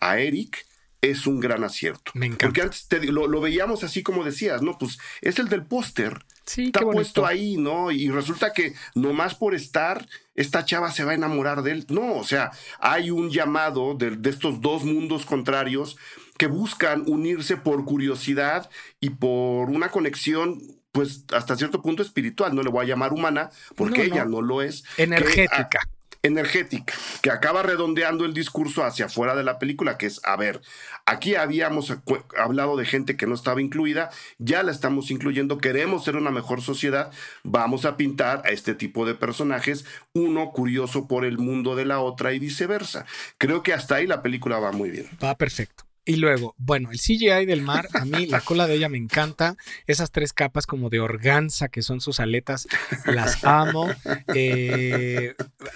a 0.00 0.18
Eric 0.18 0.66
es 1.00 1.26
un 1.28 1.38
gran 1.38 1.62
acierto. 1.62 2.10
Me 2.14 2.26
encanta. 2.26 2.46
Porque 2.46 2.62
antes 2.62 2.88
te- 2.88 3.12
lo, 3.12 3.28
lo 3.28 3.40
veíamos 3.40 3.84
así 3.84 4.02
como 4.02 4.24
decías, 4.24 4.62
¿no? 4.62 4.76
Pues 4.78 4.98
es 5.20 5.38
el 5.38 5.48
del 5.48 5.64
póster. 5.64 6.24
Sí, 6.44 6.66
Está 6.66 6.80
qué 6.80 6.86
puesto 6.86 7.26
ahí, 7.26 7.56
¿no? 7.56 7.90
Y 7.92 8.08
resulta 8.08 8.52
que 8.52 8.72
nomás 8.94 9.34
por 9.34 9.54
estar, 9.54 10.08
esta 10.40 10.64
chava 10.64 10.90
se 10.92 11.04
va 11.04 11.12
a 11.12 11.14
enamorar 11.14 11.62
de 11.62 11.72
él. 11.72 11.86
No, 11.88 12.16
o 12.16 12.24
sea, 12.24 12.50
hay 12.80 13.10
un 13.10 13.30
llamado 13.30 13.94
de, 13.94 14.12
de 14.12 14.30
estos 14.30 14.60
dos 14.60 14.84
mundos 14.84 15.26
contrarios 15.26 15.96
que 16.38 16.46
buscan 16.46 17.02
unirse 17.06 17.56
por 17.56 17.84
curiosidad 17.84 18.70
y 19.00 19.10
por 19.10 19.70
una 19.70 19.90
conexión, 19.90 20.60
pues 20.92 21.24
hasta 21.32 21.56
cierto 21.56 21.82
punto 21.82 22.02
espiritual. 22.02 22.54
No 22.54 22.62
le 22.62 22.70
voy 22.70 22.84
a 22.84 22.88
llamar 22.88 23.12
humana, 23.12 23.50
porque 23.76 24.04
No, 24.04 24.08
no. 24.08 24.14
ella 24.14 24.24
no 24.24 24.40
lo 24.42 24.62
es. 24.62 24.82
Que, 24.96 25.02
Energética. 25.02 25.80
Energética, 26.22 26.94
que 27.22 27.30
acaba 27.30 27.62
redondeando 27.62 28.24
el 28.24 28.34
discurso 28.34 28.84
hacia 28.84 29.06
afuera 29.06 29.34
de 29.34 29.44
la 29.44 29.58
película, 29.58 29.98
que 29.98 30.06
es, 30.06 30.20
a 30.24 30.36
ver, 30.36 30.60
aquí 31.06 31.34
habíamos 31.34 31.92
hablado 32.36 32.76
de 32.76 32.86
gente 32.86 33.16
que 33.16 33.26
no 33.26 33.34
estaba 33.34 33.60
incluida, 33.60 34.10
ya 34.38 34.62
la 34.62 34.72
estamos 34.72 35.10
incluyendo, 35.10 35.58
queremos 35.58 36.04
ser 36.04 36.16
una 36.16 36.30
mejor 36.30 36.60
sociedad, 36.62 37.10
vamos 37.44 37.84
a 37.84 37.96
pintar 37.96 38.42
a 38.44 38.50
este 38.50 38.74
tipo 38.74 39.06
de 39.06 39.14
personajes, 39.14 39.84
uno 40.12 40.50
curioso 40.52 41.06
por 41.06 41.24
el 41.24 41.38
mundo 41.38 41.76
de 41.76 41.84
la 41.84 42.00
otra 42.00 42.32
y 42.32 42.38
viceversa. 42.38 43.06
Creo 43.38 43.62
que 43.62 43.72
hasta 43.72 43.96
ahí 43.96 44.06
la 44.06 44.22
película 44.22 44.58
va 44.58 44.72
muy 44.72 44.90
bien. 44.90 45.08
Va 45.22 45.34
perfecto. 45.36 45.87
Y 46.08 46.16
luego, 46.16 46.54
bueno, 46.56 46.90
el 46.90 46.98
CGI 46.98 47.44
del 47.44 47.60
mar, 47.60 47.86
a 47.92 48.06
mí 48.06 48.24
la 48.24 48.40
cola 48.40 48.66
de 48.66 48.76
ella 48.76 48.88
me 48.88 48.96
encanta. 48.96 49.56
Esas 49.86 50.10
tres 50.10 50.32
capas 50.32 50.66
como 50.66 50.88
de 50.88 51.00
organza 51.00 51.68
que 51.68 51.82
son 51.82 52.00
sus 52.00 52.18
aletas, 52.18 52.66
las 53.04 53.44
amo. 53.44 53.90
Eh, 54.34 55.34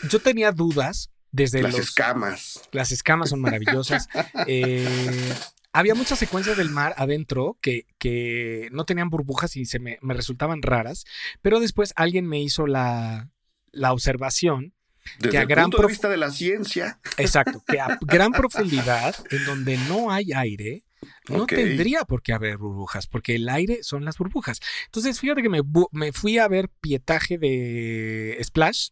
yo 0.09 0.21
tenía 0.21 0.51
dudas 0.53 1.11
desde 1.33 1.61
Las 1.61 1.73
los... 1.73 1.83
escamas. 1.83 2.63
Las 2.73 2.93
escamas 2.93 3.29
son 3.29 3.41
maravillosas. 3.43 4.09
Eh, 4.47 5.35
había 5.75 5.95
muchas 5.95 6.19
secuencias 6.19 6.57
del 6.57 6.71
mar 6.71 6.95
adentro 6.97 7.59
que, 7.61 7.87
que 7.99 8.69
no 8.73 8.85
tenían 8.87 9.11
burbujas 9.11 9.57
y 9.57 9.67
se 9.67 9.79
me, 9.79 9.99
me 10.01 10.15
resultaban 10.15 10.63
raras, 10.63 11.05
pero 11.43 11.61
después 11.61 11.93
alguien 11.97 12.27
me 12.27 12.41
hizo 12.41 12.67
la, 12.67 13.31
la 13.71 13.93
observación 13.93 14.73
Desde 15.19 15.39
a 15.39 15.43
el 15.43 15.49
gran 15.49 15.65
punto 15.65 15.83
de 15.83 15.89
vista 15.89 16.09
de 16.09 16.17
la 16.17 16.31
ciencia. 16.31 17.01
Exacto, 17.17 17.63
que 17.67 17.81
a 17.81 17.99
gran 18.03 18.33
profundidad, 18.33 19.15
en 19.31 19.45
donde 19.45 19.77
no 19.89 20.11
hay 20.11 20.33
aire, 20.33 20.85
no 21.29 21.47
tendría 21.47 22.05
por 22.05 22.23
qué 22.23 22.33
haber 22.33 22.59
burbujas, 22.59 23.07
porque 23.07 23.37
el 23.37 23.49
aire 23.49 23.83
son 23.83 24.05
las 24.05 24.19
burbujas. 24.19 24.61
Entonces, 24.87 25.21
fíjate 25.21 25.43
que 25.43 25.49
me, 25.49 26.13
fui 26.13 26.39
a 26.39 26.49
ver 26.49 26.69
pietaje 26.69 27.39
de 27.39 28.39
Splash 28.43 28.89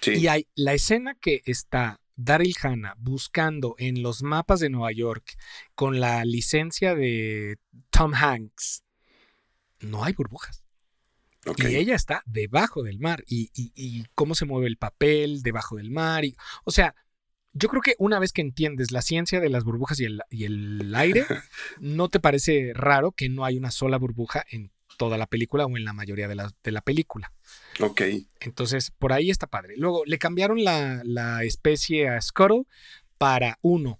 Sí. 0.00 0.12
y 0.12 0.28
hay 0.28 0.48
la 0.54 0.72
escena 0.72 1.14
que 1.20 1.42
está 1.44 2.00
Daryl 2.16 2.54
Hannah 2.62 2.94
buscando 2.98 3.74
en 3.78 4.02
los 4.02 4.22
mapas 4.22 4.60
de 4.60 4.70
Nueva 4.70 4.92
York 4.92 5.36
con 5.74 6.00
la 6.00 6.24
licencia 6.24 6.94
de 6.94 7.58
Tom 7.90 8.14
Hanks. 8.14 8.82
No 9.80 10.04
hay 10.04 10.14
burbujas. 10.14 10.59
Y 11.70 11.76
ella 11.76 11.94
está 11.94 12.22
debajo 12.26 12.82
del 12.82 12.98
mar. 12.98 13.24
Y, 13.26 13.50
y- 13.54 13.72
y 13.74 14.04
cómo 14.14 14.34
se 14.34 14.44
mueve 14.44 14.66
el 14.66 14.76
papel 14.76 15.42
debajo 15.42 15.76
del 15.76 15.90
mar. 15.90 16.24
Y, 16.24 16.36
o 16.64 16.70
sea, 16.70 16.94
yo 17.52 17.68
creo 17.68 17.82
que 17.82 17.94
una 17.98 18.18
vez 18.18 18.32
que 18.32 18.42
entiendes 18.42 18.92
la 18.92 19.02
ciencia 19.02 19.40
de 19.40 19.48
las 19.48 19.64
burbujas 19.64 19.98
y 20.00 20.04
el, 20.04 20.20
y 20.30 20.44
el 20.44 20.94
aire, 20.94 21.24
no 21.80 22.08
te 22.08 22.20
parece 22.20 22.72
raro 22.74 23.12
que 23.12 23.28
no 23.28 23.44
hay 23.44 23.56
una 23.56 23.70
sola 23.70 23.96
burbuja 23.98 24.44
en 24.50 24.70
toda 24.98 25.16
la 25.16 25.26
película 25.26 25.64
o 25.64 25.76
en 25.76 25.84
la 25.84 25.92
mayoría 25.94 26.28
de 26.28 26.34
la, 26.34 26.52
de 26.62 26.70
la 26.72 26.82
película. 26.82 27.32
Ok. 27.80 28.02
Entonces, 28.40 28.90
por 28.90 29.12
ahí 29.12 29.30
está 29.30 29.46
padre. 29.46 29.74
Luego, 29.78 30.04
le 30.04 30.18
cambiaron 30.18 30.62
la, 30.62 31.00
la 31.04 31.42
especie 31.42 32.08
a 32.08 32.20
Scuttle 32.20 32.64
para 33.18 33.58
uno. 33.62 33.98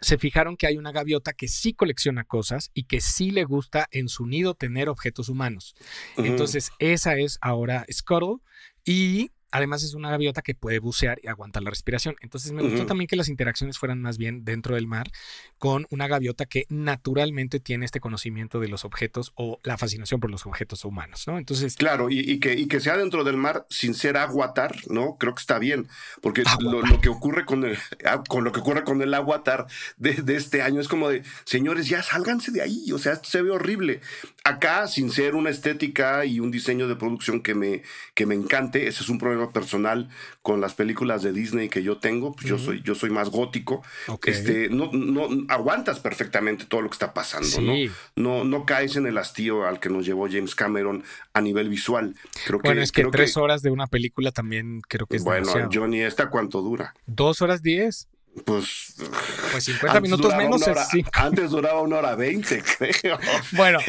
Se 0.00 0.18
fijaron 0.18 0.56
que 0.56 0.66
hay 0.66 0.76
una 0.76 0.92
gaviota 0.92 1.32
que 1.32 1.48
sí 1.48 1.74
colecciona 1.74 2.24
cosas 2.24 2.70
y 2.74 2.84
que 2.84 3.00
sí 3.00 3.30
le 3.30 3.44
gusta 3.44 3.88
en 3.90 4.08
su 4.08 4.26
nido 4.26 4.54
tener 4.54 4.88
objetos 4.88 5.28
humanos. 5.28 5.74
Entonces, 6.16 6.70
esa 6.78 7.16
es 7.16 7.38
ahora 7.40 7.84
Scuttle 7.90 8.36
y 8.84 9.30
además 9.50 9.82
es 9.82 9.94
una 9.94 10.10
gaviota 10.10 10.42
que 10.42 10.54
puede 10.54 10.78
bucear 10.78 11.20
y 11.22 11.28
aguantar 11.28 11.62
la 11.62 11.70
respiración. 11.70 12.16
Entonces, 12.20 12.52
me 12.52 12.62
gustó 12.62 12.86
también 12.86 13.08
que 13.08 13.16
las 13.16 13.28
interacciones 13.28 13.78
fueran 13.78 14.00
más 14.00 14.18
bien 14.18 14.44
dentro 14.44 14.74
del 14.74 14.86
mar 14.86 15.10
con 15.58 15.86
una 15.90 16.08
gaviota 16.08 16.46
que 16.46 16.66
naturalmente 16.68 17.60
tiene 17.60 17.84
este 17.84 18.00
conocimiento 18.00 18.60
de 18.60 18.68
los 18.68 18.84
objetos 18.84 19.32
o 19.34 19.58
la 19.62 19.76
fascinación 19.76 20.20
por 20.20 20.30
los 20.30 20.46
objetos 20.46 20.84
humanos, 20.84 21.24
¿no? 21.26 21.38
Entonces, 21.38 21.76
Claro, 21.76 22.10
y, 22.10 22.18
y 22.20 22.40
que, 22.40 22.54
y 22.54 22.66
que 22.66 22.80
sea 22.80 22.96
dentro 22.96 23.24
del 23.24 23.36
mar 23.36 23.66
sin 23.68 23.94
ser 23.94 24.16
aguatar, 24.16 24.76
¿no? 24.88 25.16
Creo 25.18 25.34
que 25.34 25.40
está 25.40 25.58
bien, 25.58 25.88
porque 26.20 26.44
lo, 26.60 27.00
que 27.00 27.08
ocurre 27.08 27.44
con 27.44 27.64
el, 27.64 27.78
ah, 28.04 28.22
con 28.26 28.44
lo 28.44 28.52
que 28.52 28.60
ocurre 28.60 28.84
con 28.84 29.02
el 29.02 29.12
aguatar 29.14 29.66
de, 29.96 30.14
de 30.14 30.36
este 30.36 30.62
año 30.62 30.80
es 30.80 30.88
como 30.88 31.08
de, 31.08 31.22
señores, 31.44 31.88
ya 31.88 32.02
sálganse 32.02 32.50
de 32.50 32.62
ahí, 32.62 32.92
o 32.92 32.98
sea, 32.98 33.14
esto 33.14 33.28
se 33.28 33.42
ve 33.42 33.50
horrible. 33.50 34.00
Acá, 34.44 34.88
sin 34.88 35.10
ser 35.10 35.34
una 35.34 35.50
estética 35.50 36.24
y 36.24 36.40
un 36.40 36.50
diseño 36.50 36.88
de 36.88 36.96
producción 36.96 37.42
que 37.42 37.54
me, 37.54 37.82
que 38.14 38.26
me 38.26 38.34
encante, 38.34 38.86
ese 38.86 39.02
es 39.02 39.08
un 39.08 39.18
problema 39.18 39.39
personal 39.48 40.10
con 40.42 40.60
las 40.60 40.74
películas 40.74 41.22
de 41.22 41.32
Disney 41.32 41.70
que 41.70 41.82
yo 41.82 41.96
tengo, 41.96 42.32
pues 42.32 42.46
yo 42.46 42.58
soy, 42.58 42.82
yo 42.82 42.94
soy 42.94 43.08
más 43.08 43.30
gótico, 43.30 43.82
este, 44.26 44.68
no, 44.68 44.90
no, 44.92 45.28
aguantas 45.48 46.00
perfectamente 46.00 46.66
todo 46.66 46.82
lo 46.82 46.90
que 46.90 46.94
está 46.94 47.14
pasando, 47.14 47.60
¿no? 47.62 47.72
Sí. 47.72 47.90
no, 48.16 48.44
no 48.44 48.66
caes 48.66 48.96
en 48.96 49.06
el 49.06 49.16
hastío 49.16 49.66
al 49.66 49.80
que 49.80 49.88
nos 49.88 50.04
llevó 50.04 50.28
James 50.30 50.54
Cameron 50.54 51.02
a 51.32 51.40
nivel 51.40 51.70
visual. 51.70 52.14
Creo 52.46 52.60
que, 52.60 52.68
Bueno, 52.68 52.82
es 52.82 52.92
que 52.92 53.00
creo 53.02 53.10
tres 53.10 53.36
horas 53.38 53.62
de 53.62 53.70
una 53.70 53.86
película 53.86 54.32
también 54.32 54.82
creo 54.86 55.06
que 55.06 55.16
es 55.16 55.24
bueno, 55.24 55.46
demasiado. 55.46 55.70
Johnny, 55.72 56.02
¿esta 56.02 56.28
cuánto 56.28 56.60
dura? 56.60 56.94
Dos 57.06 57.40
horas 57.40 57.62
diez. 57.62 58.08
Pues, 58.44 58.94
Pues 59.50 59.64
50 59.64 59.88
antes 59.88 60.02
minutos 60.02 60.36
menos 60.36 60.66
es. 60.66 60.78
Antes 61.12 61.50
duraba 61.50 61.80
una 61.80 61.98
hora 61.98 62.14
veinte, 62.14 62.62
creo. 62.78 63.18
Bueno, 63.52 63.80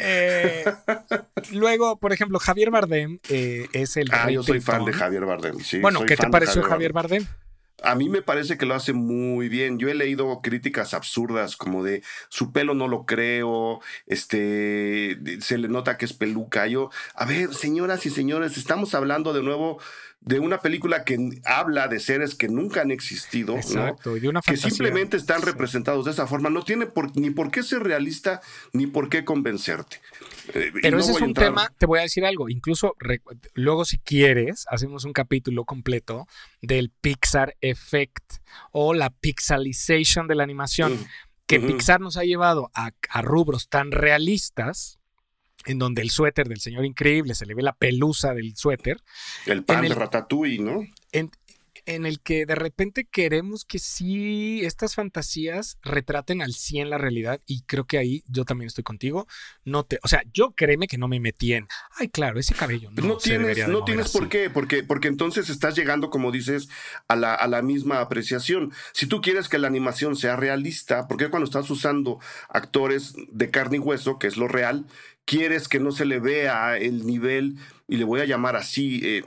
eh, 0.00 0.64
luego, 1.52 1.96
por 1.98 2.12
ejemplo, 2.12 2.38
Javier 2.38 2.70
Bardem 2.70 3.20
eh, 3.28 3.68
es 3.72 3.96
el. 3.96 4.08
ah, 4.12 4.30
yo 4.30 4.42
soy 4.42 4.60
fan 4.60 4.84
de. 4.84 4.92
Javier 4.92 5.24
Bardem. 5.24 5.58
sí, 5.60 5.78
Bueno, 5.78 6.00
soy 6.00 6.08
¿qué 6.08 6.16
te 6.16 6.22
fan 6.22 6.30
pareció 6.32 6.62
Javier 6.62 6.92
Bardem? 6.92 7.24
A 7.82 7.94
mí 7.94 8.08
me 8.08 8.22
parece 8.22 8.56
que 8.56 8.66
lo 8.66 8.74
hace 8.74 8.94
muy 8.94 9.48
bien. 9.48 9.78
Yo 9.78 9.88
he 9.88 9.94
leído 9.94 10.40
críticas 10.42 10.94
absurdas 10.94 11.56
como 11.56 11.84
de 11.84 12.02
su 12.28 12.50
pelo 12.50 12.72
no 12.74 12.88
lo 12.88 13.04
creo, 13.04 13.80
este 14.06 15.18
se 15.40 15.58
le 15.58 15.68
nota 15.68 15.98
que 15.98 16.06
es 16.06 16.14
peluca. 16.14 16.66
Yo, 16.66 16.90
a 17.14 17.26
ver, 17.26 17.54
señoras 17.54 18.06
y 18.06 18.10
señores, 18.10 18.56
estamos 18.56 18.94
hablando 18.94 19.32
de 19.34 19.42
nuevo 19.42 19.78
de 20.24 20.40
una 20.40 20.58
película 20.58 21.04
que 21.04 21.18
habla 21.44 21.86
de 21.88 22.00
seres 22.00 22.34
que 22.34 22.48
nunca 22.48 22.80
han 22.80 22.90
existido, 22.90 23.56
Exacto, 23.56 24.16
y 24.16 24.20
de 24.20 24.28
una 24.28 24.40
que 24.40 24.56
simplemente 24.56 25.18
están 25.18 25.42
representados 25.42 26.06
de 26.06 26.12
esa 26.12 26.26
forma, 26.26 26.48
no 26.48 26.62
tiene 26.62 26.86
por, 26.86 27.14
ni 27.16 27.30
por 27.30 27.50
qué 27.50 27.62
ser 27.62 27.82
realista 27.82 28.40
ni 28.72 28.86
por 28.86 29.10
qué 29.10 29.24
convencerte. 29.24 30.00
Eh, 30.54 30.72
Pero 30.80 30.98
ese 30.98 31.12
es 31.12 31.20
un 31.20 31.34
tema, 31.34 31.70
te 31.76 31.86
voy 31.86 31.98
a 31.98 32.02
decir 32.02 32.24
algo, 32.24 32.48
incluso 32.48 32.94
luego 33.52 33.84
si 33.84 33.98
quieres, 33.98 34.64
hacemos 34.70 35.04
un 35.04 35.12
capítulo 35.12 35.64
completo 35.64 36.26
del 36.62 36.90
Pixar 36.90 37.56
Effect 37.60 38.34
o 38.72 38.94
la 38.94 39.10
pixelization 39.10 40.26
de 40.26 40.34
la 40.36 40.42
animación, 40.42 40.94
mm, 40.94 41.06
que 41.46 41.60
Pixar 41.60 42.00
nos 42.00 42.16
ha 42.16 42.24
llevado 42.24 42.70
a, 42.74 42.92
a 43.10 43.20
rubros 43.20 43.68
tan 43.68 43.92
realistas 43.92 44.98
en 45.66 45.78
donde 45.78 46.02
el 46.02 46.10
suéter 46.10 46.48
del 46.48 46.60
señor 46.60 46.84
increíble 46.84 47.34
se 47.34 47.46
le 47.46 47.54
ve 47.54 47.62
la 47.62 47.74
pelusa 47.74 48.34
del 48.34 48.56
suéter. 48.56 49.02
El 49.46 49.64
pan 49.64 49.82
de 49.82 49.94
Ratatouille, 49.94 50.62
¿no? 50.62 50.84
En, 51.12 51.30
en, 51.86 52.06
el 52.06 52.20
que 52.20 52.46
de 52.46 52.54
repente 52.54 53.04
queremos 53.04 53.64
que 53.64 53.78
sí 53.78 54.60
estas 54.64 54.94
fantasías 54.94 55.78
retraten 55.82 56.42
al 56.42 56.54
100 56.54 56.90
la 56.90 56.98
realidad 56.98 57.40
y 57.46 57.62
creo 57.62 57.84
que 57.84 57.98
ahí 57.98 58.24
yo 58.26 58.44
también 58.44 58.66
estoy 58.66 58.84
contigo. 58.84 59.26
No 59.64 59.84
te, 59.84 59.98
o 60.02 60.08
sea, 60.08 60.22
yo 60.32 60.52
créeme 60.52 60.86
que 60.86 60.98
no 60.98 61.08
me 61.08 61.20
metí 61.20 61.54
en, 61.54 61.68
ay, 61.98 62.08
claro, 62.08 62.40
ese 62.40 62.54
cabello 62.54 62.90
no, 62.90 63.06
no 63.06 63.16
tienes, 63.16 63.68
no 63.68 63.84
tienes 63.84 64.10
por 64.10 64.28
qué, 64.28 64.50
porque, 64.50 64.82
porque 64.82 65.08
entonces 65.08 65.48
estás 65.50 65.76
llegando, 65.76 66.10
como 66.10 66.32
dices, 66.32 66.68
a 67.08 67.16
la, 67.16 67.34
a 67.34 67.46
la 67.48 67.62
misma 67.62 68.00
apreciación. 68.00 68.72
Si 68.92 69.06
tú 69.06 69.20
quieres 69.20 69.48
que 69.48 69.58
la 69.58 69.68
animación 69.68 70.16
sea 70.16 70.36
realista, 70.36 71.06
porque 71.06 71.28
cuando 71.28 71.44
estás 71.44 71.70
usando 71.70 72.18
actores 72.48 73.14
de 73.30 73.50
carne 73.50 73.76
y 73.76 73.80
hueso, 73.80 74.18
que 74.18 74.26
es 74.26 74.36
lo 74.36 74.48
real, 74.48 74.86
quieres 75.24 75.68
que 75.68 75.80
no 75.80 75.92
se 75.92 76.04
le 76.04 76.20
vea 76.20 76.76
el 76.78 77.06
nivel, 77.06 77.56
y 77.86 77.96
le 77.96 78.04
voy 78.04 78.20
a 78.20 78.24
llamar 78.24 78.56
así, 78.56 79.00
eh, 79.02 79.24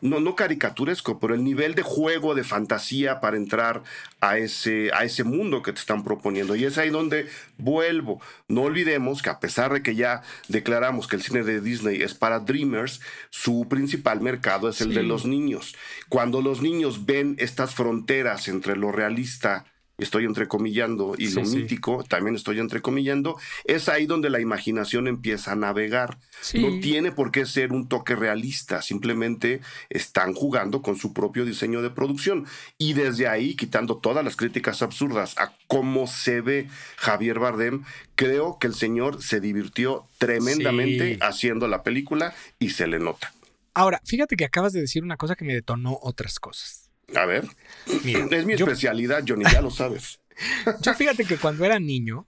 no, 0.00 0.20
no 0.20 0.36
caricaturesco, 0.36 1.18
pero 1.18 1.34
el 1.34 1.42
nivel 1.42 1.74
de 1.74 1.82
juego, 1.82 2.36
de 2.36 2.44
fantasía 2.44 3.20
para 3.20 3.36
entrar 3.36 3.82
a 4.20 4.38
ese, 4.38 4.90
a 4.94 5.04
ese 5.04 5.24
mundo 5.24 5.62
que 5.62 5.72
te 5.72 5.80
están 5.80 6.04
proponiendo. 6.04 6.54
Y 6.54 6.64
es 6.64 6.78
ahí 6.78 6.90
donde 6.90 7.28
vuelvo. 7.56 8.20
No 8.46 8.62
olvidemos 8.62 9.22
que 9.22 9.30
a 9.30 9.40
pesar 9.40 9.72
de 9.72 9.82
que 9.82 9.96
ya 9.96 10.22
declaramos 10.46 11.08
que 11.08 11.16
el 11.16 11.22
cine 11.22 11.42
de 11.42 11.60
Disney 11.60 12.00
es 12.02 12.14
para 12.14 12.38
Dreamers, 12.38 13.00
su 13.30 13.66
principal 13.68 14.20
mercado 14.20 14.68
es 14.68 14.80
el 14.80 14.94
de 14.94 15.02
los 15.02 15.24
niños. 15.24 15.74
Cuando 16.08 16.40
los 16.40 16.62
niños 16.62 17.04
ven 17.04 17.34
estas 17.38 17.74
fronteras 17.74 18.46
entre 18.46 18.76
lo 18.76 18.92
realista, 18.92 19.64
estoy 19.98 20.24
entrecomillando, 20.24 21.14
y 21.18 21.28
lo 21.30 21.42
mítico, 21.42 22.04
también 22.04 22.36
estoy 22.36 22.60
entrecomillando, 22.60 23.36
es 23.64 23.88
ahí 23.88 24.06
donde 24.06 24.30
la 24.30 24.40
imaginación 24.40 25.08
empieza 25.08 25.52
a 25.52 25.56
navegar. 25.56 26.18
No 26.54 26.78
tiene 26.80 27.10
por 27.10 27.32
qué 27.32 27.44
ser 27.44 27.72
un 27.72 27.88
toque 27.88 28.14
realista, 28.14 28.80
simplemente 28.80 29.60
están 29.90 30.34
jugando 30.34 30.82
con 30.82 30.96
su 30.96 31.12
propio 31.12 31.44
diseño 31.44 31.82
de 31.82 31.90
producción. 31.90 32.46
Y 32.78 32.92
desde 32.92 33.26
ahí, 33.26 33.56
quitando 33.56 33.96
todas 33.98 34.24
las 34.24 34.36
críticas 34.36 34.82
absurdas 34.82 35.36
a 35.36 35.52
cómo 35.66 36.06
se 36.06 36.40
ve 36.40 36.68
Javier 36.96 37.40
Bardem, 37.40 37.82
creo 38.14 38.58
que 38.60 38.68
el 38.68 38.74
señor 38.74 39.22
se 39.22 39.40
divirtió 39.40 40.06
tremendamente 40.18 41.18
haciendo 41.20 41.66
la 41.66 41.82
película 41.82 42.34
y 42.58 42.70
se 42.70 42.86
le 42.86 43.00
nota. 43.00 43.32
Ahora, 43.74 44.00
fíjate 44.04 44.36
que 44.36 44.44
acabas 44.44 44.72
de 44.72 44.80
decir 44.80 45.02
una 45.02 45.16
cosa 45.16 45.36
que 45.36 45.44
me 45.44 45.54
detonó 45.54 45.98
otras 46.02 46.38
cosas. 46.40 46.87
A 47.14 47.26
ver. 47.26 47.44
es 47.86 48.46
mi 48.46 48.52
especialidad, 48.52 49.24
Johnny, 49.26 49.44
ya 49.50 49.60
lo 49.60 49.70
sabes. 49.70 50.20
yo 50.82 50.94
fíjate 50.94 51.24
que 51.24 51.36
cuando 51.36 51.64
era 51.64 51.78
niño, 51.78 52.26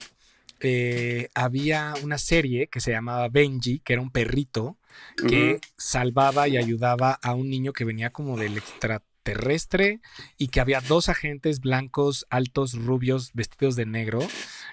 eh, 0.61 1.29
había 1.35 1.95
una 2.03 2.19
serie 2.19 2.67
que 2.69 2.81
se 2.81 2.91
llamaba 2.91 3.29
Benji, 3.29 3.81
que 3.81 3.95
era 3.95 4.03
un 4.03 4.11
perrito 4.11 4.77
que 5.17 5.61
salvaba 5.77 6.49
y 6.49 6.57
ayudaba 6.57 7.13
a 7.23 7.35
un 7.35 7.49
niño 7.49 7.73
que 7.73 7.85
venía 7.85 8.11
como 8.11 8.37
del 8.37 8.59
extraterrestre 8.59 10.01
y 10.37 10.49
que 10.49 10.61
había 10.61 10.81
dos 10.81 11.09
agentes 11.09 11.61
blancos, 11.61 12.27
altos, 12.31 12.75
rubios, 12.75 13.31
vestidos 13.33 13.77
de 13.77 13.87
negro. 13.87 14.21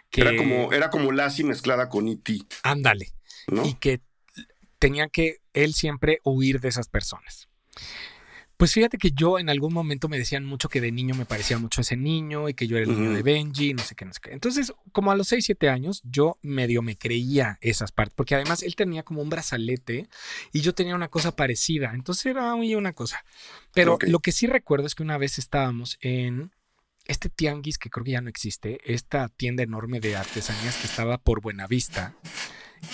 Que, 0.10 0.22
era 0.22 0.36
como, 0.36 0.74
era 0.74 0.90
como 0.90 1.12
Lassie 1.12 1.46
mezclada 1.46 1.90
con 1.90 2.08
E.T. 2.08 2.40
Ándale. 2.64 3.14
Y 3.64 3.76
que 3.76 4.02
tenía 4.80 5.08
que 5.08 5.38
él 5.54 5.74
siempre 5.74 6.20
huir 6.24 6.60
de 6.60 6.70
esas 6.70 6.88
personas. 6.88 7.48
Pues 8.58 8.74
fíjate 8.74 8.98
que 8.98 9.12
yo 9.12 9.38
en 9.38 9.50
algún 9.50 9.72
momento 9.72 10.10
me 10.10 10.18
decían 10.18 10.44
mucho 10.44 10.68
que 10.68 10.82
de 10.82 10.92
niño 10.92 11.14
me 11.14 11.26
parecía 11.26 11.60
mucho 11.60 11.82
ese 11.82 11.96
niño 11.96 12.50
y 12.50 12.56
que 12.56 12.66
yo 12.66 12.76
era 12.78 12.88
el 12.88 13.00
niño 13.00 13.12
de 13.12 13.22
Benji, 13.22 13.76
no 13.76 13.84
sé 13.84 13.94
qué, 13.94 14.04
no 14.04 14.14
sé 14.14 14.20
qué. 14.20 14.32
Entonces, 14.32 14.74
como 14.92 15.12
a 15.12 15.16
los 15.16 15.28
6, 15.28 15.46
7 15.46 15.70
años, 15.70 16.02
yo 16.04 16.40
medio 16.42 16.82
me 16.82 16.98
creía 16.98 17.60
esas 17.62 17.92
partes, 17.92 18.16
porque 18.16 18.34
además 18.34 18.64
él 18.64 18.76
tenía 18.76 19.04
como 19.04 19.22
un 19.22 19.30
brazalete 19.30 20.10
y 20.52 20.62
yo 20.62 20.74
tenía 20.74 20.96
una 20.96 21.08
cosa 21.08 21.36
parecida. 21.36 21.92
Entonces 21.94 22.26
era 22.26 22.56
muy 22.56 22.74
una 22.74 22.94
cosa. 22.94 23.24
Pero 23.76 24.00
lo 24.02 24.20
que 24.20 24.32
sí 24.32 24.48
recuerdo 24.48 24.88
es 24.88 24.96
que 24.96 25.04
una 25.04 25.20
vez 25.20 25.38
estábamos 25.38 26.00
en 26.02 26.52
este 27.06 27.30
tianguis 27.30 27.78
que 27.78 27.92
creo 27.92 28.04
que 28.04 28.12
ya 28.12 28.22
no 28.22 28.30
existe, 28.30 28.80
esta 28.92 29.30
tienda 29.30 29.62
enorme 29.62 30.00
de 30.00 30.16
artesanías 30.16 30.78
que 30.78 30.88
estaba 30.88 31.20
por 31.20 31.42
Buenavista, 31.42 32.16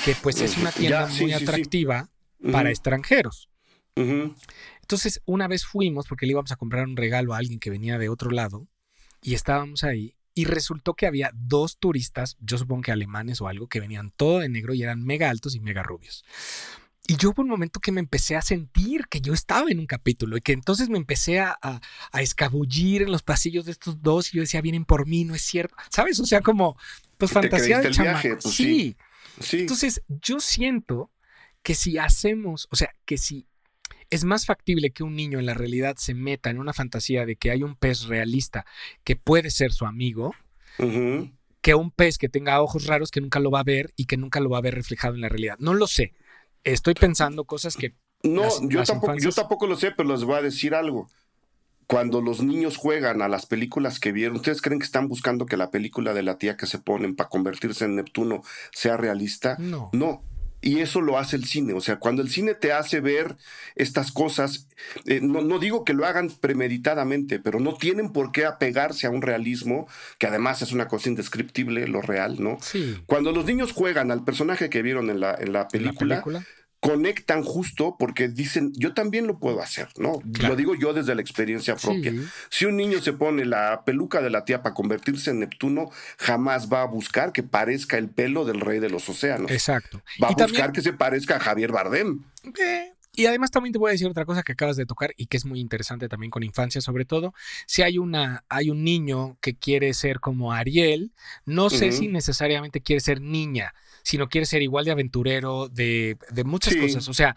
que 0.03 0.13
pues 0.21 0.41
es 0.41 0.57
una 0.57 0.73
tienda 0.73 1.07
muy 1.07 1.31
atractiva 1.31 2.09
para 2.51 2.69
extranjeros. 2.69 3.49
Entonces, 3.95 5.21
una 5.25 5.47
vez 5.47 5.65
fuimos, 5.65 6.07
porque 6.07 6.25
le 6.25 6.31
íbamos 6.31 6.51
a 6.51 6.55
comprar 6.55 6.85
un 6.85 6.97
regalo 6.97 7.33
a 7.33 7.37
alguien 7.37 7.59
que 7.59 7.69
venía 7.69 7.97
de 7.97 8.09
otro 8.09 8.31
lado, 8.31 8.67
y 9.21 9.33
estábamos 9.33 9.83
ahí, 9.83 10.15
y 10.35 10.45
resultó 10.45 10.95
que 10.95 11.05
había 11.05 11.31
dos 11.33 11.77
turistas, 11.77 12.37
yo 12.39 12.57
supongo 12.57 12.83
que 12.83 12.91
alemanes 12.91 13.39
o 13.41 13.47
algo, 13.47 13.67
que 13.67 13.79
venían 13.79 14.11
todo 14.11 14.39
de 14.39 14.49
negro 14.49 14.73
y 14.73 14.83
eran 14.83 15.03
mega 15.03 15.29
altos 15.29 15.55
y 15.55 15.59
mega 15.59 15.83
rubios. 15.83 16.25
Y 17.05 17.17
yo 17.17 17.31
hubo 17.31 17.41
un 17.41 17.49
momento 17.49 17.81
que 17.81 17.91
me 17.91 17.99
empecé 17.99 18.37
a 18.37 18.41
sentir 18.41 19.07
que 19.09 19.19
yo 19.19 19.33
estaba 19.33 19.69
en 19.69 19.79
un 19.79 19.85
capítulo 19.85 20.37
y 20.37 20.41
que 20.41 20.53
entonces 20.53 20.87
me 20.87 20.97
empecé 20.97 21.41
a, 21.41 21.57
a, 21.61 22.21
escabullir 22.21 23.01
en 23.01 23.11
los 23.11 23.23
pasillos 23.23 23.65
de 23.65 23.73
estos 23.73 24.01
dos 24.01 24.33
y 24.33 24.37
yo 24.37 24.41
decía, 24.41 24.61
vienen 24.61 24.85
por 24.85 25.05
mí, 25.05 25.25
no 25.25 25.35
es 25.35 25.41
cierto. 25.41 25.75
¿Sabes? 25.89 26.19
O 26.21 26.25
sea, 26.25 26.39
como, 26.39 26.77
pues 27.17 27.31
fantasía 27.31 27.81
de 27.81 27.89
viaje, 27.89 28.37
pues 28.37 28.55
sí. 28.55 28.95
sí. 29.41 29.59
Entonces, 29.59 30.01
yo 30.07 30.39
siento 30.39 31.11
que 31.61 31.75
si 31.75 31.97
hacemos, 31.97 32.69
o 32.71 32.77
sea, 32.77 32.95
que 33.05 33.17
si 33.17 33.47
es 34.09 34.23
más 34.23 34.45
factible 34.45 34.91
que 34.91 35.03
un 35.03 35.15
niño 35.15 35.39
en 35.39 35.45
la 35.45 35.53
realidad 35.53 35.95
se 35.97 36.13
meta 36.13 36.49
en 36.49 36.59
una 36.59 36.73
fantasía 36.73 37.25
de 37.25 37.35
que 37.35 37.51
hay 37.51 37.63
un 37.63 37.75
pez 37.75 38.05
realista 38.05 38.65
que 39.03 39.15
puede 39.15 39.51
ser 39.51 39.71
su 39.71 39.85
amigo, 39.85 40.33
que 41.61 41.75
un 41.75 41.91
pez 41.91 42.17
que 42.17 42.29
tenga 42.29 42.61
ojos 42.61 42.87
raros 42.87 43.11
que 43.11 43.21
nunca 43.21 43.39
lo 43.39 43.51
va 43.51 43.59
a 43.59 43.63
ver 43.63 43.93
y 43.95 44.05
que 44.05 44.17
nunca 44.17 44.39
lo 44.39 44.49
va 44.49 44.57
a 44.57 44.61
ver 44.61 44.75
reflejado 44.75 45.15
en 45.15 45.21
la 45.21 45.29
realidad. 45.29 45.57
No 45.59 45.73
lo 45.73 45.87
sé. 45.87 46.13
Estoy 46.63 46.93
pensando 46.93 47.45
cosas 47.45 47.75
que... 47.75 47.95
No, 48.23 48.47
yo, 48.69 48.83
tampoco, 48.83 49.17
yo 49.17 49.31
tampoco 49.31 49.67
lo 49.67 49.75
sé, 49.75 49.91
pero 49.91 50.09
les 50.09 50.23
voy 50.23 50.37
a 50.37 50.41
decir 50.41 50.75
algo. 50.75 51.09
Cuando 51.87 52.21
los 52.21 52.41
niños 52.41 52.77
juegan 52.77 53.21
a 53.21 53.27
las 53.27 53.45
películas 53.45 53.99
que 53.99 54.13
vieron, 54.13 54.37
¿ustedes 54.37 54.61
creen 54.61 54.79
que 54.79 54.85
están 54.85 55.09
buscando 55.09 55.45
que 55.45 55.57
la 55.57 55.71
película 55.71 56.13
de 56.13 56.23
la 56.23 56.37
tía 56.37 56.55
que 56.55 56.65
se 56.65 56.79
ponen 56.79 57.15
para 57.15 57.29
convertirse 57.29 57.83
en 57.83 57.95
Neptuno 57.95 58.41
sea 58.71 58.95
realista? 58.95 59.57
No. 59.59 59.89
No 59.91 60.23
y 60.63 60.79
eso 60.79 61.01
lo 61.01 61.19
hace 61.19 61.35
el 61.35 61.43
cine. 61.43 61.73
O 61.73 61.81
sea, 61.81 61.97
cuando 61.97 62.21
el 62.21 62.29
cine 62.29 62.55
te 62.55 62.71
hace 62.71 63.01
ver 63.01 63.35
estas 63.75 64.11
cosas, 64.11 64.67
eh, 65.05 65.19
no, 65.21 65.59
digo 65.59 65.83
que 65.83 65.93
lo 65.93 66.05
hagan 66.05 66.29
premeditadamente, 66.29 67.39
pero 67.39 67.59
no 67.59 67.75
tienen 67.75 68.11
por 68.11 68.31
qué 68.31 68.45
apegarse 68.45 69.05
a 69.05 69.09
un 69.09 69.21
realismo, 69.21 69.87
que 70.17 70.27
además 70.27 70.61
es 70.61 70.71
una 70.71 70.87
cosa 70.87 71.09
indescriptible, 71.09 71.87
lo 71.87 72.01
real, 72.01 72.41
¿no? 72.41 72.57
Sí. 72.61 72.97
Cuando 73.05 73.33
los 73.33 73.45
niños 73.45 73.73
juegan 73.73 74.09
al 74.09 74.23
personaje 74.23 74.69
que 74.69 74.81
vieron 74.81 75.09
en 75.09 75.19
la, 75.19 75.35
en 75.37 75.51
la 75.51 75.67
película 75.67 76.23
conectan 76.83 77.43
justo 77.43 77.95
porque 77.97 78.27
dicen, 78.27 78.73
yo 78.75 78.93
también 78.93 79.25
lo 79.25 79.39
puedo 79.39 79.61
hacer, 79.61 79.87
¿no? 79.95 80.19
Lo 80.41 80.57
digo 80.57 80.75
yo 80.75 80.91
desde 80.91 81.15
la 81.15 81.21
experiencia 81.21 81.77
propia. 81.77 82.11
Si 82.49 82.65
un 82.65 82.75
niño 82.75 82.99
se 82.99 83.13
pone 83.13 83.45
la 83.45 83.85
peluca 83.85 84.21
de 84.21 84.29
la 84.29 84.43
tía 84.43 84.61
para 84.61 84.75
convertirse 84.75 85.31
en 85.31 85.39
Neptuno, 85.39 85.91
jamás 86.17 86.67
va 86.67 86.81
a 86.81 86.85
buscar 86.85 87.31
que 87.31 87.41
parezca 87.41 87.97
el 87.97 88.09
pelo 88.09 88.43
del 88.43 88.59
rey 88.59 88.81
de 88.81 88.89
los 88.89 89.07
océanos. 89.07 89.49
Exacto. 89.49 90.03
Va 90.21 90.27
a 90.27 90.31
buscar 90.33 90.73
que 90.73 90.81
se 90.81 90.91
parezca 90.91 91.37
a 91.37 91.39
Javier 91.39 91.71
Bardem. 91.71 92.25
Eh, 92.59 92.91
y 93.13 93.27
además 93.27 93.49
también 93.49 93.71
te 93.71 93.79
voy 93.79 93.87
a 93.87 93.93
decir 93.93 94.07
otra 94.07 94.25
cosa 94.25 94.43
que 94.43 94.51
acabas 94.51 94.75
de 94.75 94.85
tocar 94.85 95.13
y 95.15 95.27
que 95.27 95.37
es 95.37 95.45
muy 95.45 95.61
interesante 95.61 96.09
también 96.09 96.31
con 96.31 96.43
infancia 96.43 96.81
sobre 96.81 97.05
todo. 97.05 97.33
Si 97.65 97.81
hay 97.81 97.97
una 97.97 98.43
hay 98.49 98.69
un 98.69 98.83
niño 98.83 99.37
que 99.39 99.55
quiere 99.55 99.93
ser 99.93 100.19
como 100.19 100.51
Ariel, 100.51 101.13
no 101.45 101.69
sé 101.69 101.93
si 101.93 102.09
necesariamente 102.09 102.81
quiere 102.81 102.99
ser 102.99 103.21
niña 103.21 103.73
sino 104.03 104.29
quiere 104.29 104.45
ser 104.45 104.61
igual 104.61 104.85
de 104.85 104.91
aventurero, 104.91 105.69
de, 105.69 106.17
muchas 106.45 106.75
cosas. 106.75 107.07
O 107.07 107.13
sea, 107.13 107.35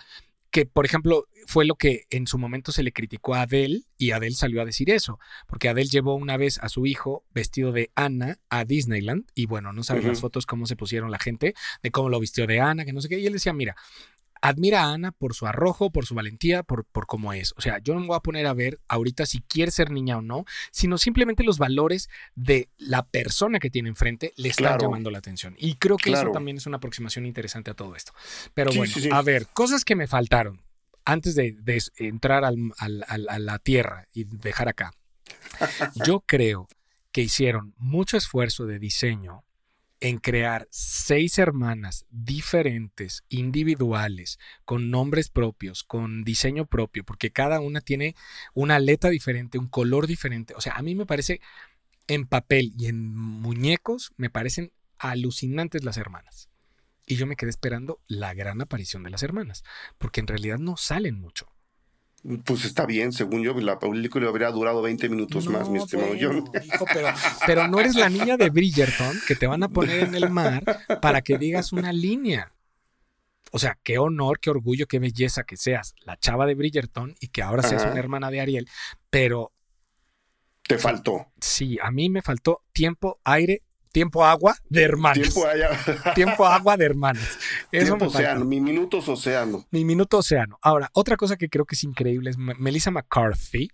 que 0.51 0.67
por 0.67 0.87
ejemplo 0.87 1.27
fue 1.47 1.65
lo 1.65 1.75
que 1.75 2.07
en 2.11 2.27
su 2.27 2.39
momento 2.39 2.73
se 2.73 2.83
le 2.83 2.93
criticó 2.93 3.35
a 3.35 3.43
Adele 3.43 3.83
y 3.99 4.13
Adele 4.13 4.35
salió 4.35 4.61
a 4.63 4.65
decir 4.65 4.91
eso, 4.91 5.19
porque 5.47 5.69
Adele 5.69 5.89
llevó 5.89 6.15
una 6.15 6.37
vez 6.37 6.59
a 6.59 6.69
su 6.69 6.87
hijo 6.87 7.25
vestido 7.33 7.73
de 7.73 7.91
Ana 7.95 8.39
a 8.49 8.65
Disneyland 8.65 9.27
y 9.35 9.47
bueno, 9.47 9.73
no 9.73 9.83
sabes 9.83 10.05
las 10.05 10.21
fotos 10.21 10.47
cómo 10.47 10.67
se 10.67 10.77
pusieron 10.77 11.11
la 11.11 11.19
gente 11.19 11.55
de 11.83 11.91
cómo 11.91 12.09
lo 12.09 12.21
vistió 12.21 12.47
de 12.47 12.61
Ana, 12.61 12.85
que 12.85 12.93
no 12.93 13.01
sé 13.01 13.09
qué, 13.09 13.19
y 13.19 13.27
él 13.27 13.33
decía, 13.33 13.53
mira, 13.53 13.77
admira 14.49 14.85
a 14.85 14.93
Ana 14.93 15.13
por 15.13 15.35
su 15.35 15.47
arrojo, 15.47 15.91
por 15.91 16.07
su 16.07 16.15
valentía, 16.15 16.63
por, 16.63 16.85
por 16.85 17.07
cómo 17.07 17.33
es. 17.33 17.53
O 17.57 17.61
sea, 17.61 17.79
yo 17.79 17.95
no 17.95 18.01
me 18.01 18.07
voy 18.07 18.17
a 18.17 18.21
poner 18.21 18.47
a 18.47 18.55
ver 18.55 18.81
ahorita 18.89 19.27
si 19.27 19.41
quiere 19.41 19.71
ser 19.71 19.91
niña 19.91 20.19
o 20.19 20.23
no, 20.23 20.45
sino 20.71 20.99
simplemente 20.99 21.45
los 21.45 21.59
valores 21.59 22.09
de 22.35 22.69
la 22.79 23.05
persona 23.07 23.59
que 23.59 23.71
tiene 23.71 23.89
enfrente 23.89 24.33
le 24.37 24.49
están 24.49 24.79
llamando 24.79 25.11
la 25.11 25.19
atención. 25.19 25.55
Y 25.59 25.75
creo 25.77 25.97
que 25.97 26.13
eso 26.13 26.31
también 26.33 26.57
es 26.57 26.67
una 26.67 26.77
aproximación 26.77 27.27
interesante 27.27 27.71
a 27.71 27.75
todo 27.75 27.97
esto. 27.97 28.13
Pero 28.55 28.71
bueno, 28.73 28.93
a 29.13 29.23
ver, 29.23 29.47
cosas 29.49 29.85
que 29.85 29.97
me 29.97 30.07
faltaron. 30.07 30.63
antes 31.05 31.35
de, 31.35 31.57
entrar 31.97 32.45
a 32.45 33.39
la 33.39 33.59
Tierra 33.59 34.09
y 34.13 34.25
dejar 34.25 34.69
acá, 34.69 34.93
yo 36.07 36.21
creo 36.21 36.69
que 37.13 37.23
hicieron 37.23 37.75
mucho 37.79 38.17
esfuerzo 38.17 38.67
de 38.67 38.79
diseño 38.79 39.46
en 40.01 40.19
crear 40.19 40.69
seis 40.71 41.39
hermanas 41.39 42.07
diferentes, 42.11 43.25
individuales, 43.29 44.39
con 44.65 44.91
nombres 44.91 45.31
propios, 45.31 45.85
con 45.85 46.23
diseño 46.25 46.67
propio, 46.67 47.05
porque 47.05 47.31
cada 47.31 47.61
una 47.61 47.81
tiene 47.81 48.15
una 48.55 48.77
aleta 48.77 49.09
diferente, 49.09 49.59
un 49.59 49.69
color 49.69 50.07
diferente. 50.07 50.55
O 50.55 50.61
sea, 50.61 50.75
a 50.75 50.83
mí 50.83 50.95
me 50.95 51.07
parece 51.07 51.41
en 52.09 52.27
papel 52.27 52.73
y 52.79 52.87
en 52.87 53.15
muñecos, 53.15 54.13
me 54.17 54.31
parecen 54.31 54.73
alucinantes 54.99 55.85
las 55.85 55.97
hermanas. 55.97 56.49
Y 57.07 57.17
yo 57.17 57.27
me 57.27 57.37
quedé 57.37 57.51
esperando 57.51 58.01
la 58.07 58.35
gran 58.35 58.61
aparición 58.61 59.03
de 59.03 59.11
las 59.11 59.23
hermanas, 59.23 59.65
porque 59.99 60.21
en 60.21 60.27
realidad 60.27 60.59
no 60.59 60.77
salen 60.77 61.21
mucho. 61.21 61.56
Pues 62.45 62.65
está 62.65 62.87
bien, 62.87 63.13
según 63.13 63.43
yo, 63.43 63.55
la 63.61 63.79
película 63.79 64.29
habría 64.29 64.51
durado 64.51 64.83
20 64.83 65.09
minutos 65.09 65.47
más, 65.47 65.69
mi 65.69 65.79
estimado 65.79 66.15
John. 66.21 66.51
pero, 66.93 67.09
pero 67.47 67.69
no 67.69 67.79
eres 67.79 67.95
la 67.95 68.09
niña 68.09 68.37
de 68.37 68.51
Bridgerton 68.51 69.17
que 69.29 69.37
te 69.37 69.47
van 69.47 69.63
a 69.63 69.69
poner 69.69 70.03
en 70.03 70.15
el 70.15 70.31
mar 70.31 70.65
para 71.01 71.23
que 71.23 71.39
digas 71.39 71.73
una 71.73 71.93
línea. 71.93 72.53
O 73.53 73.61
sea, 73.61 73.79
qué 73.83 73.99
honor, 73.99 74.41
qué 74.41 74.51
orgullo, 74.51 74.87
qué 74.87 74.99
belleza 74.99 75.45
que 75.45 75.57
seas 75.57 75.95
la 76.01 76.17
chava 76.19 76.47
de 76.47 76.57
Bridgerton 76.57 77.15
y 77.21 77.29
que 77.29 77.43
ahora 77.43 77.63
seas 77.63 77.85
una 77.85 78.01
hermana 78.01 78.31
de 78.31 78.41
Ariel, 78.41 78.69
pero... 79.09 79.53
Te 80.63 80.79
faltó. 80.79 81.29
Sí, 81.41 81.79
a 81.81 81.93
mí 81.93 82.11
me 82.11 82.23
faltó 82.23 82.65
tiempo, 82.73 83.21
aire 83.23 83.63
tiempo 83.97 84.27
agua 84.27 84.55
de 84.69 84.83
hermanos. 84.83 85.33
Tiempo, 85.33 85.49
tiempo 86.15 86.45
agua 86.45 86.77
de 86.77 86.85
hermanos. 86.85 87.39
tiempo 87.71 88.05
océano, 88.05 88.45
mi 88.45 88.61
minutos 88.61 89.09
océano. 89.09 89.67
Mi 89.71 89.87
minuto 89.87 90.19
océano. 90.19 90.59
Ahora, 90.61 90.91
otra 90.93 91.17
cosa 91.17 91.39
que 91.39 91.49
creo 91.49 91.65
que 91.65 91.77
es 91.77 91.83
increíble 91.83 92.29
es 92.29 92.37
Melissa 92.37 92.91
McCarthy. 92.91 93.71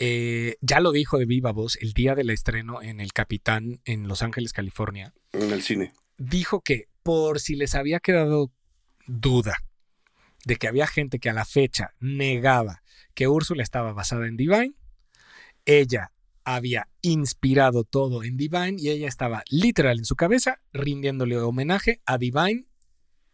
Eh, 0.00 0.56
ya 0.60 0.80
lo 0.80 0.90
dijo 0.90 1.18
de 1.18 1.24
viva 1.24 1.52
voz 1.52 1.78
el 1.80 1.92
día 1.92 2.16
del 2.16 2.30
estreno 2.30 2.82
en 2.82 2.98
El 2.98 3.12
Capitán 3.12 3.80
en 3.84 4.08
Los 4.08 4.22
Ángeles, 4.22 4.52
California. 4.52 5.14
En 5.30 5.52
el 5.52 5.62
cine. 5.62 5.92
Dijo 6.18 6.60
que 6.60 6.88
por 7.04 7.38
si 7.38 7.54
les 7.54 7.76
había 7.76 8.00
quedado 8.00 8.50
duda 9.06 9.54
de 10.46 10.56
que 10.56 10.66
había 10.66 10.88
gente 10.88 11.20
que 11.20 11.30
a 11.30 11.32
la 11.32 11.44
fecha 11.44 11.94
negaba 12.00 12.82
que 13.14 13.28
Úrsula 13.28 13.62
estaba 13.62 13.92
basada 13.92 14.26
en 14.26 14.36
Divine, 14.36 14.74
ella 15.64 16.10
había 16.44 16.88
inspirado 17.02 17.84
todo 17.84 18.22
en 18.22 18.36
Divine 18.36 18.76
y 18.78 18.90
ella 18.90 19.08
estaba 19.08 19.42
literal 19.50 19.98
en 19.98 20.04
su 20.04 20.16
cabeza 20.16 20.60
rindiéndole 20.72 21.36
homenaje 21.38 22.00
a 22.06 22.18
Divine 22.18 22.66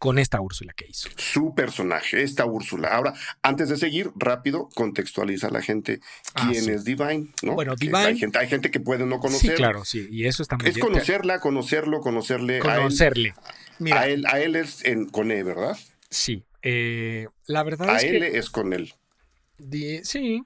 con 0.01 0.17
esta 0.17 0.41
Úrsula 0.41 0.73
que 0.73 0.87
hizo. 0.89 1.09
Su 1.15 1.53
personaje, 1.53 2.23
esta 2.23 2.43
Úrsula. 2.45 2.87
Ahora, 2.87 3.13
antes 3.43 3.69
de 3.69 3.77
seguir, 3.77 4.09
rápido, 4.15 4.67
contextualiza 4.73 5.49
a 5.49 5.51
la 5.51 5.61
gente 5.61 5.99
ah, 6.33 6.49
quién 6.49 6.71
es 6.71 6.83
Divine, 6.83 7.27
¿no? 7.43 7.53
Bueno, 7.53 7.75
Divine. 7.75 7.99
Hay 7.99 8.17
gente, 8.17 8.39
hay 8.39 8.47
gente 8.47 8.71
que 8.71 8.79
puede 8.79 9.05
no 9.05 9.19
conocer. 9.19 9.51
Sí, 9.51 9.55
claro, 9.55 9.85
sí, 9.85 10.07
y 10.09 10.25
eso 10.25 10.41
está 10.41 10.57
muy 10.57 10.67
Es 10.67 10.79
conocerla, 10.79 11.39
conocerlo, 11.39 12.01
conocerle. 12.01 12.57
Conocerle. 12.57 13.29
A 13.29 13.33
él, 13.33 13.55
Mira, 13.77 13.99
a 13.99 14.07
él, 14.07 14.25
a 14.25 14.39
él 14.39 14.55
es 14.55 14.83
en, 14.85 15.07
con 15.07 15.29
E, 15.29 15.43
¿verdad? 15.43 15.77
Sí. 16.09 16.45
Eh, 16.63 17.27
la 17.45 17.61
verdad 17.61 17.95
es 17.95 18.01
que. 18.01 18.09
A 18.09 18.11
él 18.11 18.23
es 18.23 18.49
con 18.49 18.73
él. 18.73 18.95
sí, 20.03 20.43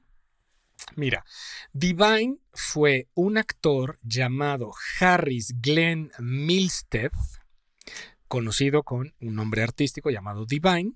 Mira, 0.95 1.25
Divine 1.73 2.37
fue 2.53 3.07
un 3.15 3.37
actor 3.37 3.99
llamado 4.03 4.71
Harris 4.99 5.55
Glenn 5.59 6.11
Milstead, 6.19 7.11
conocido 8.27 8.83
con 8.83 9.13
un 9.19 9.35
nombre 9.35 9.63
artístico 9.63 10.09
llamado 10.09 10.45
Divine. 10.45 10.93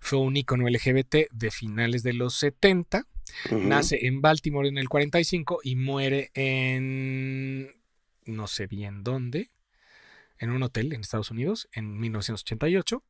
Fue 0.00 0.18
un 0.18 0.36
icono 0.36 0.68
LGBT 0.68 1.30
de 1.32 1.50
finales 1.50 2.02
de 2.02 2.14
los 2.14 2.34
70. 2.36 3.06
Nace 3.50 4.06
en 4.06 4.22
Baltimore 4.22 4.68
en 4.68 4.78
el 4.78 4.88
45 4.88 5.60
y 5.62 5.76
muere 5.76 6.30
en 6.32 7.74
no 8.26 8.46
sé 8.46 8.66
bien 8.66 9.02
dónde, 9.02 9.50
en 10.38 10.50
un 10.50 10.62
hotel 10.62 10.92
en 10.92 11.00
Estados 11.00 11.30
Unidos 11.30 11.68
en 11.72 11.98
1988. 11.98 13.02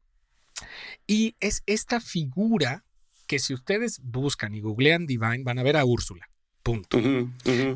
Y 1.07 1.37
es 1.41 1.63
esta 1.67 2.01
figura 2.01 2.86
que 3.27 3.39
si 3.39 3.55
ustedes 3.55 4.01
buscan 4.03 4.55
y 4.55 4.61
googlean 4.61 5.07
Divine, 5.07 5.43
van 5.43 5.59
a 5.59 5.63
ver 5.63 5.77
a 5.77 5.85
Úrsula. 5.85 6.29
Punto. 6.63 6.99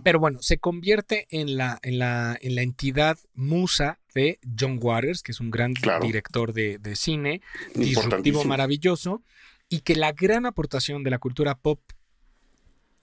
Pero 0.02 0.18
bueno, 0.18 0.42
se 0.42 0.58
convierte 0.58 1.28
en 1.30 1.56
la, 1.56 1.78
en 1.82 2.00
la, 2.00 2.36
en 2.40 2.56
la 2.56 2.62
entidad 2.62 3.18
musa 3.34 4.00
de 4.16 4.40
John 4.58 4.80
Waters, 4.82 5.22
que 5.22 5.30
es 5.30 5.38
un 5.38 5.52
gran 5.52 5.74
director 6.02 6.52
de, 6.52 6.80
cine, 6.96 7.40
disruptivo 7.74 8.42
maravilloso, 8.44 9.22
y 9.68 9.82
que 9.82 9.94
la 9.94 10.10
gran 10.10 10.44
aportación 10.44 11.04
de 11.04 11.10
la 11.10 11.18
cultura 11.18 11.54
pop 11.54 11.80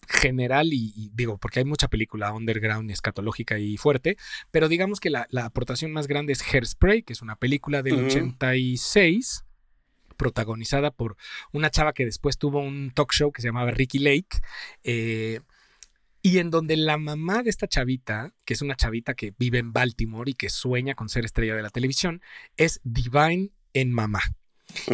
general 0.09 0.73
y, 0.73 1.09
digo, 1.13 1.37
porque 1.37 1.59
hay 1.59 1.65
mucha 1.65 1.87
película 1.87 2.33
underground, 2.33 2.91
escatológica 2.91 3.57
y 3.57 3.77
fuerte, 3.77 4.17
pero 4.51 4.67
digamos 4.67 4.99
que 4.99 5.09
la, 5.09 5.27
aportación 5.41 5.91
más 5.91 6.07
grande 6.07 6.33
es 6.33 6.41
Hairspray, 6.41 7.03
que 7.03 7.13
es 7.13 7.21
una 7.21 7.37
película 7.37 7.81
del 7.81 8.05
86 8.05 9.45
protagonizada 10.17 10.91
por 10.91 11.15
una 11.51 11.69
chava 11.69 11.93
que 11.93 12.05
después 12.05 12.37
tuvo 12.37 12.59
un 12.59 12.91
talk 12.91 13.13
show 13.13 13.31
que 13.31 13.41
se 13.41 13.47
llamaba 13.47 13.71
Ricky 13.71 13.99
Lake. 13.99 14.39
Eh, 14.83 15.39
y 16.21 16.39
en 16.39 16.49
donde 16.49 16.75
la 16.75 16.97
mamá 16.97 17.43
de 17.43 17.49
esta 17.49 17.67
chavita, 17.67 18.33
que 18.43 18.53
es 18.53 18.61
una 18.61 18.75
chavita 18.75 19.13
que 19.13 19.33
vive 19.37 19.59
en 19.59 19.71
Baltimore 19.71 20.29
y 20.29 20.33
que 20.33 20.49
sueña 20.49 20.95
con 20.95 21.07
ser 21.07 21.23
estrella 21.23 21.55
de 21.55 21.61
la 21.61 21.69
televisión, 21.69 22.21
es 22.57 22.81
Divine 22.83 23.51
en 23.73 23.91
mamá. 23.93 24.21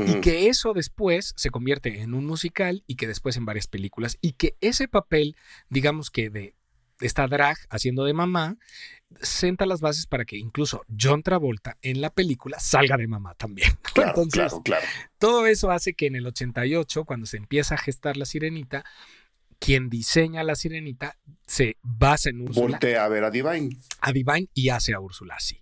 Y 0.05 0.21
que 0.21 0.49
eso 0.49 0.73
después 0.73 1.33
se 1.35 1.49
convierte 1.49 2.01
en 2.01 2.13
un 2.13 2.25
musical 2.25 2.83
y 2.85 2.95
que 2.95 3.07
después 3.07 3.37
en 3.37 3.45
varias 3.45 3.67
películas. 3.67 4.17
Y 4.21 4.33
que 4.33 4.55
ese 4.61 4.87
papel, 4.87 5.35
digamos 5.69 6.11
que 6.11 6.29
de 6.29 6.55
esta 6.99 7.27
drag 7.27 7.57
haciendo 7.69 8.05
de 8.05 8.13
mamá, 8.13 8.57
senta 9.21 9.65
las 9.65 9.81
bases 9.81 10.07
para 10.07 10.25
que 10.25 10.37
incluso 10.37 10.85
John 10.99 11.23
Travolta 11.23 11.77
en 11.81 12.01
la 12.01 12.09
película 12.09 12.59
salga 12.59 12.97
de 12.97 13.07
mamá 13.07 13.35
también. 13.35 13.71
Claro, 13.93 14.25
claro, 14.31 14.61
claro. 14.63 14.85
Todo 15.19 15.45
eso 15.45 15.69
hace 15.69 15.93
que 15.93 16.07
en 16.07 16.15
el 16.15 16.25
88, 16.25 17.05
cuando 17.05 17.25
se 17.27 17.37
empieza 17.37 17.75
a 17.75 17.77
gestar 17.77 18.17
la 18.17 18.25
sirenita, 18.25 18.83
quien 19.53 19.89
diseña 19.89 20.43
la 20.43 20.55
sirenita 20.55 21.17
se 21.45 21.77
basa 21.81 22.29
en 22.29 22.41
Úrsula. 22.41 22.67
Voltea 22.67 23.05
a 23.05 23.07
ver 23.09 23.23
a 23.23 23.31
Divine. 23.31 23.77
A 23.99 24.11
Divine 24.11 24.47
y 24.53 24.69
hace 24.69 24.93
a 24.93 24.99
Úrsula 24.99 25.35
así. 25.35 25.61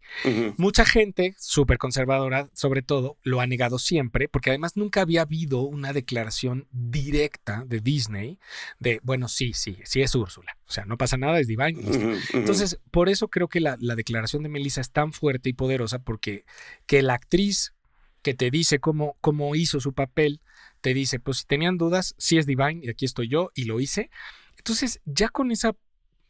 Mucha 0.57 0.85
gente, 0.85 1.35
súper 1.39 1.77
conservadora 1.77 2.49
sobre 2.53 2.81
todo, 2.81 3.17
lo 3.23 3.41
ha 3.41 3.47
negado 3.47 3.79
siempre, 3.79 4.27
porque 4.29 4.51
además 4.51 4.77
nunca 4.77 5.01
había 5.01 5.23
habido 5.23 5.61
una 5.61 5.93
declaración 5.93 6.67
directa 6.71 7.63
de 7.65 7.79
Disney 7.79 8.39
de, 8.79 8.99
bueno, 9.03 9.27
sí, 9.27 9.53
sí, 9.53 9.77
sí 9.83 10.01
es 10.01 10.13
Úrsula. 10.15 10.57
O 10.67 10.71
sea, 10.71 10.85
no 10.85 10.97
pasa 10.97 11.17
nada, 11.17 11.39
es 11.39 11.47
Divine. 11.47 11.79
Entonces, 12.33 12.79
por 12.91 13.09
eso 13.09 13.27
creo 13.27 13.47
que 13.47 13.59
la, 13.59 13.77
la 13.79 13.95
declaración 13.95 14.43
de 14.43 14.49
Melissa 14.49 14.81
es 14.81 14.91
tan 14.91 15.13
fuerte 15.13 15.49
y 15.49 15.53
poderosa, 15.53 15.99
porque 15.99 16.45
que 16.85 17.01
la 17.01 17.15
actriz 17.15 17.73
que 18.21 18.33
te 18.33 18.51
dice 18.51 18.79
cómo, 18.79 19.17
cómo 19.21 19.55
hizo 19.55 19.79
su 19.79 19.93
papel, 19.93 20.41
te 20.81 20.93
dice, 20.93 21.19
pues 21.19 21.39
si 21.39 21.45
tenían 21.45 21.77
dudas, 21.77 22.15
sí 22.17 22.37
es 22.37 22.45
Divine 22.45 22.81
y 22.83 22.89
aquí 22.89 23.05
estoy 23.05 23.29
yo 23.29 23.51
y 23.53 23.65
lo 23.65 23.79
hice. 23.79 24.09
Entonces, 24.57 24.99
ya 25.05 25.29
con 25.29 25.51
esa 25.51 25.73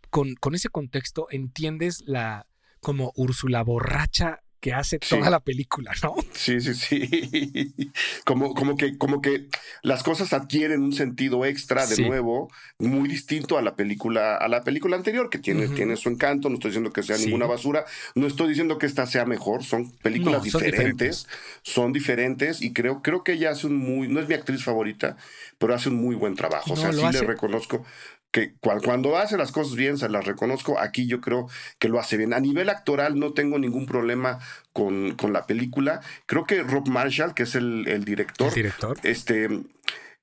con, 0.09 0.35
con 0.35 0.55
ese 0.55 0.69
contexto 0.69 1.27
entiendes 1.31 2.03
la 2.05 2.45
como 2.81 3.13
Úrsula 3.15 3.63
borracha 3.63 4.40
que 4.61 4.73
hace 4.73 4.99
toda 4.99 5.29
la 5.31 5.39
película, 5.39 5.91
¿no? 6.03 6.15
Sí, 6.33 6.61
sí, 6.61 6.73
sí. 6.75 7.91
Como, 8.25 8.53
como, 8.53 8.77
que, 8.77 8.97
como 8.97 9.21
que 9.21 9.47
las 9.81 10.03
cosas 10.03 10.33
adquieren 10.33 10.83
un 10.83 10.93
sentido 10.93 11.45
extra 11.45 11.85
de 11.87 12.07
nuevo, 12.07 12.51
muy 12.79 13.09
distinto 13.09 13.57
a 13.57 13.61
la 13.61 13.75
película, 13.75 14.37
a 14.37 14.47
la 14.47 14.63
película 14.63 14.95
anterior, 14.95 15.29
que 15.29 15.39
tiene, 15.39 15.67
tiene 15.69 15.97
su 15.97 16.09
encanto. 16.09 16.49
No 16.49 16.55
estoy 16.55 16.69
diciendo 16.69 16.91
que 16.91 17.03
sea 17.03 17.17
ninguna 17.17 17.47
basura. 17.47 17.85
No 18.15 18.27
estoy 18.27 18.49
diciendo 18.49 18.77
que 18.77 18.85
esta 18.85 19.05
sea 19.07 19.25
mejor. 19.25 19.63
Son 19.63 19.91
películas 19.97 20.43
diferentes, 20.43 21.27
son 21.63 21.91
diferentes. 21.91 22.61
y 22.61 22.71
creo, 22.71 23.01
creo 23.01 23.23
que 23.23 23.33
ella 23.33 23.51
hace 23.51 23.67
un 23.67 23.75
muy, 23.75 24.07
no 24.07 24.19
es 24.19 24.27
mi 24.27 24.35
actriz 24.35 24.63
favorita, 24.63 25.17
pero 25.57 25.73
hace 25.73 25.89
un 25.89 25.95
muy 25.95 26.15
buen 26.15 26.35
trabajo. 26.35 26.73
o 26.73 26.75
sea, 26.75 26.93
sí 26.93 27.01
le 27.11 27.21
reconozco 27.21 27.83
que 28.31 28.53
cuando 28.61 29.17
hace 29.17 29.37
las 29.37 29.51
cosas 29.51 29.75
bien, 29.75 29.97
se 29.97 30.09
las 30.09 30.25
reconozco, 30.25 30.79
aquí 30.79 31.05
yo 31.05 31.19
creo 31.19 31.47
que 31.79 31.89
lo 31.89 31.99
hace 31.99 32.17
bien. 32.17 32.33
A 32.33 32.39
nivel 32.39 32.69
actoral 32.69 33.19
no 33.19 33.33
tengo 33.33 33.59
ningún 33.59 33.85
problema 33.85 34.39
con, 34.73 35.15
con 35.15 35.33
la 35.33 35.45
película. 35.45 36.01
Creo 36.25 36.45
que 36.45 36.63
Rob 36.63 36.87
Marshall, 36.87 37.33
que 37.33 37.43
es 37.43 37.55
el, 37.55 38.05
director, 38.05 38.53
director, 38.53 38.97
este 39.03 39.49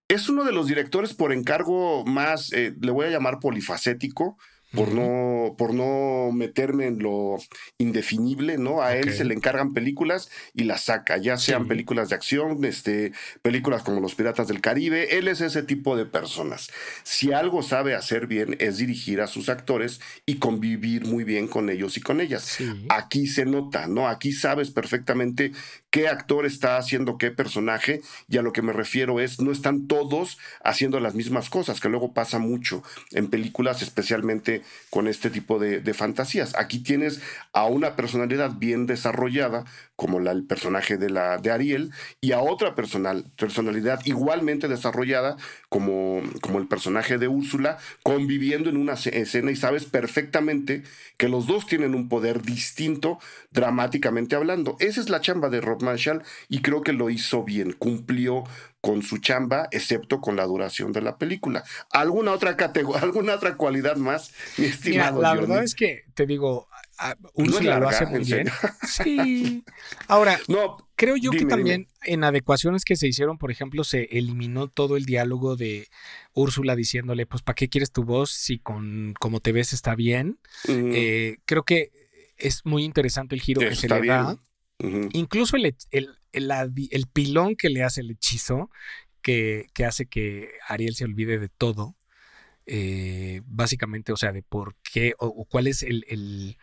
es 0.09 0.28
uno 0.30 0.44
de 0.44 0.52
los 0.52 0.66
directores 0.66 1.12
por 1.12 1.32
encargo 1.32 2.04
más, 2.06 2.52
eh, 2.54 2.74
le 2.80 2.90
voy 2.90 3.06
a 3.06 3.11
llamar 3.11 3.40
polifacético 3.40 4.38
por, 4.72 4.92
no, 4.92 5.54
por 5.56 5.72
no 5.72 6.30
meterme 6.32 6.86
en 6.86 6.98
lo 6.98 7.36
indefinible, 7.78 8.58
¿no? 8.58 8.82
A 8.82 8.96
él 8.96 9.12
se 9.12 9.24
le 9.24 9.34
encargan 9.34 9.72
películas 9.72 10.30
y 10.54 10.64
las 10.64 10.82
saca, 10.82 11.16
ya 11.16 11.38
sean 11.38 11.66
películas 11.68 12.10
de 12.10 12.16
acción, 12.16 12.62
este, 12.64 13.12
películas 13.42 13.82
como 13.82 14.00
Los 14.00 14.14
Piratas 14.14 14.48
del 14.48 14.60
Caribe, 14.60 15.18
él 15.18 15.28
es 15.28 15.40
ese 15.40 15.62
tipo 15.62 15.96
de 15.96 16.04
personas. 16.04 16.70
Si 17.02 17.32
algo 17.32 17.62
sabe 17.62 17.94
hacer 17.94 18.26
bien 18.26 18.56
es 18.58 18.76
dirigir 18.76 19.20
a 19.20 19.26
sus 19.26 19.48
actores 19.48 20.00
y 20.26 20.36
convivir 20.36 21.06
muy 21.06 21.24
bien 21.24 21.48
con 21.48 21.70
ellos 21.70 21.96
y 21.96 22.00
con 22.00 22.20
ellas. 22.20 22.58
Aquí 22.88 23.26
se 23.26 23.44
nota, 23.44 23.86
¿no? 23.86 24.08
Aquí 24.08 24.32
sabes 24.32 24.70
perfectamente 24.70 25.52
qué 25.91 26.09
actor 26.09 26.45
está 26.45 26.76
haciendo 26.76 27.18
qué 27.18 27.30
personaje 27.30 28.03
y 28.28 28.36
a 28.36 28.43
lo 28.43 28.53
que 28.53 28.62
me 28.62 28.72
refiero 28.72 29.20
es 29.20 29.41
no 29.41 29.53
están 29.53 29.86
todos 29.86 30.39
haciendo 30.62 31.01
las 31.01 31.14
mismas 31.14 31.49
cosas, 31.49 31.80
que 31.80 31.89
luego 31.89 32.12
pasa 32.12 32.39
mucho 32.39 32.82
en 33.12 33.28
películas, 33.28 33.82
especialmente 33.82 34.62
con 34.91 35.07
este 35.09 35.30
tipo 35.30 35.59
de, 35.59 35.89
fantasías. 35.95 36.55
Aquí 36.57 36.80
tienes 36.80 37.20
a 37.53 37.64
una 37.64 37.97
personalidad 37.97 38.53
bien 38.53 38.86
desarrollada, 38.86 39.64
como 39.97 40.18
el 40.18 40.45
personaje 40.45 40.97
de, 40.97 41.11
la, 41.11 41.39
de 41.39 41.51
Ariel, 41.51 41.91
y 42.20 42.32
a 42.32 42.41
otra 42.41 42.74
personal, 42.74 43.24
personalidad 43.36 44.01
igualmente 44.05 44.68
desarrollada, 44.68 45.36
como, 45.68 46.22
como 46.41 46.59
el 46.59 46.68
personaje 46.68 47.18
de 47.18 47.26
Úrsula, 47.26 47.78
conviviendo 48.03 48.68
en 48.68 48.76
una 48.76 48.93
escena 48.93 49.51
y 49.51 49.57
sabes 49.57 49.86
perfectamente 49.86 50.84
que 51.16 51.28
los 51.28 51.47
dos 51.47 51.66
tienen 51.66 51.95
un 51.95 52.09
poder 52.09 52.43
distinto 52.43 53.18
dramáticamente 53.51 54.36
hablando. 54.36 54.76
Esa 54.78 55.01
es 55.01 55.09
la 55.09 55.20
chamba 55.20 55.49
de 55.49 55.61
Rob 55.61 55.78
Marshall 55.83 56.22
y 56.49 56.61
creo 56.62 56.83
que 56.83 56.93
lo 56.93 57.11
hizo 57.11 57.45
bien, 57.45 57.72
cumplió 57.72 58.45
con 58.81 59.03
su 59.03 59.18
chamba, 59.18 59.68
excepto 59.72 60.20
con 60.20 60.37
la 60.37 60.45
duración 60.45 60.93
de 60.93 61.03
la 61.03 61.18
película. 61.18 61.64
¿Alguna 61.91 62.33
otra 62.33 62.57
categoría, 62.57 63.03
alguna 63.03 63.35
otra 63.35 63.57
cualidad 63.57 63.97
más, 63.97 64.33
mi 64.57 64.66
estimado? 64.66 65.20
la 65.20 65.35
verdad 65.35 65.64
es 65.64 65.74
que 65.74 66.05
te 66.14 66.26
digo, 66.26 66.68
Úrsula 67.35 67.79
lo 67.79 67.89
hace 67.89 68.07
muy 68.07 68.24
bien. 68.24 68.49
Sí. 68.87 69.64
Ahora, 70.07 70.39
no, 70.49 70.76
creo 70.97 71.16
yo 71.16 71.31
que 71.31 71.45
también 71.45 71.89
en 72.03 72.24
adecuaciones 72.24 72.85
que 72.85 72.97
se 72.97 73.07
hicieron, 73.07 73.39
por 73.39 73.51
ejemplo, 73.51 73.85
se 73.85 74.05
eliminó 74.11 74.68
todo 74.68 74.97
el 74.97 75.05
diálogo 75.05 75.57
de 75.57 75.89
Úrsula 76.33 76.74
diciéndole, 76.74 77.26
pues, 77.26 77.43
¿para 77.43 77.55
qué 77.55 77.68
quieres 77.68 77.93
tu 77.93 78.05
voz 78.05 78.31
si 78.31 78.59
con 78.59 79.14
como 79.20 79.41
te 79.41 79.53
ves 79.53 79.72
está 79.72 79.95
bien? 79.95 80.39
Eh, 80.68 81.39
creo 81.45 81.64
que 81.64 81.91
es 82.37 82.64
muy 82.64 82.85
interesante 82.85 83.35
el 83.35 83.43
giro 83.43 83.61
que 83.61 83.74
se 83.74 83.89
le 83.89 84.07
da. 84.07 84.39
Incluso 84.81 85.57
el, 85.57 85.74
el, 85.91 87.07
pilón 87.12 87.57
que 87.57 87.68
le 87.68 87.83
hace 87.83 88.01
el 88.01 88.12
hechizo, 88.12 88.70
que, 89.22 89.66
hace 89.87 90.07
que 90.07 90.51
Ariel 90.68 90.95
se 90.95 91.05
olvide 91.05 91.39
de 91.39 91.49
todo. 91.49 91.97
Eh, 92.66 93.41
básicamente, 93.47 94.12
o 94.12 94.16
sea, 94.16 94.33
de 94.33 94.43
por 94.43 94.76
qué 94.93 95.14
o, 95.18 95.47
cuál 95.47 95.66
es 95.66 95.83
el, 95.83 96.05
el 96.09 96.59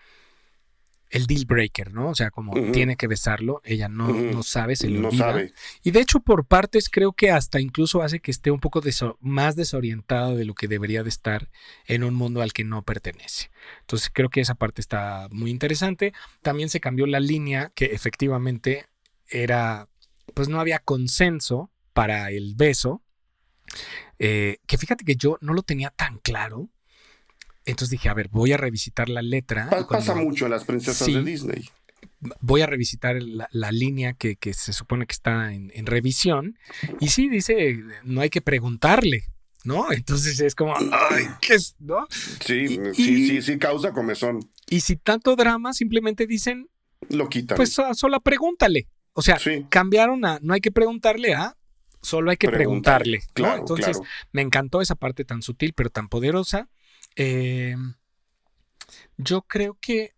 deal 1.28 1.46
breaker, 1.46 1.94
¿no? 1.94 2.10
O 2.10 2.16
sea, 2.16 2.32
como 2.32 2.54
tiene 2.72 2.96
que 2.96 3.08
besarlo, 3.08 3.62
ella 3.64 3.88
no, 3.88 4.10
no 4.10 4.44
sabe, 4.44 4.76
se 4.76 4.90
lo 4.90 5.00
no 5.00 5.12
sabe. 5.12 5.54
Y 5.84 5.92
de 5.92 6.02
hecho, 6.02 6.20
por 6.20 6.46
partes, 6.46 6.90
creo 6.90 7.14
que 7.14 7.32
hasta 7.32 7.60
incluso 7.60 8.02
hace 8.02 8.20
que 8.20 8.32
esté 8.32 8.52
un 8.52 8.60
poco 8.60 8.82
más 9.22 9.56
desorientado 9.56 10.36
de 10.36 10.46
lo 10.46 10.54
que 10.54 10.68
debería 10.68 11.04
de 11.04 11.10
estar 11.10 11.50
en 11.88 12.04
un 12.04 12.16
mundo 12.16 12.42
al 12.42 12.54
que 12.54 12.64
no 12.64 12.84
pertenece. 12.84 13.50
Entonces, 13.82 14.10
creo 14.14 14.30
que 14.30 14.42
esa 14.42 14.56
parte 14.56 14.82
está 14.82 15.28
muy 15.32 15.52
interesante. 15.52 16.14
También 16.42 16.70
se 16.70 16.80
cambió 16.80 17.08
la 17.08 17.20
línea 17.20 17.72
que 17.76 17.86
efectivamente 17.86 18.86
era, 19.30 19.88
pues 20.34 20.50
no 20.50 20.60
había 20.60 20.80
consenso 20.80 21.72
para 21.94 22.30
el 22.32 22.56
beso. 22.56 23.02
Eh, 24.20 24.58
que 24.68 24.78
fíjate 24.78 25.04
que 25.04 25.16
yo 25.16 25.38
no 25.42 25.54
lo 25.54 25.64
tenía 25.64 25.90
tan 25.90 26.20
claro 26.20 26.70
entonces 27.66 27.90
dije, 27.90 28.10
a 28.10 28.14
ver, 28.14 28.30
voy 28.30 28.52
a 28.52 28.58
revisitar 28.58 29.10
la 29.10 29.22
letra. 29.22 29.70
pasa 29.90 30.16
mucho 30.16 30.46
en 30.46 30.52
las 30.52 30.64
princesas 30.64 31.08
de 31.08 31.24
Disney. 31.24 31.70
Voy 32.40 32.62
a 32.62 32.68
revisitar 32.68 33.18
la, 33.22 33.72
línea 33.72 34.14
que, 34.14 34.38
se 34.54 34.74
supone 34.74 35.06
que 35.06 35.14
está 35.14 35.54
en, 35.54 35.86
revisión. 35.86 36.58
Y 37.00 37.10
sí, 37.10 37.30
dice, 37.30 37.80
no 38.04 38.22
hay 38.22 38.30
que 38.30 38.42
preguntarle, 38.42 39.26
¿no? 39.64 39.92
Entonces 39.92 40.40
es 40.40 40.56
como, 40.56 40.76
ay, 40.76 41.26
¿qué 41.42 41.56
es? 41.56 41.76
¿No? 41.80 42.08
Sí, 42.10 42.68
sí, 42.68 42.94
sí, 42.94 43.42
sí, 43.42 43.58
causa 43.58 43.92
comezón. 43.92 44.40
Y 44.70 44.82
si 44.82 44.96
tanto 44.96 45.36
drama, 45.36 45.74
simplemente 45.74 46.26
dicen, 46.28 46.70
lo 47.10 47.30
quitan. 47.30 47.58
Pues 47.58 47.74
solo 47.94 48.22
pregúntale. 48.22 48.88
O 49.14 49.22
sea, 49.22 49.38
cambiaron 49.70 50.26
a 50.26 50.40
no 50.42 50.54
hay 50.54 50.62
que 50.62 50.72
preguntarle 50.72 51.34
a 51.34 51.56
solo 52.06 52.32
hay 52.32 52.38
que 52.38 52.50
preguntarle. 52.50 53.22
Claro, 53.34 53.60
Entonces, 53.60 54.00
me 54.32 54.42
encantó 54.42 54.82
esa 54.82 54.96
parte 54.96 55.26
tan 55.26 55.42
sutil, 55.42 55.74
pero 55.74 55.90
tan 55.90 56.08
poderosa. 56.08 56.70
Em, 57.16 57.96
yo 59.18 59.42
creo 59.44 59.78
que 59.80 60.14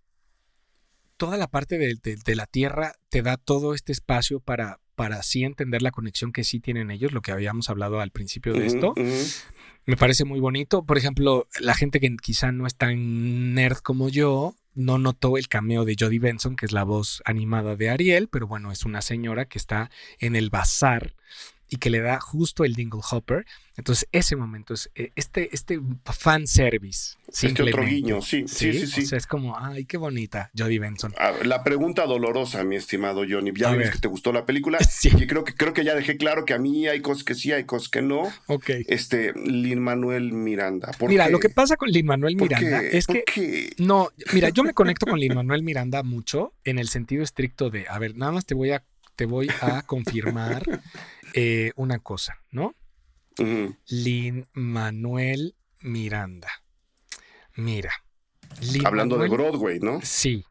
toda 1.18 1.38
la 1.38 1.48
parte 1.48 1.78
de, 1.78 2.36
la 2.36 2.45
Tierra 2.45 2.93
te 3.10 3.22
da 3.22 3.38
todo 3.38 3.74
este 3.74 3.91
espacio 3.91 4.39
para, 4.39 4.80
para 4.95 5.18
así 5.18 5.43
entender 5.43 5.82
la 5.82 5.91
conexión 5.91 6.32
que 6.32 6.43
sí 6.43 6.60
tienen 6.60 6.91
ellos, 6.91 7.12
lo 7.12 7.22
que 7.22 7.32
habíamos 7.32 7.70
hablado 7.70 8.00
al 8.00 8.12
principio 8.12 8.54
de 8.54 8.68
esto. 8.68 8.93
Me 9.86 9.95
parece 9.95 10.26
muy 10.26 10.39
bonito. 10.39 10.86
Por 10.86 10.98
ejemplo, 10.98 11.48
la 11.60 11.74
gente 11.74 12.00
que 12.00 12.16
quizá 12.18 12.52
no 12.52 12.68
es 12.68 12.76
tan 12.76 13.54
nerd 13.54 13.78
como 13.78 14.10
yo, 14.10 14.56
no 14.76 15.00
notó 15.00 15.38
el 15.38 15.48
cameo 15.48 15.86
de 15.86 15.95
Jodie 16.00 16.20
Benson, 16.20 16.56
que 16.56 16.66
es 16.66 16.72
la 16.72 16.84
voz 16.84 17.22
animada 17.26 17.76
de 17.76 17.89
Ariel, 17.89 18.28
pero 18.28 18.48
bueno, 18.48 18.72
es 18.72 18.86
una 18.86 19.02
señora 19.02 19.45
que 19.45 19.58
está 19.58 19.89
en 20.20 20.36
el 20.36 20.50
bazar 20.50 21.16
y 21.70 21.78
que 21.78 21.89
le 21.89 22.01
da 22.01 22.20
justo 22.20 22.63
el 22.63 22.74
Dingle 22.74 23.01
Hopper. 23.11 23.45
Entonces, 23.76 24.07
ese 24.11 24.36
momento 24.36 24.74
es 24.74 24.89
eh, 24.95 25.11
este, 25.15 25.53
este 25.53 25.80
fan 26.05 26.47
service. 26.47 27.15
Este 27.28 27.61
otro 27.61 27.86
guiño, 27.86 28.22
sí, 28.22 28.45
sí, 28.47 28.74
sí, 28.74 28.88
sí. 28.88 29.03
O 29.03 29.05
sea, 29.05 29.18
es 29.18 29.28
como, 29.28 29.57
ay, 29.59 29.86
qué 29.86 29.97
bonita, 29.97 30.49
Jodie 30.57 30.80
Benson. 30.80 31.13
la 31.43 31.63
pregunta 31.63 32.05
dolorosa, 32.05 32.63
mi 32.63 32.76
estimado 32.76 33.24
Johnny. 33.30 33.51
Ya 33.55 33.72
ves 33.72 33.91
que 33.91 33.99
te 33.99 34.07
gustó 34.07 34.32
la 34.32 34.45
película. 34.45 34.80
Sí. 34.97 35.11
Y 35.15 35.28
creo 35.28 35.43
que, 35.43 35.53
creo 35.53 35.74
que 35.74 35.84
ya 35.84 35.93
dejé 35.93 36.18
claro 36.18 36.43
que 36.43 36.53
a 36.53 36.57
mí 36.57 36.88
hay 36.88 37.01
cosas 37.01 37.24
que 37.24 37.36
sí, 37.36 37.51
hay 37.51 37.65
cosas 37.65 37.89
que 37.89 38.01
no. 38.01 38.24
Ok. 38.47 38.70
Este, 38.88 39.34
Lin 39.34 39.80
Manuel 39.80 40.32
Miranda. 40.34 40.91
mira, 41.07 41.30
lo 41.30 41.39
que 41.39 41.49
pasa 41.49 41.78
con 41.78 41.89
Lin 41.89 42.07
Manuel 42.07 42.36
Miranda 42.36 42.82
es 42.82 43.05
que. 43.05 43.74
No, 43.78 44.09
mira, 44.34 44.49
yo 44.49 44.63
me 44.63 44.74
conecto 44.74 45.05
con 45.05 45.20
Lin 45.20 45.36
Manuel 45.36 45.61
Miranda 45.61 46.01
mucho 46.01 46.53
en 46.63 46.80
el 46.80 46.88
sentido 46.88 47.24
estricto 47.24 47.70
de, 47.70 47.86
a 47.88 47.99
ver, 47.99 48.15
nada 48.15 48.32
más 48.32 48.45
te 48.45 48.55
voy 48.55 48.72
a, 48.72 48.84
te 49.15 49.26
voy 49.26 49.49
a 49.61 49.84
confirmar 49.84 50.63
eh, 51.39 51.71
una 51.75 51.99
cosa, 51.99 52.41
¿no? 52.49 52.73
Lin 53.89 54.47
Manuel 54.53 55.55
Miranda. 55.81 56.49
Mira. 57.55 57.93
Hablando 58.83 59.19
de 59.19 59.29
Broadway, 59.29 59.79
¿no? 59.79 59.99
Sí. 60.01 60.43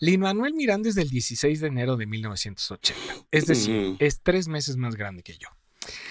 Lin 0.00 0.20
Manuel 0.20 0.52
Miranda 0.52 0.90
es 0.90 0.96
del 0.96 1.08
16 1.08 1.60
de 1.60 1.66
enero 1.68 1.96
de 1.96 2.04
1980. 2.04 3.26
Es 3.30 3.46
decir, 3.46 3.96
es 4.00 4.20
tres 4.22 4.46
meses 4.48 4.76
más 4.76 4.96
grande 4.96 5.22
que 5.22 5.38
yo. 5.38 5.48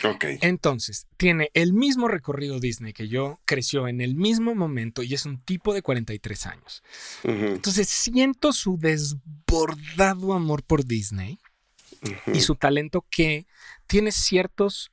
Ok. 0.10 0.26
Entonces, 0.42 1.06
tiene 1.16 1.52
el 1.54 1.74
mismo 1.74 2.08
recorrido 2.08 2.60
Disney 2.60 2.94
que 2.94 3.08
yo, 3.08 3.40
creció 3.46 3.88
en 3.88 4.02
el 4.02 4.16
mismo 4.16 4.56
momento 4.56 5.04
y 5.04 5.14
es 5.14 5.28
un 5.28 5.44
tipo 5.44 5.76
de 5.76 5.84
43 5.84 6.46
años. 6.48 6.82
Entonces, 7.24 7.88
siento 7.88 8.52
su 8.52 8.80
desbordado 8.80 10.34
amor 10.34 10.64
por 10.64 10.86
Disney 10.86 11.38
y 12.34 12.42
su 12.42 12.56
talento 12.56 13.06
que 13.12 13.46
tiene 13.94 14.12
ciertos 14.12 14.92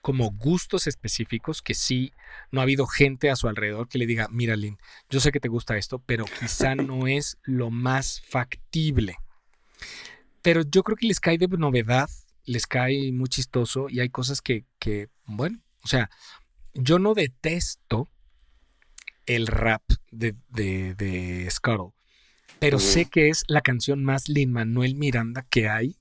como 0.00 0.30
gustos 0.30 0.86
específicos 0.86 1.60
que 1.60 1.74
sí 1.74 2.14
no 2.50 2.60
ha 2.60 2.62
habido 2.62 2.86
gente 2.86 3.28
a 3.28 3.36
su 3.36 3.46
alrededor 3.46 3.90
que 3.90 3.98
le 3.98 4.06
diga, 4.06 4.26
mira 4.30 4.56
Lynn, 4.56 4.78
yo 5.10 5.20
sé 5.20 5.32
que 5.32 5.38
te 5.38 5.48
gusta 5.48 5.76
esto, 5.76 5.98
pero 5.98 6.24
quizá 6.24 6.74
no 6.74 7.06
es 7.06 7.36
lo 7.42 7.70
más 7.70 8.22
factible. 8.26 9.16
Pero 10.40 10.62
yo 10.62 10.82
creo 10.82 10.96
que 10.96 11.08
les 11.08 11.20
cae 11.20 11.36
de 11.36 11.46
novedad, 11.46 12.08
les 12.46 12.66
cae 12.66 13.12
muy 13.12 13.28
chistoso 13.28 13.90
y 13.90 14.00
hay 14.00 14.08
cosas 14.08 14.40
que, 14.40 14.64
que 14.78 15.10
bueno, 15.26 15.60
o 15.84 15.86
sea, 15.86 16.08
yo 16.72 16.98
no 16.98 17.12
detesto 17.12 18.08
el 19.26 19.46
rap 19.46 19.82
de, 20.10 20.34
de, 20.48 20.94
de 20.94 21.50
Scuttle, 21.50 21.92
pero 22.58 22.78
sé 22.78 23.04
que 23.04 23.28
es 23.28 23.44
la 23.46 23.60
canción 23.60 24.02
más 24.02 24.30
Lin 24.30 24.52
Manuel 24.52 24.94
Miranda 24.94 25.44
que 25.50 25.68
hay 25.68 25.97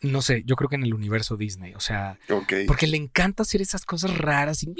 no 0.00 0.22
sé, 0.22 0.42
yo 0.46 0.54
creo 0.54 0.68
que 0.68 0.76
en 0.76 0.84
el 0.84 0.94
universo 0.94 1.36
Disney, 1.36 1.74
o 1.74 1.80
sea, 1.80 2.18
porque 2.66 2.86
le 2.86 2.96
encanta 2.96 3.42
hacer 3.42 3.60
esas 3.60 3.84
cosas 3.84 4.16
raras. 4.16 4.62
Y, 4.62 4.72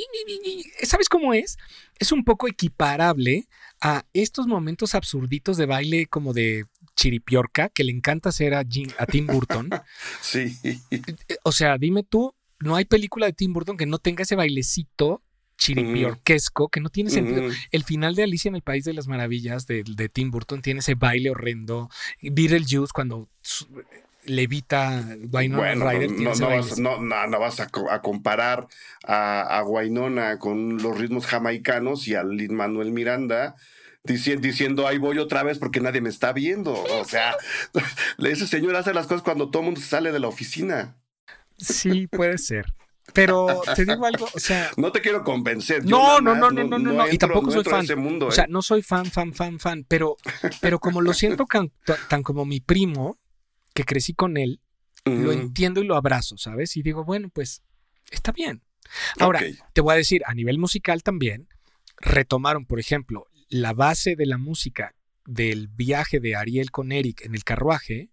¿Sabes 0.83 1.09
cómo 1.09 1.35
es? 1.35 1.59
Es 1.99 2.12
un 2.12 2.25
poco 2.25 2.47
equiparable 2.47 3.49
a 3.81 4.05
estos 4.12 4.47
momentos 4.47 4.95
absurditos 4.95 5.57
de 5.57 5.66
baile 5.66 6.07
como 6.07 6.33
de 6.33 6.66
chiripiorca 6.95 7.69
que 7.69 7.85
le 7.85 7.93
encanta 7.93 8.29
hacer 8.29 8.55
a, 8.55 8.61
a 8.61 9.07
Tim 9.07 9.27
Burton. 9.27 9.71
sí. 10.21 10.57
O 11.43 11.53
sea, 11.53 11.79
dime 11.79 12.05
tú, 12.05 12.35
no 12.61 12.77
hay 12.77 12.85
película 12.85 13.27
de 13.27 13.33
Tim 13.33 13.53
Burton 13.53 13.77
que 13.77 13.87
no 13.87 13.99
tenga 13.99 14.23
ese 14.23 14.37
bailecito 14.37 15.23
chiripiorquesco 15.57 16.69
que 16.69 16.81
no 16.81 16.89
tiene 16.89 17.11
sentido. 17.11 17.43
El 17.73 17.83
final 17.83 18.14
de 18.14 18.23
Alicia 18.23 18.49
en 18.49 18.55
el 18.55 18.62
País 18.62 18.85
de 18.85 18.95
las 18.95 19.09
Maravillas 19.09 19.66
de, 19.66 19.83
de 19.85 20.09
Tim 20.09 20.31
Burton 20.31 20.62
tiene 20.62 20.81
ese 20.81 20.95
baile 20.95 21.31
horrendo. 21.31 21.91
Beetlejuice 22.23 22.93
cuando 22.95 23.29
levita 24.25 25.05
Wynonna 25.33 25.91
Rider. 25.91 26.11
No, 26.11 26.35
no, 26.99 27.41
vas, 27.41 27.61
a, 27.61 27.69
comparar 28.03 28.66
a, 29.05 29.59
a, 29.59 30.39
con 30.39 30.79
los 30.79 30.99
ritmos 30.99 31.27
jamaicanos 31.27 32.07
y 32.09 32.14
a 32.14 32.25
Lin 32.25 32.55
Manuel 32.55 32.93
Miranda 32.93 33.57
diciendo, 34.05 34.43
diciendo, 34.43 34.87
ahí 34.87 34.99
voy 34.99 35.19
otra 35.19 35.43
vez 35.43 35.59
porque 35.59 35.81
nadie 35.81 36.01
me 36.01 36.09
está 36.09 36.33
viendo. 36.33 36.73
O 36.73 37.05
sea, 37.05 37.37
ese 38.19 38.47
señor 38.47 38.77
hace 38.77 38.95
las 38.95 39.07
cosas 39.07 39.23
cuando 39.23 39.51
todo 39.51 39.62
el 39.62 39.66
mundo 39.66 39.81
sale 39.81 40.12
de 40.12 40.19
la 40.19 40.29
oficina. 40.29 40.97
Sí, 41.57 42.07
puede 42.07 42.39
ser. 42.39 42.66
Pero 43.14 43.62
te 43.75 43.85
digo 43.85 44.05
algo, 44.05 44.29
o 44.35 44.39
sea. 44.39 44.71
No 44.77 44.93
te 44.93 45.01
quiero 45.01 45.25
convencer. 45.25 45.85
No, 45.85 46.21
no, 46.21 46.35
no, 46.35 46.51
no, 46.51 46.64
no, 46.64 46.79
no, 46.79 46.93
no, 46.93 47.11
y 47.11 47.16
tampoco 47.16 47.51
soy 47.51 47.64
fan. 47.64 47.87
o 48.23 48.31
sea, 48.31 48.45
¿eh? 48.45 48.49
no 48.51 48.61
soy 48.62 48.83
fan, 48.83 49.07
fan, 49.07 49.33
fan, 49.33 49.59
fan. 49.59 49.85
Pero, 49.89 50.16
pero 50.61 50.79
como 50.79 51.01
lo 51.01 51.14
siento 51.14 51.47
tan 52.09 52.23
como 52.23 52.45
mi 52.45 52.61
primo, 52.61 53.16
que 53.79 53.85
crecí 53.85 54.12
con 54.12 54.37
él 54.37 54.61
lo 55.05 55.31
entiendo 55.31 55.81
y 55.81 55.87
lo 55.87 55.95
abrazo, 55.95 56.37
¿sabes? 56.37 56.76
Y 56.76 56.83
digo, 56.83 57.05
bueno, 57.05 57.31
pues 57.31 57.62
está 58.11 58.33
bien. 58.33 58.64
Ahora, 59.20 59.41
te 59.72 59.81
voy 59.81 59.95
a 59.95 59.97
decir, 59.97 60.22
a 60.26 60.35
nivel 60.35 60.59
musical 60.59 61.05
también, 61.05 61.49
retomaron, 61.97 62.66
por 62.66 62.81
ejemplo, 62.81 63.26
la 63.49 63.74
base 63.74 64.16
de 64.16 64.26
la 64.26 64.37
música 64.37 64.97
del 65.24 65.68
viaje 65.68 66.18
de 66.18 66.35
Ariel 66.35 66.72
con 66.72 66.91
Eric 66.91 67.22
en 67.24 67.37
el 67.37 67.45
carruaje, 67.45 68.11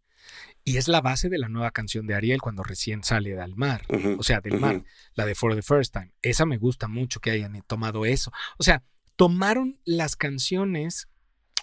y 0.63 0.77
es 0.77 0.87
la 0.87 1.01
base 1.01 1.29
de 1.29 1.39
la 1.39 1.49
nueva 1.49 1.71
canción 1.71 2.05
de 2.05 2.13
Ariel 2.13 2.41
cuando 2.41 2.61
recién 2.61 3.03
sale 3.03 3.35
del 3.35 3.55
mar, 3.55 3.81
o 4.19 4.21
sea, 4.21 4.39
del 4.39 4.59
mar, 4.59 4.83
la 5.15 5.25
de 5.25 5.33
For 5.33 5.55
the 5.55 5.63
First 5.63 5.93
Time. 5.93 6.13
Esa 6.21 6.45
me 6.45 6.57
gusta 6.57 6.87
mucho 6.87 7.19
que 7.19 7.31
hayan 7.31 7.59
tomado 7.65 8.05
eso. 8.05 8.31
O 8.59 8.63
sea, 8.63 8.83
tomaron 9.15 9.81
las 9.83 10.15
canciones 10.15 11.09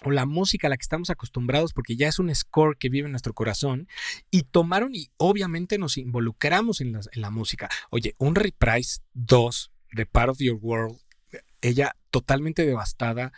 o 0.03 0.11
la 0.11 0.25
música 0.25 0.67
a 0.67 0.69
la 0.69 0.77
que 0.77 0.83
estamos 0.83 1.09
acostumbrados, 1.09 1.73
porque 1.73 1.95
ya 1.95 2.07
es 2.07 2.19
un 2.19 2.33
score 2.33 2.77
que 2.77 2.89
vive 2.89 3.05
en 3.05 3.11
nuestro 3.11 3.33
corazón, 3.33 3.87
y 4.31 4.43
tomaron 4.43 4.93
y 4.93 5.09
obviamente 5.17 5.77
nos 5.77 5.97
involucramos 5.97 6.81
en 6.81 6.99
la, 7.13 7.29
música. 7.29 7.69
Oye, 7.89 8.15
un 8.17 8.35
Reprise 8.35 9.01
2 9.13 9.71
de 9.93 10.05
Part 10.05 10.29
of 10.29 10.39
Your 10.39 10.59
World, 10.61 10.99
ella 11.61 11.95
totalmente 12.11 12.65
devastada, 12.65 13.31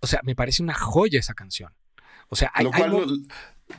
o 0.00 0.06
sea, 0.06 0.20
me 0.24 0.34
parece 0.34 0.62
una 0.62 0.74
joya 0.74 1.20
esa 1.20 1.34
canción. 1.34 1.72
O 2.28 2.36
sea, 2.36 2.50
hay, 2.54 2.66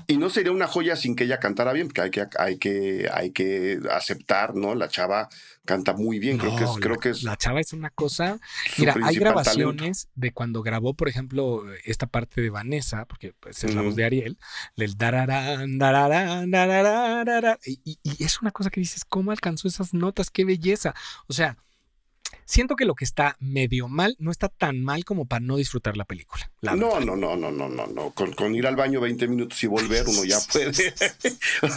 y 0.08 0.18
no 0.18 0.30
sería 0.30 0.52
una 0.52 0.68
joya 0.68 0.96
sin 0.96 1.16
que 1.16 1.26
ella 1.26 1.40
cantara 1.40 1.74
bien, 1.74 1.88
porque 1.88 2.02
hay 2.02 2.12
que, 2.12 2.28
hay 2.38 2.58
que, 2.58 3.10
hay 3.14 3.32
que 3.32 3.80
aceptar, 3.92 4.56
¿no? 4.56 4.76
La 4.76 4.88
chava 4.88 5.30
canta 5.64 5.94
muy 5.94 6.20
bien, 6.20 6.38
creo 6.38 6.56
que 6.56 6.64
es, 6.64 6.72
creo 6.80 6.96
la, 6.96 7.02
que 7.02 7.10
es. 7.10 7.24
La 7.24 7.38
chava 7.38 7.60
es 7.60 7.74
una 7.74 7.90
cosa. 7.90 8.40
Mira, 8.78 8.96
hay 9.04 9.16
grabaciones 9.16 10.10
de 10.16 10.32
cuando 10.32 10.62
grabó, 10.64 10.94
por 10.94 11.08
ejemplo, 11.08 11.64
esta 11.84 12.08
parte 12.08 12.42
de 12.42 12.50
Vanessa, 12.50 13.06
porque 13.06 13.34
pues, 13.40 13.64
es 13.64 13.76
la 13.76 13.82
voz 13.82 13.96
de 13.96 14.06
Ariel, 14.06 14.38
del 14.76 14.98
dararán, 14.98 15.78
dararán, 15.78 16.50
dararán, 16.52 17.58
y, 17.66 18.00
y 18.04 18.24
es 18.24 18.42
una 18.42 18.52
cosa 18.52 18.70
que 18.70 18.80
dices, 18.80 19.06
¿cómo 19.06 19.32
alcanzó 19.32 19.68
esas 19.68 19.94
notas? 19.94 20.30
¡Qué 20.30 20.46
belleza! 20.46 20.94
O 21.28 21.34
sea, 21.34 21.58
siento 22.44 22.76
que 22.76 22.86
lo 22.86 22.96
que 22.96 23.06
está 23.06 23.38
medio 23.40 23.88
mal 23.88 24.16
no 24.20 24.32
está 24.32 24.50
tan 24.50 24.84
mal 24.84 25.06
como 25.06 25.26
para 25.26 25.40
no 25.40 25.58
disfrutar 25.58 25.98
la 25.98 26.06
película. 26.06 26.52
no, 26.62 26.76
no, 26.76 27.00
no, 27.00 27.36
no, 27.36 27.52
no, 27.52 27.70
no, 27.70 27.88
no. 27.88 28.12
Con, 28.12 28.56
ir 28.56 28.68
al 28.68 28.76
baño 28.76 29.00
20 29.02 29.28
minutos 29.28 29.64
y 29.64 29.68
volver, 29.68 30.06
uno 30.08 30.24
ya 30.24 30.38
puede, 30.52 30.94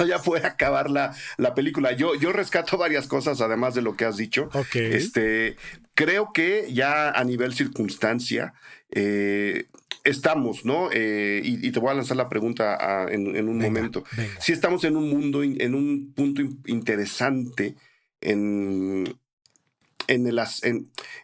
ya 0.06 0.22
puede 0.22 0.46
acabar 0.46 0.90
la, 0.90 1.14
la, 1.36 1.54
película. 1.54 1.92
Yo, 1.92 2.14
yo 2.14 2.32
rescato 2.32 2.76
varias 2.76 3.06
cosas, 3.06 3.40
además 3.40 3.74
de 3.74 3.82
lo 3.82 3.96
que 3.96 4.04
has 4.04 4.16
dicho. 4.16 4.50
Este, 4.74 5.56
creo 5.94 6.32
que 6.32 6.72
ya 6.72 7.10
a 7.10 7.24
nivel 7.24 7.54
circunstancia, 7.54 8.54
eh, 8.90 9.66
estamos, 10.04 10.64
¿no? 10.64 10.90
Eh, 10.92 11.40
y, 11.44 11.70
te 11.70 11.78
voy 11.80 11.90
a 11.90 11.94
lanzar 11.94 12.16
la 12.16 12.28
pregunta 12.28 13.06
en, 13.10 13.48
un 13.48 13.58
momento. 13.58 14.04
Si 14.40 14.52
estamos 14.52 14.84
en 14.84 14.96
un 14.96 15.10
mundo, 15.10 15.42
en 15.42 15.74
un 15.74 16.12
punto 16.14 16.42
interesante 16.66 17.76
en, 18.20 19.18
en 20.08 20.26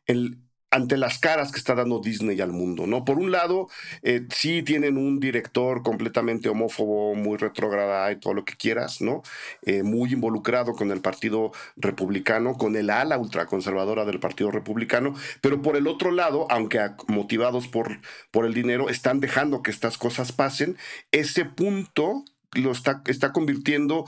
el, 0.06 0.38
ante 0.74 0.96
las 0.96 1.18
caras 1.18 1.52
que 1.52 1.58
está 1.58 1.76
dando 1.76 2.00
Disney 2.00 2.40
al 2.40 2.50
mundo, 2.50 2.86
¿no? 2.88 3.04
Por 3.04 3.18
un 3.18 3.30
lado, 3.30 3.68
eh, 4.02 4.26
sí 4.34 4.64
tienen 4.64 4.98
un 4.98 5.20
director 5.20 5.82
completamente 5.84 6.48
homófobo, 6.48 7.14
muy 7.14 7.38
retrógrada 7.38 8.10
y 8.10 8.16
todo 8.16 8.34
lo 8.34 8.44
que 8.44 8.56
quieras, 8.56 9.00
¿no? 9.00 9.22
Eh, 9.62 9.84
muy 9.84 10.12
involucrado 10.12 10.72
con 10.72 10.90
el 10.90 11.00
Partido 11.00 11.52
Republicano, 11.76 12.54
con 12.58 12.74
el 12.74 12.90
ala 12.90 13.18
ultraconservadora 13.18 14.04
del 14.04 14.18
Partido 14.18 14.50
Republicano, 14.50 15.14
pero 15.40 15.62
por 15.62 15.76
el 15.76 15.86
otro 15.86 16.10
lado, 16.10 16.48
aunque 16.50 16.80
motivados 17.06 17.68
por, 17.68 18.00
por 18.32 18.44
el 18.44 18.52
dinero, 18.52 18.88
están 18.88 19.20
dejando 19.20 19.62
que 19.62 19.70
estas 19.70 19.96
cosas 19.96 20.32
pasen, 20.32 20.76
ese 21.12 21.44
punto 21.44 22.24
lo 22.54 22.72
está, 22.72 23.02
está 23.06 23.32
convirtiendo 23.32 24.06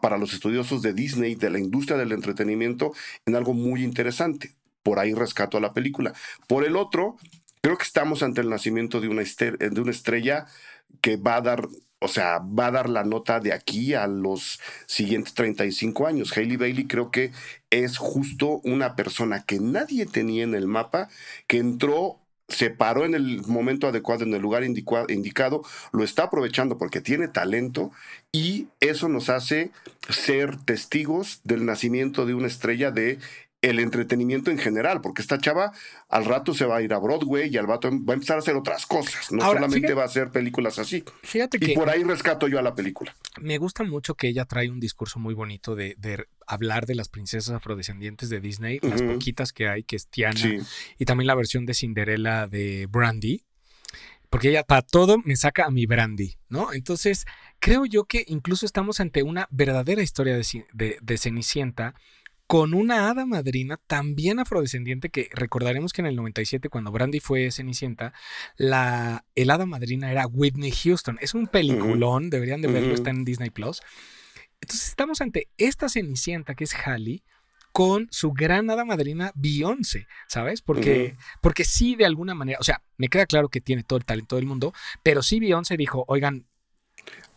para 0.00 0.18
los 0.18 0.32
estudiosos 0.32 0.82
de 0.82 0.92
Disney, 0.92 1.34
de 1.34 1.50
la 1.50 1.58
industria 1.58 1.96
del 1.96 2.12
entretenimiento, 2.12 2.92
en 3.26 3.36
algo 3.36 3.54
muy 3.54 3.82
interesante. 3.82 4.52
Por 4.82 4.98
ahí 4.98 5.14
rescato 5.14 5.56
a 5.56 5.60
la 5.60 5.72
película. 5.72 6.12
Por 6.48 6.64
el 6.64 6.76
otro, 6.76 7.16
creo 7.60 7.78
que 7.78 7.84
estamos 7.84 8.22
ante 8.22 8.40
el 8.40 8.50
nacimiento 8.50 9.00
de 9.00 9.08
una, 9.08 9.22
de 9.22 9.80
una 9.80 9.90
estrella 9.90 10.46
que 11.00 11.16
va 11.16 11.36
a 11.36 11.40
dar, 11.40 11.68
o 12.00 12.08
sea, 12.08 12.38
va 12.38 12.66
a 12.66 12.70
dar 12.72 12.88
la 12.88 13.04
nota 13.04 13.40
de 13.40 13.52
aquí 13.52 13.94
a 13.94 14.06
los 14.06 14.60
siguientes 14.86 15.34
35 15.34 16.06
años. 16.06 16.36
Hailey 16.36 16.56
Bailey 16.56 16.86
creo 16.86 17.10
que 17.10 17.32
es 17.70 17.96
justo 17.96 18.60
una 18.64 18.96
persona 18.96 19.44
que 19.44 19.60
nadie 19.60 20.06
tenía 20.06 20.42
en 20.42 20.54
el 20.54 20.66
mapa, 20.66 21.08
que 21.46 21.58
entró 21.58 22.21
se 22.52 22.70
paró 22.70 23.04
en 23.04 23.14
el 23.14 23.42
momento 23.46 23.88
adecuado, 23.88 24.24
en 24.24 24.34
el 24.34 24.42
lugar 24.42 24.64
indicado, 24.64 25.62
lo 25.92 26.04
está 26.04 26.24
aprovechando 26.24 26.78
porque 26.78 27.00
tiene 27.00 27.28
talento 27.28 27.90
y 28.30 28.68
eso 28.80 29.08
nos 29.08 29.28
hace 29.28 29.70
ser 30.08 30.56
testigos 30.56 31.40
del 31.44 31.64
nacimiento 31.64 32.26
de 32.26 32.34
una 32.34 32.46
estrella 32.46 32.90
de 32.90 33.18
el 33.62 33.78
entretenimiento 33.78 34.50
en 34.50 34.58
general, 34.58 35.00
porque 35.00 35.22
esta 35.22 35.38
chava 35.38 35.72
al 36.08 36.24
rato 36.24 36.52
se 36.52 36.66
va 36.66 36.78
a 36.78 36.82
ir 36.82 36.92
a 36.92 36.98
Broadway 36.98 37.48
y 37.48 37.56
al 37.56 37.68
rato 37.68 37.88
va 37.90 38.12
a 38.12 38.14
empezar 38.14 38.36
a 38.36 38.40
hacer 38.40 38.56
otras 38.56 38.86
cosas, 38.86 39.30
no 39.30 39.40
solamente 39.40 39.94
va 39.94 40.02
a 40.02 40.06
hacer 40.06 40.30
películas 40.30 40.80
así. 40.80 41.04
Fíjate 41.22 41.58
y 41.60 41.74
por 41.74 41.88
ahí 41.88 42.02
rescato 42.02 42.48
yo 42.48 42.58
a 42.58 42.62
la 42.62 42.74
película. 42.74 43.14
Me 43.40 43.58
gusta 43.58 43.84
mucho 43.84 44.16
que 44.16 44.26
ella 44.26 44.44
trae 44.46 44.68
un 44.68 44.80
discurso 44.80 45.20
muy 45.20 45.34
bonito 45.34 45.76
de, 45.76 45.96
hablar 46.46 46.86
de 46.86 46.96
las 46.96 47.08
princesas 47.08 47.54
afrodescendientes 47.54 48.28
de 48.28 48.40
Disney, 48.40 48.80
las 48.82 49.00
poquitas 49.00 49.52
que 49.52 49.68
hay, 49.68 49.84
que 49.84 49.94
es 49.94 50.08
Tiana, 50.08 50.40
y 50.98 51.04
también 51.04 51.28
la 51.28 51.36
versión 51.36 51.64
de 51.64 51.74
Cinderella 51.74 52.48
de 52.48 52.88
Brandy, 52.90 53.44
porque 54.28 54.48
ella 54.48 54.64
para 54.64 54.82
todo 54.82 55.18
me 55.24 55.36
saca 55.36 55.66
a 55.66 55.70
mi 55.70 55.86
Brandy, 55.86 56.36
¿no? 56.48 56.72
Entonces, 56.72 57.26
creo 57.60 57.86
yo 57.86 58.04
que 58.04 58.24
incluso 58.26 58.66
estamos 58.66 58.98
ante 58.98 59.22
una 59.22 59.46
verdadera 59.50 60.02
historia 60.02 60.36
de, 60.36 60.96
de 61.00 61.18
Cenicienta 61.18 61.94
con 62.52 62.74
una 62.74 63.08
hada 63.08 63.24
madrina 63.24 63.80
también 63.86 64.38
afrodescendiente 64.38 65.08
que 65.08 65.30
recordaremos 65.32 65.94
que 65.94 66.02
en 66.02 66.06
el 66.06 66.16
97 66.16 66.68
cuando 66.68 66.92
Brandy 66.92 67.18
fue 67.18 67.50
Cenicienta, 67.50 68.12
la 68.58 69.24
el 69.34 69.50
hada 69.50 69.64
madrina 69.64 70.12
era 70.12 70.26
Whitney 70.26 70.70
Houston. 70.70 71.16
Es 71.22 71.32
un 71.32 71.46
peliculón, 71.46 72.28
deberían 72.28 72.60
de 72.60 72.68
verlo, 72.68 72.92
está 72.92 73.08
en 73.08 73.24
Disney 73.24 73.48
Plus. 73.48 73.80
Entonces 74.60 74.86
estamos 74.88 75.22
ante 75.22 75.48
esta 75.56 75.88
Cenicienta 75.88 76.54
que 76.54 76.64
es 76.64 76.74
Halle 76.74 77.22
con 77.72 78.08
su 78.10 78.32
gran 78.34 78.68
hada 78.68 78.84
madrina 78.84 79.32
Beyoncé, 79.34 80.06
¿sabes? 80.28 80.60
Porque, 80.60 81.16
porque 81.40 81.64
sí, 81.64 81.96
de 81.96 82.04
alguna 82.04 82.34
manera, 82.34 82.58
o 82.60 82.64
sea, 82.64 82.82
me 82.98 83.08
queda 83.08 83.24
claro 83.24 83.48
que 83.48 83.62
tiene 83.62 83.82
todo 83.82 83.98
el 83.98 84.04
talento 84.04 84.36
del 84.36 84.44
mundo, 84.44 84.74
pero 85.02 85.22
sí 85.22 85.40
Beyoncé 85.40 85.78
dijo, 85.78 86.04
oigan, 86.06 86.46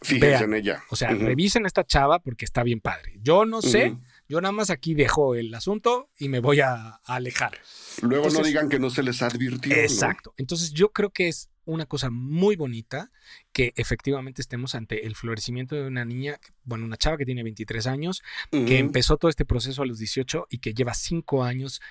fíjense 0.01 0.43
en 0.43 0.55
ella. 0.55 0.83
O 0.89 0.97
sea, 0.97 1.11
revisen 1.11 1.65
esta 1.65 1.85
chava 1.85 2.19
porque 2.19 2.43
está 2.43 2.63
bien 2.63 2.81
padre. 2.81 3.13
Yo 3.21 3.45
no 3.45 3.61
sé 3.61 3.95
yo 4.27 4.41
nada 4.41 4.51
más 4.51 4.69
aquí 4.69 4.93
dejo 4.93 5.35
el 5.35 5.53
asunto 5.53 6.09
y 6.17 6.29
me 6.29 6.39
voy 6.39 6.59
a, 6.59 6.99
alejar. 7.05 7.59
Luego 8.01 8.29
no 8.29 8.41
digan 8.41 8.69
que 8.69 8.79
no 8.79 8.89
se 8.89 9.03
les 9.03 9.21
advirtió. 9.21 9.75
Exacto. 9.75 10.33
Entonces 10.37 10.71
yo 10.71 10.91
creo 10.91 11.11
que 11.11 11.27
es 11.27 11.49
una 11.65 11.85
cosa 11.85 12.09
muy 12.09 12.55
bonita 12.55 13.11
que 13.51 13.73
efectivamente 13.75 14.41
estemos 14.41 14.75
ante 14.75 15.05
el 15.05 15.15
florecimiento 15.15 15.75
de 15.75 15.87
una 15.87 16.05
niña, 16.05 16.39
bueno, 16.63 16.85
una 16.85 16.97
chava 16.97 17.17
que 17.17 17.25
tiene 17.25 17.43
23 17.43 17.87
años, 17.87 18.23
que 18.51 18.77
empezó 18.77 19.17
todo 19.17 19.29
este 19.29 19.45
proceso 19.45 19.81
a 19.81 19.85
los 19.85 19.97
18 19.97 20.47
y 20.49 20.59
que 20.59 20.73
lleva 20.73 20.93
5 20.93 21.43
años 21.43 21.81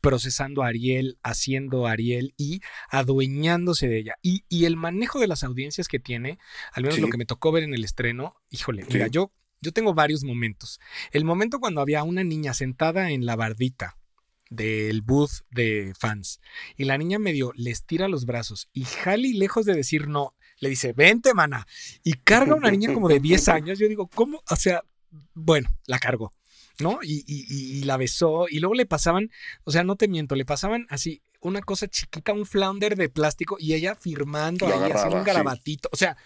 procesando 0.00 0.62
a 0.62 0.68
Ariel, 0.68 1.18
haciendo 1.22 1.86
a 1.86 1.92
Ariel 1.92 2.34
y 2.36 2.60
adueñándose 2.88 3.88
de 3.88 3.98
ella. 3.98 4.14
Y, 4.22 4.64
el 4.64 4.76
manejo 4.76 5.20
de 5.20 5.26
las 5.26 5.44
audiencias 5.44 5.88
que 5.88 5.98
tiene, 5.98 6.38
al 6.72 6.84
menos 6.84 6.98
lo 6.98 7.08
que 7.08 7.18
me 7.18 7.26
tocó 7.26 7.52
ver 7.52 7.64
en 7.64 7.74
el 7.74 7.84
estreno, 7.84 8.34
híjole, 8.50 8.86
mira, 8.90 9.08
yo 9.08 9.32
yo 9.60 9.72
tengo 9.72 9.94
varios 9.94 10.24
momentos. 10.24 10.80
El 11.12 11.24
momento 11.24 11.60
cuando 11.60 11.80
había 11.80 12.02
una 12.02 12.24
niña 12.24 12.54
sentada 12.54 13.10
en 13.10 13.26
la 13.26 13.36
bardita 13.36 13.96
del 14.48 15.02
booth 15.02 15.42
de 15.50 15.92
fans 15.98 16.40
y 16.76 16.84
la 16.84 16.98
niña 16.98 17.20
medio 17.20 17.52
le 17.54 17.70
estira 17.70 18.08
los 18.08 18.26
brazos 18.26 18.68
y 18.72 18.84
Halley, 19.04 19.34
lejos 19.34 19.64
de 19.64 19.74
decir 19.74 20.08
no, 20.08 20.34
le 20.58 20.68
dice, 20.68 20.92
vente, 20.92 21.34
mana. 21.34 21.66
Y 22.04 22.14
carga 22.14 22.52
a 22.52 22.56
una 22.56 22.70
niña 22.70 22.92
como 22.92 23.08
de 23.08 23.18
10 23.18 23.48
años. 23.48 23.78
Yo 23.78 23.88
digo, 23.88 24.08
¿cómo? 24.08 24.42
O 24.48 24.56
sea, 24.56 24.84
bueno, 25.34 25.70
la 25.86 25.98
cargó. 25.98 26.32
¿no? 26.80 26.98
Y, 27.02 27.82
la 27.84 27.96
besó 27.96 28.46
y 28.48 28.58
luego 28.58 28.74
le 28.74 28.86
pasaban, 28.86 29.30
o 29.64 29.70
sea, 29.70 29.84
no 29.84 29.96
te 29.96 30.08
miento, 30.08 30.34
le 30.34 30.44
pasaban 30.44 30.86
así 30.88 31.22
una 31.40 31.60
cosa 31.60 31.88
chiquita, 31.88 32.32
un 32.32 32.46
flounder 32.46 32.96
de 32.96 33.08
plástico 33.08 33.56
y 33.58 33.74
ella 33.74 33.94
firmando 33.94 34.66
ahí, 34.66 34.90
así 34.90 35.08
un 35.08 35.24
garabatito, 35.24 35.88
o 35.92 35.96
sea, 35.96 36.16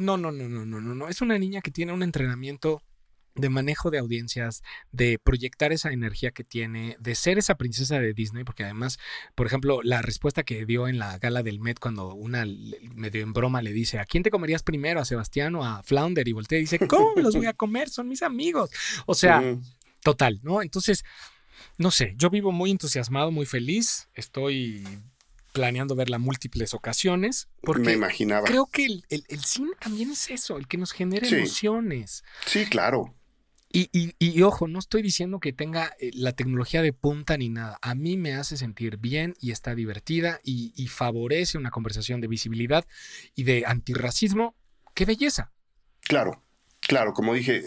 no, 0.00 0.16
no, 0.16 0.32
no, 0.32 0.48
no, 0.48 0.66
no, 0.66 0.80
no, 0.80 0.94
no. 0.94 1.08
Es 1.08 1.20
una 1.20 1.38
niña 1.38 1.60
que 1.60 1.70
tiene 1.70 1.92
un 1.92 2.02
entrenamiento 2.02 2.82
de 3.34 3.48
manejo 3.48 3.90
de 3.90 3.98
audiencias, 3.98 4.62
de 4.90 5.18
proyectar 5.22 5.72
esa 5.72 5.92
energía 5.92 6.32
que 6.32 6.44
tiene, 6.44 6.96
de 6.98 7.14
ser 7.14 7.38
esa 7.38 7.56
princesa 7.56 7.98
de 8.00 8.12
Disney, 8.12 8.44
porque 8.44 8.64
además, 8.64 8.98
por 9.34 9.46
ejemplo, 9.46 9.80
la 9.82 10.02
respuesta 10.02 10.42
que 10.42 10.66
dio 10.66 10.88
en 10.88 10.98
la 10.98 11.18
gala 11.18 11.42
del 11.42 11.60
Met 11.60 11.78
cuando 11.78 12.14
una 12.14 12.44
medio 12.94 13.22
en 13.22 13.32
broma 13.32 13.62
le 13.62 13.72
dice, 13.72 13.98
¿a 13.98 14.04
quién 14.04 14.22
te 14.22 14.30
comerías 14.30 14.62
primero? 14.62 15.00
¿A 15.00 15.04
Sebastián 15.04 15.54
o 15.54 15.64
a 15.64 15.82
Flounder? 15.82 16.26
Y 16.26 16.32
voltea 16.32 16.58
y 16.58 16.62
dice, 16.62 16.86
¿cómo 16.86 17.14
me 17.14 17.22
los 17.22 17.36
voy 17.36 17.46
a 17.46 17.54
comer? 17.54 17.88
Son 17.88 18.08
mis 18.08 18.22
amigos. 18.22 18.70
O 19.06 19.14
sea, 19.14 19.42
total, 20.02 20.40
¿no? 20.42 20.62
Entonces, 20.62 21.04
no 21.78 21.90
sé, 21.90 22.14
yo 22.16 22.30
vivo 22.30 22.52
muy 22.52 22.70
entusiasmado, 22.70 23.30
muy 23.30 23.46
feliz, 23.46 24.08
estoy 24.14 24.84
planeando 25.52 25.94
verla 25.96 26.18
múltiples 26.18 26.74
ocasiones. 26.74 27.48
Porque 27.62 27.82
Me 27.82 27.92
imaginaba. 27.92 28.46
creo 28.46 28.66
que 28.66 28.86
el, 28.86 29.04
el- 29.08 29.24
el 29.28 29.44
cine 29.44 29.70
también 29.80 30.10
es 30.10 30.30
eso, 30.30 30.56
el 30.56 30.66
que 30.68 30.76
nos 30.78 30.92
genera 30.92 31.26
Sí. 31.26 31.36
emociones. 31.36 32.22
Sí, 32.46 32.66
claro. 32.66 33.14
Y, 33.72 33.88
y- 33.92 34.14
y 34.18 34.42
ojo, 34.42 34.66
no 34.66 34.80
estoy 34.80 35.00
diciendo 35.00 35.38
que 35.38 35.52
tenga 35.52 35.92
eh, 36.00 36.10
la 36.14 36.32
tecnología 36.32 36.82
de 36.82 36.92
punta 36.92 37.36
ni 37.36 37.48
nada. 37.50 37.78
A 37.82 37.94
mí 37.94 38.16
me 38.16 38.34
hace 38.34 38.56
sentir 38.56 38.96
bien 38.96 39.34
y 39.40 39.52
está 39.52 39.76
divertida 39.76 40.40
y, 40.42 40.72
y 40.74 40.88
favorece 40.88 41.56
una 41.56 41.70
conversación 41.70 42.20
de 42.20 42.26
visibilidad 42.26 42.84
y 43.36 43.44
de 43.44 43.64
antirracismo. 43.66 44.56
¡Qué 44.94 45.04
belleza! 45.04 45.52
Claro, 46.02 46.42
claro, 46.80 47.12
como 47.12 47.32
dije, 47.32 47.58
eh, 47.58 47.62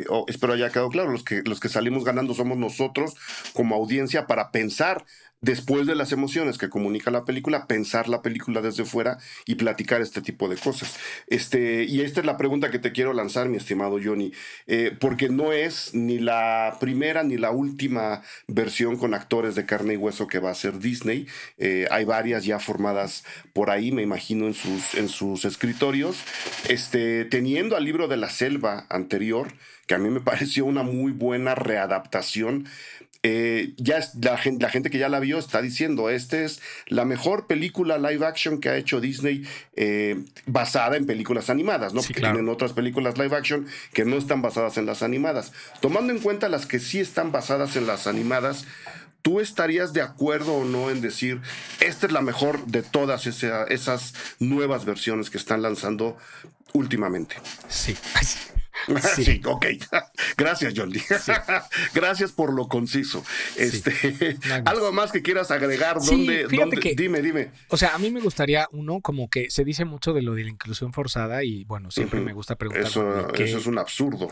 eh, 0.00 0.04
oh, 0.08 0.24
espero 0.26 0.54
haya 0.54 0.70
quedado 0.70 0.88
claro, 0.88 1.12
los 1.12 1.22
que, 1.22 1.42
los 1.44 1.60
que 1.60 1.68
salimos 1.68 2.02
ganando 2.02 2.34
somos 2.34 2.58
nosotros 2.58 3.14
como 3.52 3.76
audiencia 3.76 4.26
para 4.26 4.50
pensar 4.50 5.06
después 5.44 5.86
de 5.86 5.94
las 5.94 6.10
emociones 6.12 6.56
que 6.56 6.70
comunica 6.70 7.10
la 7.10 7.24
película, 7.24 7.66
pensar 7.66 8.08
la 8.08 8.22
película 8.22 8.62
desde 8.62 8.84
fuera 8.84 9.18
y 9.46 9.56
platicar 9.56 10.00
este 10.00 10.22
tipo 10.22 10.48
de 10.48 10.56
cosas. 10.56 10.96
Este, 11.26 11.84
y 11.84 12.00
esta 12.00 12.20
es 12.20 12.26
la 12.26 12.38
pregunta 12.38 12.70
que 12.70 12.78
te 12.78 12.92
quiero 12.92 13.12
lanzar, 13.12 13.48
mi 13.48 13.58
estimado 13.58 13.98
Johnny, 14.02 14.32
eh, 14.66 14.96
porque 14.98 15.28
no 15.28 15.52
es 15.52 15.94
ni 15.94 16.18
la 16.18 16.78
primera 16.80 17.22
ni 17.22 17.36
la 17.36 17.50
última 17.50 18.22
versión 18.48 18.96
con 18.96 19.12
actores 19.12 19.54
de 19.54 19.66
carne 19.66 19.94
y 19.94 19.96
hueso 19.98 20.26
que 20.26 20.38
va 20.38 20.48
a 20.48 20.52
hacer 20.52 20.78
Disney. 20.78 21.26
Eh, 21.58 21.86
hay 21.90 22.04
varias 22.04 22.44
ya 22.44 22.58
formadas 22.58 23.24
por 23.52 23.70
ahí, 23.70 23.92
me 23.92 24.02
imagino, 24.02 24.46
en 24.46 24.54
sus, 24.54 24.94
en 24.94 25.08
sus 25.08 25.44
escritorios. 25.44 26.16
Este, 26.68 27.26
teniendo 27.26 27.76
al 27.76 27.84
libro 27.84 28.08
de 28.08 28.16
la 28.16 28.30
selva 28.30 28.86
anterior, 28.88 29.52
que 29.86 29.94
a 29.94 29.98
mí 29.98 30.08
me 30.08 30.20
pareció 30.30 30.64
una 30.64 30.82
muy 30.82 31.12
buena 31.12 31.54
readaptación. 31.54 32.66
Eh, 33.26 33.72
ya 33.78 33.96
es, 33.96 34.10
la, 34.20 34.36
gente, 34.36 34.62
la 34.62 34.68
gente 34.70 34.90
que 34.90 34.98
ya 34.98 35.08
la 35.08 35.18
vio 35.18 35.38
está 35.38 35.62
diciendo, 35.62 36.10
esta 36.10 36.38
es 36.42 36.60
la 36.88 37.06
mejor 37.06 37.46
película 37.46 37.96
live 37.96 38.24
action 38.26 38.60
que 38.60 38.68
ha 38.68 38.76
hecho 38.76 39.00
Disney 39.00 39.44
eh, 39.76 40.22
basada 40.44 40.98
en 40.98 41.06
películas 41.06 41.48
animadas, 41.48 41.94
¿no? 41.94 42.02
Sí, 42.02 42.08
Porque 42.08 42.20
claro. 42.20 42.34
tienen 42.36 42.52
otras 42.52 42.74
películas 42.74 43.16
live 43.16 43.34
action 43.34 43.66
que 43.94 44.04
no 44.04 44.16
están 44.16 44.42
basadas 44.42 44.76
en 44.76 44.84
las 44.84 45.02
animadas. 45.02 45.52
Tomando 45.80 46.12
en 46.12 46.18
cuenta 46.18 46.50
las 46.50 46.66
que 46.66 46.78
sí 46.78 47.00
están 47.00 47.32
basadas 47.32 47.76
en 47.76 47.86
las 47.86 48.06
animadas, 48.06 48.66
¿tú 49.22 49.40
estarías 49.40 49.94
de 49.94 50.02
acuerdo 50.02 50.52
o 50.52 50.64
no 50.66 50.90
en 50.90 51.00
decir, 51.00 51.40
esta 51.80 52.04
es 52.06 52.12
la 52.12 52.20
mejor 52.20 52.66
de 52.66 52.82
todas 52.82 53.26
esa- 53.26 53.64
esas 53.64 54.12
nuevas 54.38 54.84
versiones 54.84 55.30
que 55.30 55.38
están 55.38 55.62
lanzando 55.62 56.18
últimamente? 56.74 57.36
Sí. 57.70 57.96
Sí, 59.14 59.24
Sí. 59.24 59.40
ok. 59.44 59.66
Gracias, 60.36 60.74
Jordi. 60.76 61.00
Gracias 61.94 62.32
por 62.32 62.52
lo 62.52 62.68
conciso. 62.68 63.24
Este, 63.56 64.36
algo 64.64 64.92
más 64.92 65.12
que 65.12 65.22
quieras 65.22 65.50
agregar, 65.50 65.98
¿Dónde, 66.04 66.46
dónde- 66.48 66.78
que- 66.78 66.94
dime, 66.96 67.22
dime. 67.22 67.50
O 67.68 67.76
sea, 67.76 67.94
a 67.94 67.98
mí 67.98 68.10
me 68.10 68.20
gustaría 68.20 68.68
uno 68.72 69.00
como 69.00 69.28
que 69.28 69.50
se 69.50 69.64
dice 69.64 69.84
mucho 69.84 70.12
de 70.12 70.22
lo 70.22 70.34
de 70.34 70.44
la 70.44 70.50
inclusión 70.50 70.92
forzada 70.92 71.44
y 71.44 71.64
bueno, 71.64 71.90
siempre 71.90 72.20
me 72.20 72.32
gusta 72.32 72.56
preguntar 72.56 72.84
Eso, 72.86 73.28
¿qué- 73.34 73.44
eso 73.44 73.58
es 73.58 73.66
un 73.66 73.78
absurdo. 73.78 74.30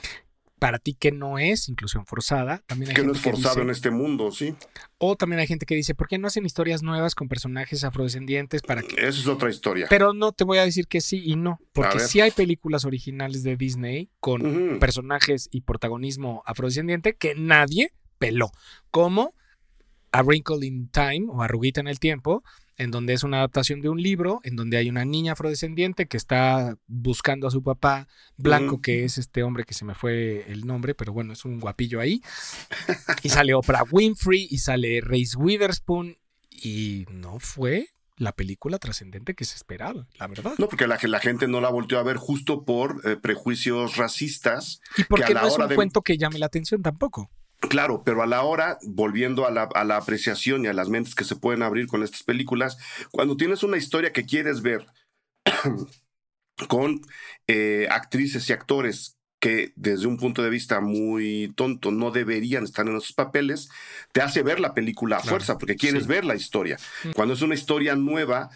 Para 0.62 0.78
ti 0.78 0.94
qué 0.94 1.10
no 1.10 1.40
es 1.40 1.68
inclusión 1.68 2.06
forzada. 2.06 2.62
También 2.68 2.90
hay 2.90 2.94
Que 2.94 3.02
no 3.02 3.10
es 3.14 3.18
forzado 3.18 3.54
dice- 3.56 3.62
en 3.62 3.70
este 3.70 3.90
mundo, 3.90 4.30
¿sí? 4.30 4.54
O 4.98 5.16
también 5.16 5.40
hay 5.40 5.48
gente 5.48 5.66
que 5.66 5.74
dice, 5.74 5.96
¿por 5.96 6.06
qué 6.06 6.18
no 6.18 6.28
hacen 6.28 6.46
historias 6.46 6.84
nuevas 6.84 7.16
con 7.16 7.26
personajes 7.26 7.82
afrodescendientes 7.82 8.62
para 8.62 8.80
que... 8.82 8.94
Esa 8.94 9.08
es 9.18 9.26
otra 9.26 9.50
historia. 9.50 9.88
Pero 9.90 10.12
no 10.12 10.30
te 10.30 10.44
voy 10.44 10.58
a 10.58 10.64
decir 10.64 10.86
que 10.86 11.00
sí 11.00 11.20
y 11.24 11.34
no, 11.34 11.58
porque 11.72 11.98
sí 11.98 12.20
hay 12.20 12.30
películas 12.30 12.84
originales 12.84 13.42
de 13.42 13.56
Disney 13.56 14.08
con 14.20 14.78
personajes 14.78 15.48
y 15.50 15.62
protagonismo 15.62 16.44
afrodescendiente 16.46 17.14
que 17.16 17.34
nadie 17.34 17.92
peló, 18.18 18.52
como 18.92 19.34
A 20.12 20.22
Wrinkle 20.22 20.64
in 20.64 20.88
Time 20.90 21.26
o 21.28 21.42
Arruguita 21.42 21.80
en 21.80 21.88
el 21.88 21.98
Tiempo, 21.98 22.44
en 22.82 22.90
donde 22.90 23.12
es 23.14 23.22
una 23.22 23.38
adaptación 23.38 23.80
de 23.80 23.88
un 23.88 24.02
libro, 24.02 24.40
en 24.44 24.56
donde 24.56 24.76
hay 24.76 24.88
una 24.90 25.04
niña 25.04 25.32
afrodescendiente 25.32 26.06
que 26.06 26.16
está 26.16 26.76
buscando 26.86 27.46
a 27.46 27.50
su 27.50 27.62
papá 27.62 28.08
blanco, 28.36 28.80
que 28.80 29.04
es 29.04 29.18
este 29.18 29.42
hombre 29.42 29.64
que 29.64 29.74
se 29.74 29.84
me 29.84 29.94
fue 29.94 30.50
el 30.50 30.66
nombre, 30.66 30.94
pero 30.94 31.12
bueno, 31.12 31.32
es 31.32 31.44
un 31.44 31.60
guapillo 31.60 32.00
ahí. 32.00 32.20
Y 33.22 33.28
sale 33.28 33.54
Oprah 33.54 33.84
Winfrey 33.90 34.46
y 34.50 34.58
sale 34.58 35.00
Reese 35.00 35.36
Witherspoon 35.36 36.18
y 36.50 37.06
no 37.10 37.38
fue 37.38 37.88
la 38.16 38.32
película 38.32 38.78
trascendente 38.78 39.34
que 39.34 39.44
se 39.44 39.56
esperaba, 39.56 40.06
la 40.18 40.26
verdad. 40.28 40.52
No, 40.58 40.68
porque 40.68 40.86
la, 40.86 40.98
la 41.02 41.18
gente 41.18 41.48
no 41.48 41.60
la 41.60 41.70
volteó 41.70 41.98
a 41.98 42.02
ver 42.04 42.16
justo 42.18 42.64
por 42.64 43.00
eh, 43.04 43.16
prejuicios 43.16 43.96
racistas. 43.96 44.80
y 44.96 45.02
que 45.02 45.08
porque 45.08 45.24
a 45.24 45.30
la 45.34 45.40
no 45.42 45.48
es 45.48 45.58
un 45.58 45.68
de- 45.68 45.74
cuento 45.74 46.02
que 46.02 46.18
llame 46.18 46.38
la 46.38 46.46
atención 46.46 46.82
tampoco. 46.82 47.30
Claro, 47.68 48.02
pero 48.04 48.22
a 48.22 48.26
la 48.26 48.42
hora, 48.42 48.78
volviendo 48.82 49.46
a 49.46 49.50
la, 49.50 49.62
a 49.74 49.84
la 49.84 49.96
apreciación 49.96 50.64
y 50.64 50.68
a 50.68 50.72
las 50.72 50.88
mentes 50.88 51.14
que 51.14 51.24
se 51.24 51.36
pueden 51.36 51.62
abrir 51.62 51.86
con 51.86 52.02
estas 52.02 52.22
películas, 52.22 52.76
cuando 53.10 53.36
tienes 53.36 53.62
una 53.62 53.76
historia 53.76 54.12
que 54.12 54.26
quieres 54.26 54.62
ver 54.62 54.86
con 56.68 57.00
eh, 57.46 57.88
actrices 57.90 58.48
y 58.48 58.52
actores 58.52 59.18
que 59.40 59.72
desde 59.74 60.06
un 60.06 60.18
punto 60.18 60.42
de 60.42 60.50
vista 60.50 60.80
muy 60.80 61.52
tonto 61.56 61.90
no 61.90 62.12
deberían 62.12 62.62
estar 62.62 62.86
en 62.86 62.96
esos 62.96 63.12
papeles, 63.12 63.70
te 64.12 64.20
hace 64.20 64.42
ver 64.44 64.60
la 64.60 64.72
película 64.72 65.16
a 65.16 65.20
Claro, 65.20 65.30
fuerza 65.30 65.58
porque 65.58 65.74
quieres 65.74 66.04
sí. 66.04 66.08
ver 66.08 66.24
la 66.24 66.36
historia. 66.36 66.78
Mm. 67.02 67.10
Cuando 67.10 67.34
es 67.34 67.42
una 67.42 67.54
historia 67.56 67.96
nueva 67.96 68.50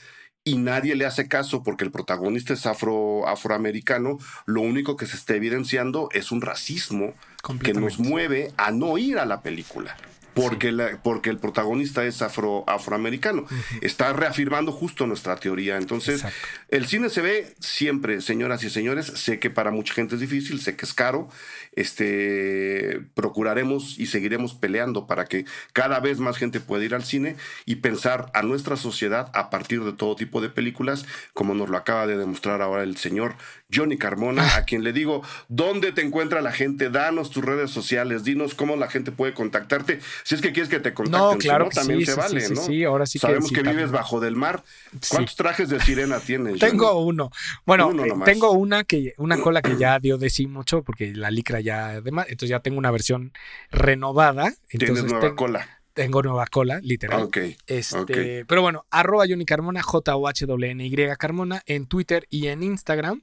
y 0.44 0.58
nadie 0.58 0.94
le 0.94 1.04
hace 1.04 1.26
caso 1.26 1.64
porque 1.64 1.82
el 1.82 1.90
protagonista 1.90 2.54
es 2.54 2.66
afro, 2.66 3.26
afroamericano, 3.26 4.18
lo 4.46 4.60
único 4.60 4.96
que 4.96 5.06
se 5.06 5.16
está 5.16 5.34
evidenciando 5.34 6.08
es 6.12 6.30
un 6.30 6.40
racismo 6.40 7.14
que 7.62 7.72
nos 7.74 7.98
mueve 7.98 8.52
a 8.56 8.70
no 8.70 8.98
ir 8.98 9.18
a 9.18 9.26
la 9.26 9.42
película. 9.42 9.96
Porque, 10.34 10.70
la- 10.70 11.00
porque 11.02 11.30
el 11.30 11.38
protagonista 11.38 12.04
es 12.04 12.20
afro, 12.20 12.62
afroamericano. 12.68 13.46
Está 13.80 14.12
reafirmando 14.12 14.70
justo 14.70 15.06
nuestra 15.06 15.36
teoría. 15.36 15.78
Entonces, 15.78 16.16
Exacto. 16.16 16.36
el 16.68 16.84
cine 16.86 17.08
se 17.08 17.22
ve 17.22 17.54
siempre, 17.58 18.20
señoras 18.20 18.62
y 18.62 18.68
señores. 18.68 19.06
Sé 19.06 19.38
que 19.38 19.48
para 19.48 19.70
mucha 19.70 19.94
gente 19.94 20.16
es 20.16 20.20
difícil, 20.20 20.60
sé 20.60 20.76
que 20.76 20.84
es 20.84 20.92
caro. 20.92 21.30
Este, 21.74 23.00
procuraremos 23.14 23.98
y 23.98 24.06
seguiremos 24.06 24.54
peleando 24.54 25.06
para 25.06 25.24
que 25.24 25.46
cada 25.72 26.00
vez 26.00 26.18
más 26.18 26.36
gente 26.36 26.60
pueda 26.60 26.84
ir 26.84 26.94
al 26.94 27.04
cine 27.04 27.36
y 27.64 27.76
pensar 27.76 28.30
a 28.34 28.42
nuestra 28.42 28.76
sociedad 28.76 29.30
a 29.32 29.48
partir 29.48 29.82
de 29.84 29.92
todo 29.94 30.16
tipo 30.16 30.42
de 30.42 30.50
películas, 30.50 31.06
como 31.32 31.54
nos 31.54 31.70
lo 31.70 31.78
acaba 31.78 32.06
de 32.06 32.18
demostrar 32.18 32.60
ahora 32.60 32.82
el 32.82 32.96
señor 32.98 33.36
Johnny 33.74 33.98
Carmona, 33.98 34.56
a 34.56 34.64
quien 34.64 34.84
le 34.84 34.92
digo, 34.92 35.22
¿dónde 35.48 35.90
te 35.92 36.00
encuentra 36.02 36.40
la 36.40 36.52
gente? 36.52 36.88
Danos 36.88 37.30
tus 37.30 37.44
redes 37.44 37.70
sociales, 37.70 38.22
dinos 38.22 38.54
cómo 38.54 38.76
la 38.76 38.88
gente 38.88 39.10
puede 39.12 39.34
contactarte. 39.34 39.98
Si 40.22 40.34
es 40.36 40.40
que 40.40 40.52
quieres 40.52 40.68
que 40.68 40.78
te 40.78 40.94
contacten, 40.94 41.20
No, 41.20 41.32
si 41.32 41.38
claro 41.38 41.64
no, 41.64 41.70
que 41.70 41.74
también 41.74 42.00
sí, 42.00 42.06
se 42.06 42.12
sí, 42.12 42.18
vale, 42.18 42.40
sí, 42.42 42.54
¿no? 42.54 42.60
sí, 42.62 42.84
ahora 42.84 43.06
sí 43.06 43.18
que 43.18 43.26
Sabemos 43.26 43.50
que, 43.50 43.62
vives 43.62 43.90
bajo 43.90 44.20
del 44.20 44.36
mar. 44.36 44.62
¿Cuántos 45.10 45.34
trajes 45.34 45.68
de 45.68 45.80
sirena 45.80 46.20
tienes? 46.20 46.58
Tengo 46.60 46.86
Johnny? 46.92 47.08
uno. 47.08 47.30
Bueno, 47.64 47.88
Uno 47.88 48.04
eh, 48.04 48.12
tengo 48.24 48.52
una 48.52 48.84
que 48.84 49.14
una 49.18 49.36
cola 49.42 49.62
que 49.62 49.76
ya 49.76 49.98
dio 49.98 50.16
de 50.16 50.30
sí 50.30 50.46
mucho 50.46 50.82
porque 50.82 51.12
la 51.14 51.30
licra 51.32 51.60
ya 51.60 51.88
además, 51.88 52.26
entonces 52.28 52.50
ya 52.50 52.60
tengo 52.60 52.78
una 52.78 52.90
versión 52.92 53.32
renovada, 53.72 54.52
Tienes 54.68 55.04
nueva 55.04 55.20
ten- 55.20 55.34
cola. 55.36 55.80
tengo 55.92 56.22
nueva 56.22 56.46
cola, 56.46 56.78
literal. 56.82 57.22
Ok. 57.22 57.38
Este, 57.66 58.44
pero 58.46 58.62
bueno, 58.62 58.86
arroba 58.90 59.24
Johnny 59.28 59.44
Carmona, 59.44 59.82
J-O-H-N-Y 59.82 60.96
Carmona 61.18 61.62
en 61.66 61.86
Twitter 61.86 62.26
y 62.30 62.46
en 62.48 62.62
Instagram, 62.62 63.22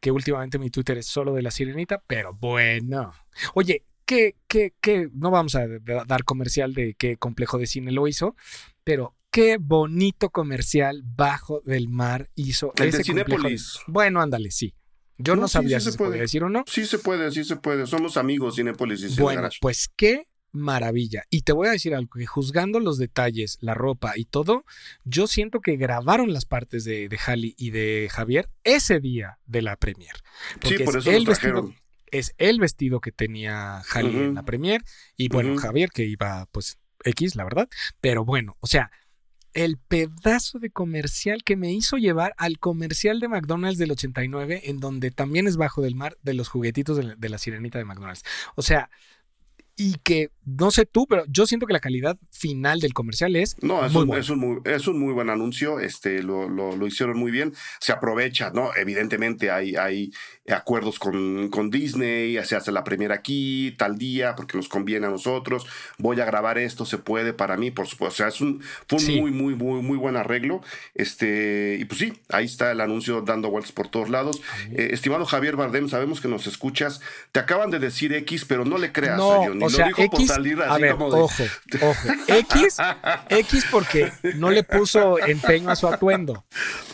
que 0.00 0.10
últimamente 0.10 0.58
mi 0.58 0.70
Twitter 0.70 0.98
es 0.98 1.06
solo 1.06 1.34
de 1.34 1.42
la 1.42 1.50
sirenita, 1.50 2.02
pero 2.06 2.34
bueno. 2.34 3.12
Oye, 3.54 3.84
¿qué, 4.04 4.36
qué, 4.48 4.74
qué? 4.80 5.08
No 5.14 5.30
vamos 5.30 5.54
a 5.54 5.66
da- 5.66 6.04
dar 6.06 6.24
comercial 6.24 6.74
de 6.74 6.94
qué 6.94 7.16
complejo 7.16 7.58
de 7.58 7.66
cine 7.66 7.92
lo 7.92 8.06
hizo, 8.08 8.36
pero 8.84 9.14
qué 9.30 9.58
bonito 9.60 10.30
comercial 10.30 11.02
bajo 11.04 11.60
del 11.64 11.88
mar 11.88 12.30
hizo 12.34 12.72
El 12.76 12.84
de 12.84 12.88
ese 12.98 13.04
Cinépolis. 13.04 13.78
Bueno, 13.86 14.22
ándale, 14.22 14.50
sí. 14.50 14.74
Yo 15.18 15.34
no, 15.34 15.42
No, 15.42 15.48
sabía 15.48 15.80
sí 15.80 15.86
si 15.86 15.92
se 15.92 15.98
puede. 15.98 16.10
podía 16.10 16.22
decir 16.22 16.44
o 16.44 16.50
no. 16.50 16.64
Sí 16.66 16.84
se 16.86 16.98
puede, 16.98 17.30
sí 17.32 17.42
se 17.44 17.56
puede. 17.56 17.86
Somos 17.86 18.16
amigos, 18.18 18.56
Cinépolis 18.56 19.02
y 19.02 19.20
Bueno, 19.20 19.48
pues 19.60 19.88
qué 19.96 20.26
maravilla. 20.56 21.24
Y 21.30 21.42
te 21.42 21.52
voy 21.52 21.68
a 21.68 21.72
decir 21.72 21.94
algo, 21.94 22.10
que 22.18 22.26
juzgando 22.26 22.80
los 22.80 22.98
detalles, 22.98 23.58
la 23.60 23.74
ropa 23.74 24.14
y 24.16 24.24
todo, 24.24 24.64
yo 25.04 25.26
siento 25.26 25.60
que 25.60 25.76
grabaron 25.76 26.32
las 26.32 26.44
partes 26.44 26.84
de, 26.84 27.08
de 27.08 27.18
Halley 27.24 27.54
y 27.56 27.70
de 27.70 28.08
Javier 28.10 28.48
ese 28.64 29.00
día 29.00 29.38
de 29.46 29.62
la 29.62 29.76
premier. 29.76 30.14
Sí, 30.14 30.58
Porque 30.60 30.84
por 30.84 30.96
es 30.96 31.06
eso 31.06 31.10
el 31.16 31.24
nos 31.24 31.28
vestido, 31.28 31.74
es 32.06 32.34
el 32.38 32.60
vestido 32.60 33.00
que 33.00 33.12
tenía 33.12 33.82
Halley 33.92 34.16
en 34.16 34.34
la 34.34 34.44
premier 34.44 34.82
y 35.16 35.28
bueno. 35.28 35.56
Javier 35.58 35.90
que 35.90 36.04
iba 36.04 36.46
pues 36.52 36.78
X, 37.04 37.36
la 37.36 37.44
verdad. 37.44 37.68
Pero 38.00 38.24
bueno, 38.24 38.56
o 38.60 38.66
sea, 38.66 38.90
el 39.56 39.78
pedazo 39.78 40.58
de 40.58 40.70
comercial 40.70 41.42
que 41.42 41.56
me 41.56 41.72
hizo 41.72 41.96
llevar 41.96 42.34
al 42.36 42.58
comercial 42.58 43.20
de 43.20 43.28
McDonald's 43.28 43.78
del 43.78 43.92
89, 43.92 44.62
en 44.64 44.80
donde 44.80 45.10
también 45.10 45.46
es 45.46 45.56
bajo 45.56 45.80
del 45.80 45.94
mar 45.94 46.16
de 46.22 46.34
los 46.34 46.48
juguetitos 46.48 46.96
de 46.96 47.04
la, 47.04 47.14
de 47.16 47.28
la 47.28 47.38
sirenita 47.38 47.78
de 47.78 47.86
McDonald's. 47.86 48.22
O 48.54 48.62
sea, 48.62 48.90
y 49.76 49.96
que 50.02 50.30
no 50.44 50.70
sé 50.70 50.86
tú, 50.86 51.06
pero 51.08 51.24
yo 51.28 51.44
siento 51.46 51.66
que 51.66 51.72
la 51.72 51.80
calidad 51.80 52.16
final 52.30 52.78
del 52.80 52.94
comercial 52.94 53.34
es 53.34 53.56
no 53.62 53.84
es 53.84 53.92
muy 53.92 54.02
un, 54.02 54.08
buena. 54.08 54.20
es 54.22 54.30
un 54.30 54.38
muy 54.38 54.58
es 54.64 54.86
un 54.86 54.98
muy 55.00 55.12
buen 55.12 55.28
anuncio 55.28 55.80
este 55.80 56.22
lo, 56.22 56.48
lo, 56.48 56.76
lo 56.76 56.86
hicieron 56.86 57.18
muy 57.18 57.32
bien. 57.32 57.52
Se 57.80 57.90
aprovecha 57.92 58.50
no 58.54 58.70
evidentemente 58.76 59.50
hay 59.50 59.74
hay 59.74 60.12
acuerdos 60.48 61.00
con, 61.00 61.48
con 61.48 61.70
Disney 61.70 62.38
se 62.44 62.54
hace 62.54 62.70
la 62.70 62.84
primera 62.84 63.16
aquí 63.16 63.74
tal 63.76 63.98
día 63.98 64.36
porque 64.36 64.56
nos 64.56 64.68
conviene 64.68 65.06
a 65.08 65.10
nosotros. 65.10 65.66
Voy 65.98 66.20
a 66.20 66.24
grabar 66.24 66.58
esto 66.58 66.86
se 66.86 66.98
puede 66.98 67.32
para 67.32 67.56
mí 67.56 67.72
por 67.72 67.88
supuesto. 67.88 68.14
O 68.14 68.16
sea 68.16 68.28
es 68.28 68.40
un 68.40 68.62
fue 68.88 68.98
un 68.98 69.04
Sí. 69.04 69.20
muy 69.20 69.32
muy 69.32 69.54
muy 69.56 69.82
muy 69.82 69.98
buen 69.98 70.16
arreglo. 70.16 70.62
Este 70.94 71.76
y 71.80 71.84
pues 71.86 71.98
sí 71.98 72.12
ahí 72.28 72.44
está 72.44 72.70
el 72.72 72.80
anuncio 72.80 73.20
dando 73.22 73.50
vueltas 73.50 73.72
por 73.72 73.88
todos 73.88 74.10
lados. 74.10 74.40
Eh, 74.70 74.90
estimado 74.92 75.24
Javier 75.26 75.56
Bardem 75.56 75.88
sabemos 75.88 76.20
que 76.20 76.28
nos 76.28 76.46
escuchas. 76.46 77.00
Te 77.32 77.40
acaban 77.40 77.70
de 77.70 77.78
decir 77.80 78.12
X 78.12 78.44
pero 78.44 78.64
no 78.64 78.78
le 78.78 78.92
creas 78.92 79.18
No, 79.18 79.32
a 79.32 79.46
Johnny 79.46 79.65
o 79.66 79.70
lo 79.70 79.76
sea, 79.76 79.86
dijo 79.86 80.06
por 80.10 80.20
X, 80.20 80.28
salir 80.28 80.60
a 80.62 80.72
así 80.72 80.82
ver, 80.82 80.92
como 80.92 81.10
de, 81.10 81.20
ojo, 81.20 81.42
ojo. 81.82 82.08
X, 82.28 82.76
X 83.28 83.66
porque 83.70 84.12
no 84.36 84.50
le 84.50 84.62
puso 84.62 85.18
empeño 85.18 85.70
a 85.70 85.76
su 85.76 85.88
atuendo. 85.88 86.44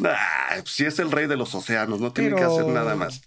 "Ah, 0.05 0.57
pues 0.57 0.81
es 0.81 0.99
el 0.99 1.11
rey 1.11 1.27
de 1.27 1.37
los 1.37 1.55
océanos 1.55 2.01
no 2.01 2.13
tiene 2.13 2.35
que 2.37 2.43
hacer 2.43 2.67
nada 2.67 2.95
más 2.97 3.23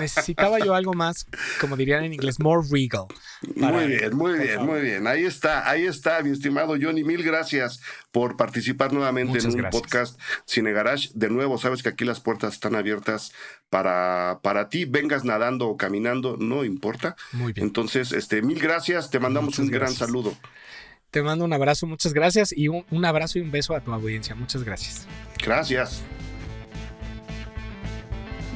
Necesitaba 0.00 0.58
yo 0.58 0.74
algo 0.74 0.92
más, 0.94 1.26
como 1.60 1.76
dirían 1.76 2.04
en 2.04 2.12
inglés, 2.12 2.38
more 2.40 2.66
regal. 2.70 3.06
Muy 3.54 3.86
bien, 3.86 4.16
muy 4.16 4.32
por 4.32 4.40
bien, 4.42 4.54
favor. 4.56 4.70
muy 4.72 4.80
bien. 4.80 5.06
Ahí 5.06 5.24
está, 5.24 5.68
ahí 5.68 5.84
está, 5.86 6.22
mi 6.22 6.30
estimado 6.30 6.76
Johnny. 6.80 7.04
Mil 7.04 7.22
gracias 7.22 7.80
por 8.10 8.36
participar 8.36 8.92
nuevamente 8.92 9.30
Muchas 9.32 9.44
en 9.46 9.50
un 9.52 9.56
gracias. 9.58 9.82
podcast 9.82 10.20
Cine 10.46 10.72
Garage. 10.72 11.10
De 11.14 11.28
nuevo, 11.28 11.58
sabes 11.58 11.82
que 11.82 11.88
aquí 11.88 12.04
las 12.04 12.20
puertas 12.20 12.54
están 12.54 12.74
abiertas 12.74 13.32
para, 13.70 14.40
para 14.42 14.68
ti. 14.68 14.84
Vengas 14.84 15.24
nadando 15.24 15.68
o 15.68 15.76
caminando, 15.76 16.36
no 16.38 16.64
importa. 16.64 17.16
Muy 17.32 17.52
bien. 17.52 17.66
Entonces, 17.66 18.12
este, 18.12 18.42
mil 18.42 18.58
gracias. 18.58 19.10
Te 19.10 19.18
mandamos 19.18 19.50
Muchas 19.50 19.64
un 19.66 19.70
gran 19.70 19.92
saludo. 19.92 20.34
Te 21.10 21.22
mando 21.22 21.44
un 21.44 21.52
abrazo, 21.52 21.86
muchas 21.86 22.12
gracias 22.12 22.52
y 22.54 22.68
un, 22.68 22.84
un 22.90 23.04
abrazo 23.04 23.38
y 23.38 23.42
un 23.42 23.50
beso 23.50 23.74
a 23.74 23.80
tu 23.80 23.92
audiencia. 23.92 24.34
Muchas 24.34 24.64
gracias. 24.64 25.06
Gracias. 25.42 26.02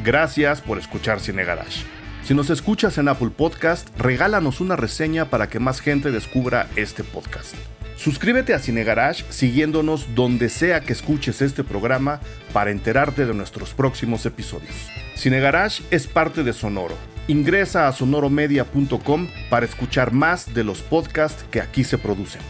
Gracias 0.05 0.61
por 0.61 0.79
escuchar 0.79 1.21
Cine 1.21 1.45
Garage. 1.45 1.85
Si 2.23 2.35
nos 2.35 2.51
escuchas 2.51 2.99
en 2.99 3.09
Apple 3.09 3.31
Podcast, 3.31 3.89
regálanos 3.99 4.61
una 4.61 4.77
reseña 4.77 5.31
para 5.31 5.49
que 5.49 5.59
más 5.59 5.81
gente 5.81 6.11
descubra 6.11 6.69
este 6.77 7.03
podcast. 7.03 7.55
Suscríbete 8.01 8.55
a 8.55 8.59
Cine 8.59 8.83
Garage 8.83 9.27
siguiéndonos 9.29 10.15
donde 10.15 10.49
sea 10.49 10.81
que 10.81 10.95
escuches 10.95 11.43
este 11.43 11.63
programa 11.63 12.23
para 12.51 12.71
enterarte 12.71 13.27
de 13.27 13.35
nuestros 13.35 13.75
próximos 13.75 14.25
episodios. 14.25 14.75
Cine 15.15 15.39
Garage 15.39 15.83
es 15.91 16.07
parte 16.07 16.43
de 16.43 16.55
Sonoro. 16.55 16.95
Ingresa 17.29 17.89
a 17.89 17.93
sonoromedia.com 17.93 19.29
para 19.51 19.67
escuchar 19.67 20.13
más 20.15 20.55
de 20.55 20.65
los 20.65 20.81
podcasts 20.81 21.45
que 21.51 21.61
aquí 21.61 21.85
se 21.85 21.99
producen. 21.99 22.41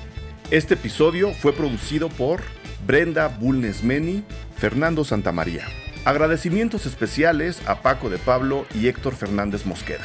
Este 0.53 0.75
episodio 0.75 1.33
fue 1.33 1.53
producido 1.53 2.11
por 2.11 2.43
Brenda 2.87 3.27
Bulnesmeni, 3.27 4.23
Fernando 4.57 5.03
Santamaría. 5.03 5.65
Agradecimientos 6.05 6.87
especiales 6.87 7.61
a 7.67 7.83
Paco 7.83 8.09
de 8.09 8.19
Pablo 8.19 8.67
y 8.73 8.87
Héctor 8.87 9.17
Fernández 9.17 9.67
Mosqueda. 9.67 10.05